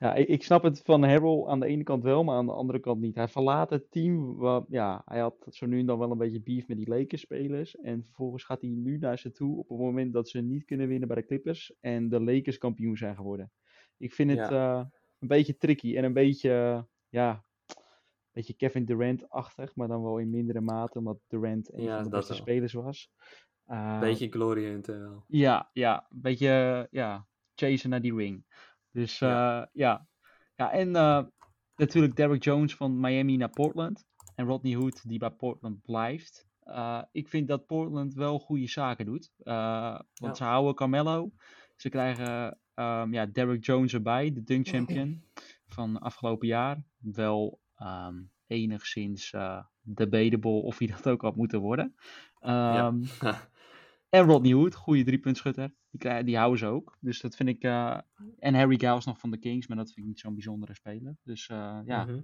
Ja, 0.00 0.14
ik, 0.14 0.28
ik 0.28 0.42
snap 0.42 0.62
het 0.62 0.80
van 0.84 1.04
Harrell 1.04 1.44
aan 1.46 1.60
de 1.60 1.66
ene 1.66 1.82
kant 1.82 2.02
wel, 2.02 2.24
maar 2.24 2.36
aan 2.36 2.46
de 2.46 2.52
andere 2.52 2.78
kant 2.80 3.00
niet. 3.00 3.14
Hij 3.14 3.28
verlaat 3.28 3.70
het 3.70 3.90
team. 3.90 4.36
wa- 4.36 4.64
ja, 4.68 5.02
hij 5.04 5.20
had 5.20 5.46
zo 5.50 5.66
nu 5.66 5.78
en 5.78 5.86
dan 5.86 5.98
wel 5.98 6.10
een 6.10 6.18
beetje 6.18 6.40
beef 6.42 6.68
met 6.68 6.76
die 6.76 6.88
Lakers-spelers. 6.88 7.76
En 7.76 8.04
vervolgens 8.04 8.44
gaat 8.44 8.60
hij 8.60 8.70
nu 8.70 8.98
naar 8.98 9.18
ze 9.18 9.30
toe 9.32 9.58
op 9.58 9.68
het 9.68 9.78
moment 9.78 10.12
dat 10.12 10.28
ze 10.28 10.40
niet 10.40 10.64
kunnen 10.64 10.88
winnen 10.88 11.08
bij 11.08 11.16
de 11.16 11.26
Clippers. 11.26 11.72
En 11.80 12.08
de 12.08 12.20
Lakers 12.20 12.58
kampioen 12.58 12.96
zijn 12.96 13.16
geworden. 13.16 13.52
Ik 13.96 14.12
vind 14.12 14.30
het 14.30 14.50
eh, 14.50 14.84
een 15.18 15.28
beetje 15.28 15.56
tricky 15.56 15.96
en 15.96 16.04
een 16.04 16.12
beetje, 16.12 16.86
ja, 17.08 17.44
een 17.66 18.30
beetje 18.32 18.54
Kevin 18.54 18.84
Durant-achtig. 18.84 19.74
Maar 19.76 19.88
dan 19.88 20.02
wel 20.02 20.18
in 20.18 20.30
mindere 20.30 20.60
mate, 20.60 20.98
omdat 20.98 21.18
Durant 21.26 21.72
een 21.72 21.82
Ja, 21.82 21.94
van 21.94 22.04
de 22.04 22.10
beste 22.10 22.32
wel. 22.32 22.42
spelers 22.42 22.72
was. 22.72 23.10
Eh, 23.64 24.00
Beetje 24.00 24.28
glory 24.28 24.80
wel. 24.82 25.24
ja, 25.26 25.70
ja, 25.72 26.06
een 26.10 26.20
beetje 26.20 26.86
ja, 26.90 27.26
chasen 27.54 27.90
naar 27.90 28.00
die 28.00 28.14
ring. 28.14 28.44
Dus 28.92 29.18
Ja. 29.18 29.28
ja, 29.28 29.68
ja. 29.72 30.06
ja 30.56 30.70
en 30.72 30.96
eh, 30.96 31.22
natuurlijk 31.76 32.16
Derrick 32.16 32.44
Jones 32.44 32.74
van 32.76 33.00
Miami 33.00 33.36
naar 33.36 33.50
Portland. 33.50 34.04
En 34.34 34.46
Rodney 34.46 34.74
Hood 34.74 35.08
die 35.08 35.18
bij 35.18 35.30
Portland 35.30 35.82
blijft. 35.82 36.48
Eh, 36.60 37.02
ik 37.12 37.28
vind 37.28 37.48
dat 37.48 37.66
Portland 37.66 38.14
wel 38.14 38.38
goede 38.38 38.68
zaken 38.68 39.04
doet. 39.06 39.32
Eh, 39.38 39.92
want 39.92 40.04
Ja. 40.14 40.34
ze 40.34 40.44
houden 40.44 40.74
Carmelo. 40.74 41.30
Ze 41.76 41.88
krijgen 41.88 42.58
ehm, 42.74 43.12
ja, 43.12 43.26
Derrick 43.26 43.64
Jones 43.64 43.94
erbij, 43.94 44.32
de 44.32 44.42
dunk 44.42 44.68
champion 44.68 45.24
van 45.66 45.98
afgelopen 45.98 46.48
jaar. 46.48 46.82
Wel 46.98 47.60
ehm, 47.76 48.22
enigszins 48.46 49.32
eh 49.32 49.64
debatable 49.82 50.50
of 50.50 50.78
hij 50.78 50.86
dat 50.86 51.08
ook 51.08 51.22
had 51.22 51.36
moeten 51.36 51.60
worden. 51.60 51.94
Ehm, 52.40 53.02
en 54.10 54.24
Rodney 54.24 54.52
Hood, 54.52 54.74
goede 54.74 55.04
driepuntschutter. 55.04 55.74
Die, 55.90 56.00
krijgen, 56.00 56.24
die 56.26 56.36
houden 56.36 56.58
ze 56.58 56.66
ook. 56.66 56.96
Dus 57.00 57.20
dat 57.20 57.36
vind 57.36 57.48
ik. 57.48 57.62
eh, 57.62 57.98
en 58.38 58.54
Harry 58.54 58.78
Giles 58.78 59.04
nog 59.04 59.18
van 59.18 59.30
de 59.30 59.38
Kings, 59.38 59.66
maar 59.66 59.76
dat 59.76 59.86
vind 59.86 59.98
ik 59.98 60.04
niet 60.06 60.20
zo'n 60.20 60.34
bijzondere 60.34 60.74
speler. 60.74 61.16
Dus 61.22 61.48
eh, 61.48 61.78
ja, 61.84 62.04
Mhm. 62.04 62.20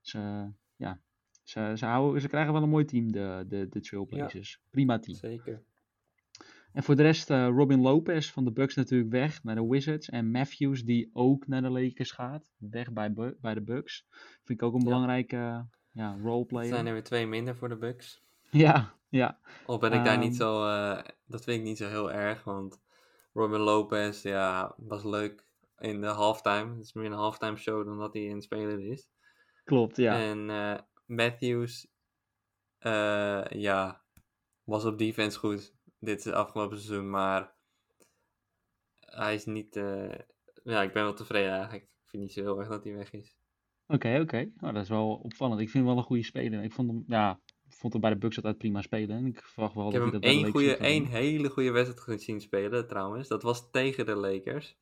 ze, 0.00 0.50
ja 0.76 1.00
ze, 1.42 1.72
ze, 1.76 1.86
houden, 1.86 2.20
ze 2.20 2.28
krijgen 2.28 2.52
wel 2.52 2.62
een 2.62 2.68
mooi 2.68 2.84
team, 2.84 3.12
de, 3.12 3.44
de, 3.48 3.68
de 3.68 3.80
Trailblazers. 3.80 4.60
Prima 4.70 4.98
team. 4.98 5.16
Zeker. 5.16 5.62
En 6.72 6.82
voor 6.82 6.96
de 6.96 7.02
rest, 7.02 7.30
eh, 7.30 7.46
Robin 7.48 7.80
Lopez 7.80 8.30
van 8.30 8.44
de 8.44 8.52
Bucks 8.52 8.74
natuurlijk 8.74 9.10
weg 9.10 9.42
naar 9.42 9.54
de 9.54 9.66
Wizards. 9.66 10.08
En 10.08 10.30
Matthews, 10.30 10.84
die 10.84 11.10
ook 11.12 11.46
naar 11.46 11.62
de 11.62 11.70
Lakers 11.70 12.10
gaat, 12.10 12.50
weg 12.58 12.92
bij, 12.92 13.12
bij 13.40 13.54
de 13.54 13.62
Bucks. 13.62 14.06
Vind 14.44 14.60
ik 14.60 14.62
ook 14.62 14.74
een 14.74 14.84
belangrijke 14.84 15.66
ja, 15.92 16.14
Er 16.14 16.20
roleplayer. 16.20 16.68
zijn 16.68 16.86
er 16.86 16.92
weer 16.92 17.02
twee 17.02 17.26
minder 17.26 17.56
voor 17.56 17.68
de 17.68 17.76
Bucks. 17.76 18.24
Ja, 18.64 18.94
ja. 19.08 19.38
Al 19.66 19.78
ben 19.78 19.92
ik 19.92 20.04
daar 20.04 20.18
niet 20.18 20.40
Ehm. 20.40 20.40
zo, 20.40 20.66
eh, 20.68 21.04
dat 21.26 21.44
vind 21.44 21.58
ik 21.58 21.64
niet 21.64 21.78
zo 21.78 21.88
heel 21.88 22.12
erg, 22.12 22.44
want 22.44 22.82
Robin 23.32 23.60
Lopez, 23.60 24.22
ja, 24.22 24.74
was 24.76 25.04
leuk 25.04 25.44
in 25.78 26.00
de 26.00 26.06
halftime. 26.06 26.74
Het 26.74 26.84
is 26.84 26.92
meer 26.92 27.04
een 27.06 27.12
halftime 27.12 27.56
show 27.56 27.84
dan 27.86 27.98
dat 27.98 28.12
hij 28.14 28.30
een 28.30 28.42
speler 28.42 28.80
is. 28.90 29.08
klopt, 29.64 29.96
ja. 29.96 30.18
En 30.20 30.50
eh, 30.50 30.78
Matthews, 31.06 31.86
eh, 32.78 33.44
ja, 33.48 34.04
was 34.64 34.84
op 34.84 34.98
defense 34.98 35.38
goed 35.38 35.74
dit 35.98 36.26
afgelopen 36.32 36.80
seizoen, 36.80 37.10
maar 37.10 37.54
hij 39.00 39.34
is 39.34 39.44
niet, 39.44 39.74
ja, 40.64 40.82
ik 40.82 40.92
ben 40.92 41.02
wel 41.02 41.14
tevreden 41.14 41.50
eigenlijk. 41.52 41.82
Ik 41.84 42.08
vind 42.12 42.22
niet 42.22 42.32
zo 42.32 42.40
heel 42.42 42.58
erg 42.58 42.68
dat 42.68 42.84
hij 42.84 42.94
weg 42.94 43.12
is. 43.12 43.36
Oké, 43.86 44.18
oké. 44.20 44.50
Nou, 44.56 44.72
dat 44.74 44.82
is 44.82 44.88
wel 44.88 45.14
opvallend. 45.14 45.60
Ik 45.60 45.70
vind 45.70 45.84
hem 45.84 45.92
wel 45.92 46.02
een 46.02 46.08
goede 46.08 46.22
speler. 46.24 46.62
Ik 46.62 46.72
vond 46.72 46.88
hem, 46.90 47.04
ja, 47.06 47.40
vond 47.68 47.92
hem 47.92 48.02
bij 48.02 48.10
de 48.10 48.16
Bucks 48.16 48.36
altijd 48.36 48.58
prima 48.58 48.82
spelen. 48.82 49.16
En 49.16 49.26
ik 49.26 49.42
verwacht 49.42 49.74
wel 49.74 49.86
Ik 49.86 49.92
dat 49.92 50.02
heb 50.02 50.10
hij 50.10 50.20
dat 50.20 50.30
één, 50.30 50.50
goede, 50.50 50.76
één 50.76 51.06
hele 51.06 51.48
goede 51.48 51.70
wedstrijd 51.70 52.00
gezien 52.00 52.40
spelen 52.40 52.86
trouwens. 52.86 53.28
Dat 53.28 53.42
was 53.42 53.70
tegen 53.70 54.06
de 54.06 54.14
Lakers. 54.14 54.76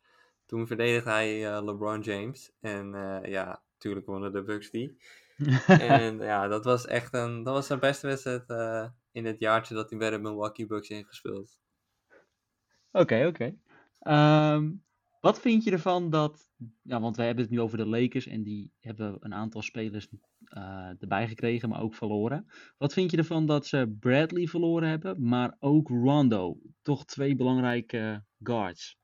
Toen 0.46 0.66
verdedigde 0.66 1.10
hij 1.10 1.54
eh, 1.54 1.64
LeBron 1.64 2.00
James. 2.00 2.52
En 2.60 2.94
eh, 2.94 3.30
ja, 3.30 3.62
natuurlijk 3.72 4.06
wonnen 4.06 4.32
de 4.32 4.42
Bucks 4.42 4.70
die. 4.70 4.98
En 5.66 6.18
ja, 6.18 6.48
dat 6.48 6.64
was 6.64 6.86
echt 6.86 7.14
een, 7.14 7.42
dat 7.42 7.54
was 7.54 7.66
zijn 7.66 7.78
beste 7.78 8.06
wedstrijd 8.06 8.50
eh, 8.50 8.86
in 9.12 9.24
het 9.24 9.38
jaartje 9.38 9.74
dat 9.74 9.90
hij 9.90 9.98
bij 9.98 10.10
de 10.10 10.18
Milwaukee 10.18 10.66
Bucks 10.66 10.88
heeft 10.88 11.06
gespeeld. 11.06 11.58
Oké, 12.92 13.26
oké. 13.26 13.54
Ehm, 13.98 14.70
wat 15.24 15.40
vind 15.40 15.64
je 15.64 15.70
ervan 15.70 16.10
dat, 16.10 16.50
ja, 16.82 17.00
want 17.00 17.16
we 17.16 17.22
hebben 17.22 17.44
het 17.44 17.52
nu 17.52 17.60
over 17.60 17.78
de 17.78 17.86
Lakers 17.86 18.26
en 18.26 18.42
die 18.42 18.72
hebben 18.80 19.16
een 19.20 19.34
aantal 19.34 19.62
spelers 19.62 20.08
eh, 20.44 20.90
erbij 20.98 21.28
gekregen, 21.28 21.68
maar 21.68 21.82
ook 21.82 21.94
verloren. 21.94 22.46
Wat 22.78 22.92
vind 22.92 23.10
je 23.10 23.16
ervan 23.16 23.46
dat 23.46 23.66
ze 23.66 23.96
Bradley 24.00 24.46
verloren 24.46 24.88
hebben, 24.88 25.28
maar 25.28 25.56
ook 25.58 25.88
Rondo? 25.88 26.58
Toch 26.82 27.04
twee 27.04 27.36
belangrijke 27.36 28.24
guards. 28.42 28.98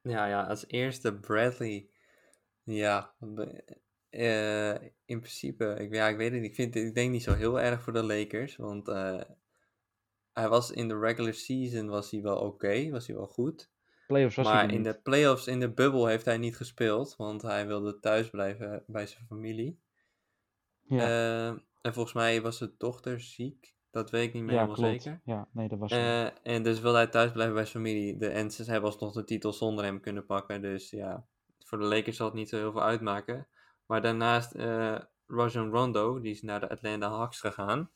Ja, 0.00 0.26
ja, 0.26 0.42
als 0.42 0.66
eerste 0.66 1.14
Bradley. 1.18 1.88
Ja, 2.62 3.14
eh, 4.10 4.74
in 5.04 5.20
principe, 5.20 5.76
ik, 5.78 5.94
ja, 5.94 6.08
ik 6.08 6.16
weet 6.16 6.32
het 6.32 6.40
niet. 6.40 6.50
Ik, 6.50 6.54
vind, 6.54 6.74
ik 6.74 6.94
denk 6.94 7.10
niet 7.10 7.22
zo 7.22 7.34
heel 7.34 7.60
erg 7.60 7.82
voor 7.82 7.92
de 7.92 8.02
Lakers. 8.02 8.56
Want 8.56 8.88
eh, 8.88 9.22
hij 10.32 10.48
was 10.48 10.70
in 10.70 10.88
de 10.88 10.98
regular 10.98 11.34
season 11.34 11.88
was 11.88 12.10
hij 12.10 12.22
wel 12.22 12.38
oké, 12.38 12.90
was 12.90 13.06
hij 13.06 13.16
wel 13.16 13.26
goed. 13.26 13.70
Playoffs 14.10 14.36
was 14.36 14.46
Maar 14.46 14.70
in 14.70 14.76
niet. 14.82 14.84
de 14.84 15.00
playoffs, 15.02 15.46
in 15.46 15.60
de 15.60 15.72
bubbel, 15.72 16.06
heeft 16.06 16.24
hij 16.24 16.38
niet 16.38 16.56
gespeeld. 16.56 17.16
Want 17.16 17.42
hij 17.42 17.66
wilde 17.66 17.98
thuis 18.00 18.30
blijven 18.30 18.84
bij 18.86 19.06
zijn 19.06 19.26
familie. 19.26 19.80
Ja, 20.80 20.98
Eh, 21.04 21.46
en 21.80 21.92
volgens 21.94 22.14
mij 22.14 22.42
was 22.42 22.56
zijn 22.58 22.74
dochter 22.78 23.20
ziek. 23.20 23.74
Dat 23.90 24.10
weet 24.10 24.26
ik 24.28 24.34
niet 24.34 24.42
meer 24.42 24.52
ja 24.54 24.60
helemaal 24.60 24.82
klopt. 24.88 25.02
zeker. 25.02 25.20
Ja, 25.24 25.48
nee, 25.52 25.68
dat 25.68 25.78
was. 25.78 25.90
Eh, 25.92 26.26
en 26.42 26.62
dus 26.62 26.80
wilde 26.80 26.96
hij 26.96 27.06
thuis 27.06 27.32
blijven 27.32 27.54
bij 27.54 27.64
zijn 27.64 27.84
familie. 27.84 28.16
De, 28.16 28.28
en 28.28 28.50
ze 28.50 28.62
hebben 28.70 28.90
alsnog 28.90 29.12
de 29.12 29.24
titel 29.24 29.52
zonder 29.52 29.84
hem 29.84 30.00
kunnen 30.00 30.26
pakken. 30.26 30.62
Dus 30.62 30.90
ja, 30.90 31.26
voor 31.58 31.78
de 31.78 31.84
Lakers 31.84 32.16
zal 32.16 32.26
het 32.26 32.34
niet 32.34 32.48
zo 32.48 32.56
heel 32.56 32.72
veel 32.72 32.82
uitmaken. 32.82 33.48
Maar 33.86 34.02
daarnaast 34.02 34.52
eh 34.54 34.98
Rajon 35.26 35.70
Rondo, 35.70 36.20
die 36.20 36.32
is 36.32 36.42
naar 36.42 36.60
de 36.60 36.68
Atlanta 36.68 37.10
Hawks 37.10 37.40
gegaan. 37.40 37.90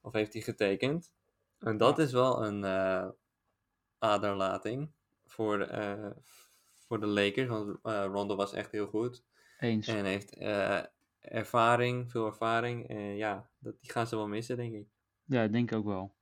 Of 0.00 0.12
heeft 0.12 0.32
hij 0.32 0.42
getekend. 0.42 1.12
En 1.58 1.76
dat 1.76 1.96
Ja. 1.96 2.02
is 2.02 2.12
wel 2.12 2.44
een 2.44 2.64
eh, 2.64 3.08
aderlating 3.98 4.90
voor, 5.32 5.58
de, 5.58 5.64
eh, 5.64 6.10
voor 6.86 7.00
de 7.00 7.06
Lakers. 7.06 7.48
Want 7.48 7.78
eh, 7.82 8.04
Rondo 8.12 8.36
was 8.36 8.52
echt 8.52 8.72
heel 8.72 8.86
goed. 8.86 9.24
Eens. 9.58 9.86
En 9.86 10.04
heeft 10.04 10.36
eh, 10.36 10.80
ervaring, 11.20 12.10
veel 12.10 12.26
ervaring. 12.26 12.88
En 12.88 13.16
ja, 13.16 13.48
dat, 13.58 13.80
die 13.80 13.90
gaan 13.90 14.06
ze 14.06 14.16
wel 14.16 14.28
missen, 14.28 14.56
denk 14.56 14.74
ik. 14.74 14.86
Ja, 15.24 15.42
ik 15.42 15.52
denk 15.52 15.72
ook 15.72 15.84
wel. 15.84 16.14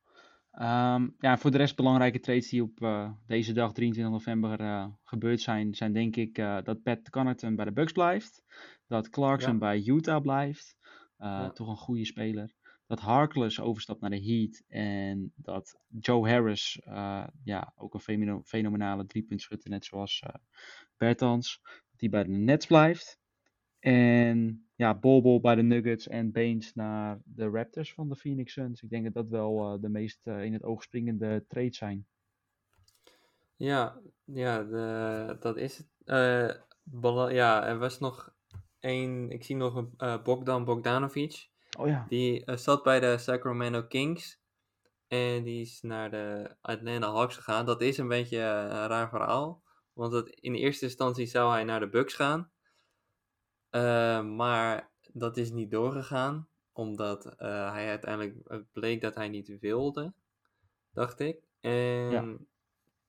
Ehm, 0.51 1.09
ja, 1.19 1.39
voor 1.39 1.51
de 1.51 1.57
rest 1.57 1.77
belangrijke 1.77 2.21
trades 2.21 2.49
die 2.49 2.63
op 2.63 2.79
deze 3.27 3.53
dag, 3.53 3.73
23 3.73 4.13
november, 4.13 4.91
gebeurd 5.05 5.41
zijn, 5.41 5.75
zijn 5.75 5.93
denk 5.93 6.17
ik 6.17 6.35
dat 6.35 6.83
Pat 6.83 7.11
Connaughton 7.11 7.57
bij 7.57 7.65
de 7.65 7.73
Bucks 7.73 7.93
blijft. 7.93 8.45
Dat 8.87 9.11
Clarkson 9.11 9.53
Ja. 9.53 9.59
bij 9.59 9.83
Utah 9.87 10.23
blijft. 10.23 10.77
Ja. 11.19 11.51
Toch 11.51 11.69
een 11.69 11.77
goede 11.77 12.05
speler. 12.05 12.55
Dat 12.91 13.01
Harkless 13.01 13.61
overstapt 13.61 14.01
naar 14.01 14.11
de 14.11 14.23
Heat. 14.23 14.63
En 14.69 15.33
dat 15.37 15.81
Joe 15.89 16.29
Harris, 16.29 16.81
eh, 16.85 17.27
ja, 17.45 17.73
ook 17.77 17.95
een 17.95 18.43
fenomenale 18.45 19.07
driepuntschutter, 19.07 19.71
net 19.71 19.85
zoals 19.85 20.23
eh 20.27 20.35
Bertans, 20.97 21.61
die 21.97 22.09
bij 22.09 22.23
de 22.23 22.31
Nets 22.31 22.67
blijft. 22.67 23.21
En 23.79 24.69
ja, 24.75 24.95
Bobo 24.95 25.41
bij 25.41 25.55
de 25.55 25.63
Nuggets 25.63 26.09
en 26.09 26.33
Baines 26.33 26.75
naar 26.75 27.21
de 27.25 27.49
Raptors 27.49 27.95
van 27.95 28.09
de 28.09 28.17
Phoenix 28.17 28.53
Suns. 28.53 28.83
Ik 28.83 28.91
denk 28.91 29.05
dat 29.05 29.15
dat 29.15 29.29
wel 29.29 29.73
eh, 29.73 29.81
de 29.81 29.89
meest 29.89 30.27
in 30.27 30.53
het 30.53 30.63
oog 30.63 30.83
springende 30.83 31.45
trades 31.49 31.77
zijn. 31.77 32.07
Ja, 33.57 34.01
ja 34.25 34.63
de, 34.63 35.37
dat 35.41 35.57
is 35.57 35.79
het. 35.79 35.89
Ja, 37.33 37.67
er 37.67 37.79
was 37.79 37.99
nog 37.99 38.35
één. 38.81 39.31
Ik 39.31 39.45
zie 39.45 39.57
nog 39.57 39.75
een 39.75 40.23
Bogdan 40.23 40.65
Bogdanovic. 40.65 41.51
Oh 41.79 41.89
ja. 41.89 42.07
Die 42.09 42.45
eh, 42.45 42.57
zat 42.57 42.83
bij 42.83 43.01
de 43.01 43.19
Sacramento 43.19 43.83
Kings. 43.83 44.39
En 45.09 45.43
die 45.43 45.61
is 45.61 45.81
naar 45.83 46.11
de 46.11 46.57
Atlanta 46.61 47.13
Hawks 47.13 47.37
gegaan. 47.37 47.67
Dat 47.67 47.81
is 47.81 47.99
een 47.99 48.09
beetje 48.09 48.39
eh, 48.39 48.63
een 48.63 48.87
raar 48.87 49.09
verhaal. 49.09 49.63
Want 49.93 50.13
het, 50.13 50.29
in 50.29 50.55
eerste 50.55 50.85
instantie 50.85 51.27
zou 51.27 51.53
hij 51.53 51.65
naar 51.65 51.81
de 51.81 51.89
Bucks 51.89 52.15
gaan. 52.15 52.51
Eh, 53.71 54.23
maar 54.23 54.91
dat 55.13 55.37
is 55.37 55.51
niet 55.51 55.71
doorgegaan. 55.71 56.49
Omdat 56.73 57.35
hij 57.37 57.89
uiteindelijk 57.89 58.65
bleek 58.73 59.01
dat 59.01 59.15
hij 59.15 59.29
niet 59.29 59.59
wilde. 59.61 60.13
Dacht 60.93 61.21
ik. 61.21 61.39
En 61.61 62.49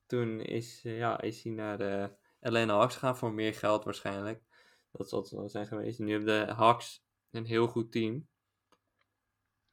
toen 0.06 0.40
is, 0.40 0.82
ja, 0.82 1.22
is 1.22 1.44
hij 1.44 1.52
naar 1.52 1.78
de 1.78 2.12
Atlanta 2.40 2.78
Hawks 2.78 2.94
gegaan 2.94 3.18
voor 3.18 3.34
meer 3.34 3.54
geld 3.54 3.84
waarschijnlijk. 3.84 4.44
Dat 4.92 5.10
zal 5.10 5.28
het 5.42 5.52
zijn 5.52 5.68
geweest. 5.68 6.00
Nu 6.00 6.12
hebben 6.12 6.48
de 6.48 6.54
Hawks 6.54 7.04
een 7.32 7.46
heel 7.46 7.68
goed 7.68 7.92
team. 7.92 8.28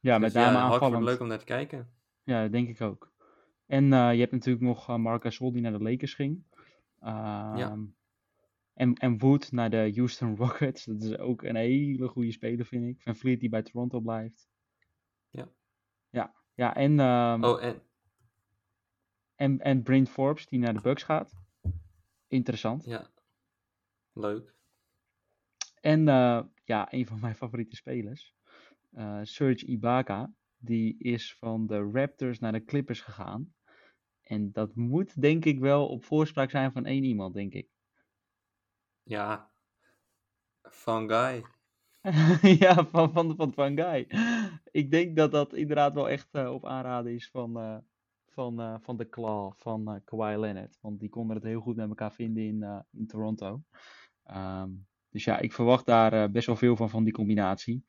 Ja, 0.00 0.18
Dus 0.18 0.32
met 0.32 0.42
name 0.42 0.56
ja, 0.56 0.62
aanvallend. 0.62 1.04
leuk 1.04 1.20
om 1.20 1.26
naar 1.28 1.38
te 1.38 1.44
kijken. 1.44 1.90
Ja, 2.22 2.42
dat 2.42 2.52
denk 2.52 2.68
ik 2.68 2.80
ook. 2.80 3.12
En 3.66 3.92
eh, 3.92 4.12
je 4.12 4.20
hebt 4.20 4.32
natuurlijk 4.32 4.64
nog 4.64 4.88
uh, 4.90 4.96
Marc 4.96 5.22
Gasol 5.22 5.52
die 5.52 5.62
naar 5.62 5.72
de 5.72 5.82
Lakers 5.82 6.14
ging. 6.14 6.44
Ehm, 7.00 7.84
en, 8.74 8.94
en 8.94 9.18
Wood 9.18 9.52
naar 9.52 9.70
de 9.70 9.92
Houston 9.94 10.36
Rockets. 10.36 10.84
Dat 10.84 11.02
is 11.02 11.18
ook 11.18 11.42
een 11.42 11.56
hele 11.56 12.08
goede 12.08 12.32
speler, 12.32 12.66
vind 12.66 12.84
ik. 12.84 13.02
Van 13.02 13.16
Vliet 13.16 13.40
die 13.40 13.48
bij 13.48 13.62
Toronto 13.62 14.00
blijft. 14.00 14.48
Ja. 15.30 15.48
Ja, 16.10 16.34
ja 16.54 16.74
en, 16.74 17.00
ehm, 17.00 17.44
Oh, 17.44 17.62
en 17.62 17.82
en, 19.34 19.60
en 19.60 19.82
Brent 19.82 20.08
Forbes 20.08 20.46
die 20.46 20.58
naar 20.58 20.74
de 20.74 20.80
Bucks 20.80 21.02
gaat. 21.02 21.32
Interessant. 22.26 22.84
ja, 22.84 23.10
leuk. 24.12 24.54
En 25.80 26.08
eh, 26.08 26.42
ja, 26.64 26.92
een 26.92 27.06
van 27.06 27.20
mijn 27.20 27.34
favoriete 27.34 27.76
spelers, 27.76 28.34
eh, 28.98 29.18
Serge 29.22 29.66
Ibaka, 29.66 30.32
die 30.56 30.96
is 30.98 31.36
van 31.38 31.66
de 31.66 31.90
Raptors 31.92 32.38
naar 32.38 32.52
de 32.52 32.64
Clippers 32.64 33.00
gegaan. 33.00 33.54
En 34.22 34.52
dat 34.52 34.74
moet 34.74 35.20
denk 35.20 35.44
ik 35.44 35.58
wel 35.58 35.88
op 35.88 36.04
voorspraak 36.04 36.50
zijn 36.50 36.72
van 36.72 36.86
één 36.86 37.04
iemand, 37.04 37.34
denk 37.34 37.52
ik. 37.52 37.68
Ja, 39.02 39.50
Van 40.62 41.08
Guy. 41.10 41.44
ja, 42.64 42.84
van, 42.84 43.12
van, 43.12 43.36
van 43.36 43.52
Van 43.52 43.76
Guy. 43.76 44.06
Ik 44.70 44.90
denk 44.90 45.16
dat 45.16 45.30
dat 45.30 45.54
inderdaad 45.54 45.94
wel 45.94 46.08
echt 46.08 46.28
eh, 46.30 46.52
op 46.52 46.66
aanraden 46.66 47.14
is 47.14 47.30
van, 47.30 47.58
eh, 47.58 47.76
van, 48.26 48.80
van 48.82 48.96
de 48.96 49.08
Claw, 49.08 49.52
van 49.56 50.00
Kawhi 50.04 50.36
Leonard. 50.36 50.78
Want 50.80 51.00
die 51.00 51.08
konden 51.08 51.36
het 51.36 51.44
heel 51.44 51.60
goed 51.60 51.76
met 51.76 51.88
elkaar 51.88 52.12
vinden 52.12 52.42
in, 52.42 52.84
in 52.92 53.06
Toronto. 53.06 53.62
Ehm, 54.24 54.70
dus 55.08 55.24
ja, 55.24 55.38
ik 55.38 55.52
verwacht 55.52 55.86
daar 55.86 56.30
best 56.30 56.46
wel 56.46 56.56
veel 56.56 56.76
van, 56.76 56.90
van 56.90 57.04
die 57.04 57.12
combinatie. 57.12 57.84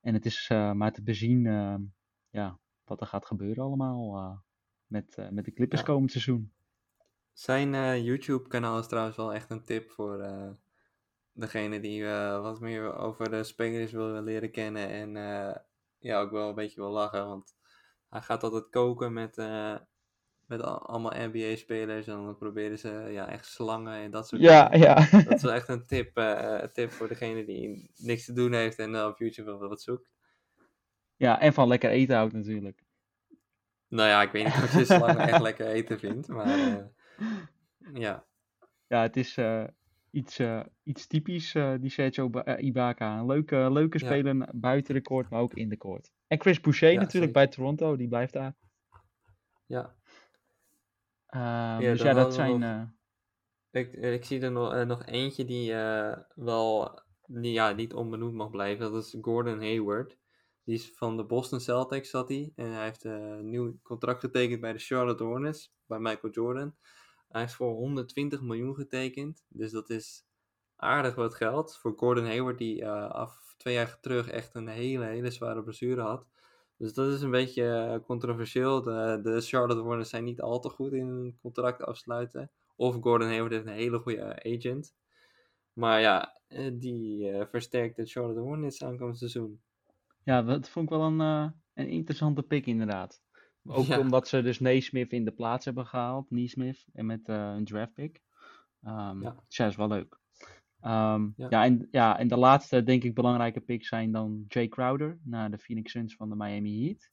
En 0.00 0.14
het 0.14 0.26
is 0.26 0.48
eh, 0.48 0.72
maar 0.72 0.92
te 0.92 1.02
bezien 1.02 1.46
ehm, 1.46 1.82
ja, 2.28 2.58
wat 2.84 3.00
er 3.00 3.06
gaat 3.06 3.26
gebeuren 3.26 3.64
allemaal 3.64 4.16
eh, 4.16 4.38
met, 4.86 5.14
eh, 5.14 5.28
met 5.28 5.44
de 5.44 5.52
Clippers 5.52 5.80
Ja. 5.80 5.86
komend 5.86 6.10
seizoen. 6.10 6.52
Zijn 7.32 8.02
YouTube-kanaal 8.02 8.78
is 8.78 8.86
trouwens 8.86 9.16
wel 9.16 9.34
echt 9.34 9.50
een 9.50 9.64
tip 9.64 9.90
voor 9.90 10.30
degene 11.32 11.80
die 11.80 12.04
wat 12.40 12.60
meer 12.60 12.94
over 12.94 13.30
de 13.30 13.44
spelers 13.44 13.92
wil 13.92 14.22
leren 14.22 14.50
kennen. 14.50 14.88
En 14.88 15.12
ja, 15.98 16.20
ook 16.20 16.30
wel 16.30 16.48
een 16.48 16.54
beetje 16.54 16.80
wil 16.80 16.90
lachen. 16.90 17.26
Want 17.26 17.56
hij 18.08 18.20
gaat 18.20 18.42
altijd 18.42 18.68
koken 18.70 19.12
met, 19.12 19.36
met 20.50 20.62
al- 20.62 20.86
allemaal 20.86 21.12
NBA-spelers. 21.28 22.06
En 22.06 22.14
dan 22.14 22.36
proberen 22.36 22.78
ze 22.78 23.08
ja, 23.10 23.28
echt 23.28 23.46
slangen 23.46 23.94
en 23.94 24.10
dat 24.10 24.28
soort 24.28 24.40
Ja, 24.42 24.68
dingen. 24.68 24.86
ja. 24.86 24.94
Dat 25.24 25.32
is 25.32 25.42
wel 25.42 25.52
echt 25.52 25.68
een 25.68 25.86
tip, 25.86 26.16
eh, 26.16 26.58
tip 26.64 26.90
voor 26.90 27.08
degene 27.08 27.44
die 27.44 27.90
niks 27.96 28.24
te 28.24 28.32
doen 28.32 28.52
heeft 28.52 28.78
en 28.78 29.04
op 29.04 29.18
YouTube 29.18 29.58
wel 29.58 29.68
wat 29.68 29.82
zoekt. 29.82 30.10
ja, 31.16 31.40
en 31.40 31.52
van 31.52 31.68
lekker 31.68 31.90
eten 31.90 32.16
houdt 32.16 32.32
natuurlijk. 32.32 32.82
Nou 33.88 34.08
ja, 34.08 34.22
ik 34.22 34.30
weet 34.32 34.44
niet 34.44 34.52
of 34.54 34.78
je 34.78 34.84
slangen 34.84 35.18
echt 35.28 35.40
lekker 35.42 35.66
eten 35.66 35.98
vindt. 35.98 36.28
Maar 36.28 36.46
eh, 36.46 36.84
ja, 37.94 38.24
Ja, 38.86 39.02
het 39.02 39.16
is 39.16 39.36
eh, 39.36 39.64
iets, 40.10 40.38
eh, 40.38 40.60
iets 40.82 41.06
typisch, 41.06 41.54
eh, 41.54 41.74
die 41.80 41.90
Sergio 41.90 42.30
Ba- 42.30 42.44
eh, 42.44 42.64
Ibaka. 42.64 43.18
Een 43.18 43.26
leuke, 43.26 43.72
leuke 43.72 43.98
Ja. 43.98 44.06
speler 44.06 44.48
buiten 44.52 44.94
de 44.94 45.02
court, 45.02 45.30
maar 45.30 45.40
ook 45.40 45.54
in 45.54 45.68
de 45.68 45.76
court. 45.76 46.12
En 46.26 46.40
Chris 46.40 46.60
Boucher 46.60 46.88
Ja, 46.88 46.94
natuurlijk 47.00 47.14
zeker. 47.32 47.32
bij 47.32 47.46
Toronto, 47.46 47.96
die 47.96 48.08
blijft 48.08 48.32
daar. 48.32 48.54
ja. 49.66 49.98
Ehm, 51.30 51.42
Ja, 51.42 51.78
dus 51.78 52.02
ja, 52.02 52.12
dat 52.12 52.34
zijn... 52.34 52.58
nog- 52.60 52.70
eh, 52.70 52.82
Ik, 53.70 53.92
ik 53.92 54.24
zie 54.24 54.40
er 54.40 54.52
nog, 54.52 54.72
eh, 54.72 54.86
nog 54.86 55.06
eentje 55.06 55.44
die 55.44 55.72
eh, 55.74 56.18
wel 56.34 56.98
die, 57.26 57.52
ja, 57.52 57.72
niet 57.72 57.94
onbenoemd 57.94 58.34
mag 58.34 58.50
blijven. 58.50 58.92
Dat 58.92 59.04
is 59.04 59.16
Gordon 59.20 59.58
Hayward. 59.58 60.18
Die 60.64 60.74
is 60.74 60.92
van 60.94 61.16
de 61.16 61.24
Boston 61.24 61.60
Celtics 61.60 62.10
zat 62.10 62.28
hij. 62.28 62.52
En 62.56 62.70
hij 62.72 62.84
heeft 62.84 63.04
een 63.04 63.50
nieuw 63.50 63.78
contract 63.82 64.20
getekend 64.20 64.60
bij 64.60 64.72
de 64.72 64.78
Charlotte 64.78 65.24
Hornets. 65.24 65.74
Bij 65.86 65.98
Michael 65.98 66.32
Jordan. 66.32 66.74
Hij 67.28 67.40
heeft 67.40 67.54
voor 67.54 67.72
120 67.72 68.40
miljoen 68.40 68.74
getekend. 68.74 69.44
Dus 69.48 69.70
dat 69.70 69.90
is 69.90 70.24
aardig 70.76 71.14
wat 71.14 71.34
geld. 71.34 71.78
Voor 71.78 71.92
Gordon 71.96 72.24
Hayward 72.24 72.58
die 72.58 72.88
af 72.88 73.54
twee 73.56 73.74
jaar 73.74 74.00
terug 74.00 74.28
echt 74.28 74.54
een 74.54 74.68
hele, 74.68 75.04
hele 75.04 75.30
zware 75.30 75.62
blessure 75.62 76.00
had. 76.02 76.26
Dus 76.80 76.94
dat 76.94 77.12
is 77.12 77.22
een 77.22 77.30
beetje 77.30 77.64
eh, 77.66 78.00
controversieel. 78.06 78.82
De, 78.82 79.20
de 79.22 79.40
Charlotte 79.40 79.82
Hornets 79.82 80.10
zijn 80.10 80.24
niet 80.24 80.40
al 80.40 80.60
te 80.60 80.68
goed 80.68 80.92
in 80.92 81.06
een 81.06 81.38
contract 81.40 81.82
afsluiten. 81.82 82.50
Of 82.76 82.94
Gordon 83.00 83.28
Hayward 83.28 83.52
heeft 83.52 83.66
een 83.66 83.72
hele 83.72 83.98
goede 83.98 84.42
agent. 84.44 84.94
Maar 85.72 86.00
ja, 86.00 86.40
eh, 86.48 86.70
die 86.74 87.30
eh, 87.30 87.46
versterkt 87.46 87.96
de 87.96 88.06
Charlotte 88.06 88.40
Hornets 88.40 88.84
aankomend 88.84 89.18
seizoen. 89.18 89.60
ja, 90.24 90.42
dat 90.42 90.68
vond 90.68 90.84
ik 90.90 90.96
wel 90.98 91.06
een, 91.06 91.20
een 91.74 91.88
interessante 91.88 92.42
pick 92.42 92.66
inderdaad. 92.66 93.22
Ook 93.64 93.86
Ja. 93.86 93.98
omdat 93.98 94.28
ze 94.28 94.42
dus 94.42 94.60
Naismith 94.60 95.12
in 95.12 95.24
de 95.24 95.32
plaats 95.32 95.64
hebben 95.64 95.86
gehaald, 95.86 96.30
Neesmith, 96.30 96.86
en 96.92 97.06
met 97.06 97.28
een 97.28 97.64
draft 97.64 97.94
pick. 97.94 98.22
Ehm 98.82 99.22
Ja. 99.22 99.36
Dus 99.46 99.56
ja, 99.56 99.66
is 99.66 99.76
wel 99.76 99.88
leuk. 99.88 100.19
Ehm, 100.80 101.28
Ja. 101.36 101.46
ja. 101.50 101.64
en, 101.64 101.88
ja, 101.90 102.18
en 102.18 102.28
de 102.28 102.36
laatste, 102.36 102.82
denk 102.82 103.02
ik, 103.02 103.14
belangrijke 103.14 103.60
picks 103.60 103.88
zijn 103.88 104.12
dan 104.12 104.44
Jay 104.48 104.68
Crowder 104.68 105.18
naar 105.22 105.50
de 105.50 105.58
Phoenix 105.58 105.92
Suns 105.92 106.14
van 106.16 106.28
de 106.28 106.34
Miami 106.36 106.84
Heat. 106.84 107.10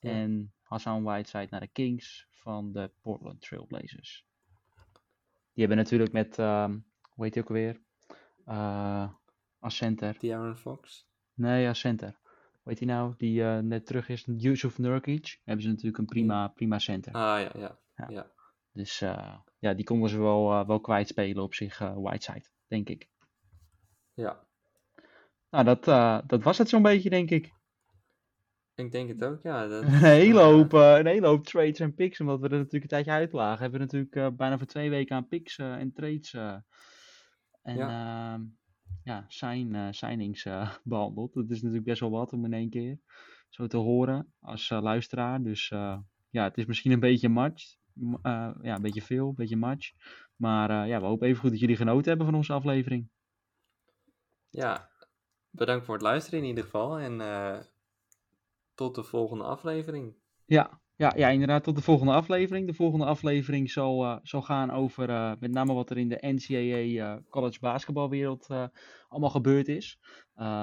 Ja. 0.00 0.10
En 0.10 0.52
Hassan 0.62 1.02
Whiteside 1.02 1.46
naar 1.50 1.60
de 1.60 1.68
Kings 1.72 2.26
van 2.30 2.72
de 2.72 2.90
Portland 3.00 3.40
Trailblazers. 3.40 4.26
Die 5.52 5.64
hebben 5.66 5.76
natuurlijk 5.76 6.12
met, 6.12 6.38
ehm, 6.38 6.78
hoe 7.02 7.24
heet 7.24 7.34
hij 7.34 7.42
ook 7.42 7.48
alweer? 7.48 7.80
Eh 8.44 9.08
als 9.58 9.76
center. 9.76 10.16
Die 10.18 10.34
Aaron 10.34 10.56
Fox. 10.56 11.06
Nee, 11.34 11.68
als 11.68 11.78
center. 11.80 12.18
Hoe 12.62 12.72
heet 12.72 12.78
hij 12.78 12.88
nou? 12.88 13.14
Die 13.16 13.44
eh, 13.44 13.58
net 13.58 13.86
terug 13.86 14.08
is. 14.08 14.24
Yusuf 14.36 14.78
Nurkic. 14.78 15.40
Hebben 15.44 15.64
ze 15.64 15.68
natuurlijk 15.70 15.98
een 15.98 16.04
prima, 16.06 16.48
prima 16.48 16.78
center. 16.78 17.12
Ah 17.12 17.40
ja, 17.40 17.50
ja. 17.54 17.78
Ja. 18.08 18.30
Dus 18.72 19.00
eh, 19.00 19.34
ja, 19.58 19.74
die 19.74 19.84
konden 19.84 20.10
ze 20.10 20.18
wel, 20.18 20.52
eh, 20.52 20.66
wel 20.66 20.80
kwijtspelen 20.80 21.42
op 21.42 21.54
zich, 21.54 21.80
eh, 21.80 21.94
Whiteside, 21.96 22.44
denk 22.66 22.88
ik. 22.88 23.08
ja. 24.14 24.46
Nou, 25.50 25.64
dat, 25.64 25.88
eh, 25.88 26.18
dat 26.26 26.42
was 26.42 26.58
het 26.58 26.68
zo'n 26.68 26.82
beetje, 26.82 27.10
denk 27.10 27.30
ik. 27.30 27.52
Ik 28.74 28.92
denk 28.92 29.08
het 29.08 29.24
ook, 29.24 29.42
ja. 29.42 29.66
Dat, 29.66 29.82
Een 29.84 29.90
hele, 29.90 30.40
hoop, 30.40 30.74
eh, 30.74 30.96
een 30.98 31.06
hele 31.06 31.26
hoop 31.26 31.44
trades 31.44 31.80
en 31.80 31.94
picks, 31.94 32.20
omdat 32.20 32.40
we 32.40 32.48
er 32.48 32.56
natuurlijk 32.56 32.82
een 32.82 32.88
tijdje 32.88 33.10
uitlagen. 33.10 33.62
Hebben 33.62 33.80
we 33.80 33.84
natuurlijk 33.84 34.14
eh, 34.16 34.28
bijna 34.36 34.58
voor 34.58 34.66
twee 34.66 34.90
weken 34.90 35.16
aan 35.16 35.28
picks 35.28 35.58
en 35.58 35.92
trades 35.92 36.32
en 37.62 37.76
ja, 37.76 38.40
ja 39.04 39.24
sign, 39.28 39.88
signings 39.90 40.44
eh, 40.44 40.74
behandeld. 40.82 41.34
Dat 41.34 41.50
is 41.50 41.60
natuurlijk 41.60 41.84
best 41.84 42.00
wel 42.00 42.10
wat 42.10 42.32
om 42.32 42.44
in 42.44 42.52
één 42.52 42.70
keer 42.70 42.98
zo 43.48 43.66
te 43.66 43.76
horen 43.76 44.32
als 44.40 44.68
luisteraar. 44.68 45.42
Dus 45.42 45.68
ja, 46.30 46.44
het 46.44 46.56
is 46.58 46.66
misschien 46.66 46.92
een 46.92 47.00
beetje. 47.00 47.28
M- 47.28 47.52
eh, 48.22 48.50
ja, 48.62 48.74
een 48.74 48.82
beetje 48.82 49.02
veel, 49.02 49.28
een 49.28 49.34
beetje 49.34 49.56
much. 49.56 49.92
Maar 50.36 50.70
eh, 50.70 50.88
ja, 50.88 51.00
we 51.00 51.06
hopen 51.06 51.26
even 51.26 51.40
goed 51.40 51.50
dat 51.50 51.60
jullie 51.60 51.76
genoten 51.76 52.08
hebben 52.08 52.26
van 52.26 52.34
onze 52.34 52.52
aflevering. 52.52 53.08
ja, 54.50 54.88
bedankt 55.50 55.84
voor 55.84 55.94
het 55.94 56.02
luisteren 56.02 56.40
in 56.40 56.46
ieder 56.46 56.64
geval. 56.64 56.98
En 56.98 57.20
eh, 57.20 57.58
tot 58.74 58.94
de 58.94 59.02
volgende 59.02 59.44
aflevering. 59.44 60.14
Ja, 60.44 60.80
ja, 60.96 61.12
ja, 61.16 61.28
inderdaad. 61.28 61.64
Tot 61.64 61.76
de 61.76 61.82
volgende 61.82 62.12
aflevering. 62.12 62.66
De 62.66 62.74
volgende 62.74 63.04
aflevering 63.04 63.70
zal, 63.70 64.20
zal 64.22 64.42
gaan 64.42 64.70
over 64.70 65.36
met 65.40 65.50
name 65.50 65.72
wat 65.72 65.90
er 65.90 65.98
in 65.98 66.08
de 66.08 66.18
NCAA 66.20 67.22
college 67.30 67.58
basketbalwereld 67.60 68.46
allemaal 69.08 69.30
gebeurd 69.30 69.68
is. 69.68 69.98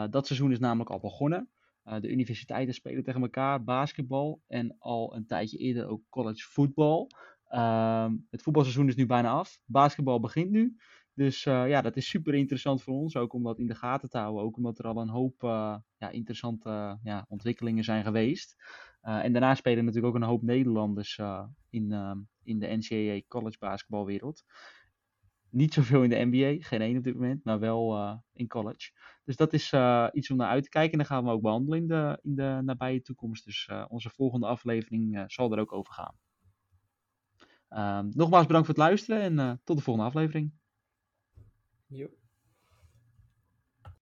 Dat 0.10 0.28
seizoen 0.28 0.52
is 0.52 0.60
namelijk 0.60 0.90
al 0.90 1.00
begonnen. 1.00 1.50
Eh, 1.84 2.02
de 2.02 2.12
universiteiten 2.12 2.74
spelen 2.74 3.04
tegen 3.04 3.22
elkaar 3.22 3.64
basketbal 3.64 4.42
en 4.48 4.76
al 4.80 5.16
een 5.16 5.26
tijdje 5.26 5.58
eerder 5.58 5.88
ook 5.88 6.02
college 6.10 6.50
voetbal. 6.50 7.10
Ehm, 7.48 8.16
het 8.30 8.42
voetbalseizoen 8.42 8.88
is 8.88 8.96
nu 8.96 9.06
bijna 9.06 9.30
af. 9.30 9.60
Basketbal 9.66 10.20
begint 10.20 10.52
nu. 10.52 10.78
Dus 11.14 11.46
eh, 11.46 11.68
ja, 11.68 11.82
dat 11.82 11.96
is 11.96 12.10
super 12.10 12.34
interessant 12.34 12.84
voor 12.84 12.94
ons. 12.94 13.16
Ook 13.16 13.34
om 13.34 13.44
dat 13.44 13.60
in 13.60 13.68
de 13.68 13.76
gaten 13.76 14.10
te 14.10 14.18
houden. 14.18 14.44
Ook 14.44 14.58
omdat 14.58 14.80
er 14.80 14.86
al 14.86 14.98
een 14.98 15.10
hoop 15.10 15.44
eh, 15.44 15.76
ja, 15.98 16.10
interessante 16.10 17.00
ja, 17.04 17.26
ontwikkelingen 17.30 17.84
zijn 17.84 18.04
geweest. 18.04 18.56
En 19.02 19.32
daarna 19.32 19.56
spelen 19.56 19.86
natuurlijk 19.86 20.16
ook 20.16 20.22
een 20.22 20.28
hoop 20.28 20.42
Nederlanders 20.42 21.20
in, 21.70 21.92
uh, 21.92 22.16
in 22.44 22.60
de 22.60 22.68
NCAA 22.68 23.22
college 23.28 23.58
basketbalwereld. 23.60 24.44
Niet 25.52 25.74
zoveel 25.74 26.04
in 26.04 26.10
de 26.10 26.26
NBA, 26.26 26.64
geen 26.68 26.82
één 26.82 26.98
op 26.98 27.04
dit 27.04 27.14
moment, 27.14 27.44
maar 27.44 27.60
wel 27.60 27.98
uh, 27.98 28.16
in 28.34 28.48
college. 28.48 28.92
Dus 29.26 29.36
dat 29.36 29.54
is 29.54 29.72
uh, 29.72 30.08
iets 30.12 30.32
om 30.32 30.38
naar 30.38 30.50
uit 30.50 30.64
te 30.64 30.70
kijken. 30.70 30.92
En 30.92 30.98
dat 30.98 31.08
gaan 31.08 31.24
we 31.24 31.30
ook 31.30 31.42
behandelen 31.42 31.80
in 32.22 32.36
de, 32.36 32.60
nabije 32.64 33.02
toekomst. 33.02 33.46
Dus 33.46 33.68
uh, 33.72 33.86
onze 33.88 34.10
volgende 34.10 34.48
aflevering 34.48 35.24
zal 35.28 35.52
er 35.52 35.60
ook 35.60 35.74
over 35.74 35.94
gaan. 35.94 36.16
Uh, 37.70 38.14
nogmaals 38.14 38.46
bedankt 38.46 38.68
voor 38.68 38.76
het 38.76 38.86
luisteren 38.86 39.40
en 39.40 39.62
tot 39.64 39.78
de 39.78 39.84
volgende 39.84 40.10
aflevering. 40.10 40.54
Jo. 41.88 42.21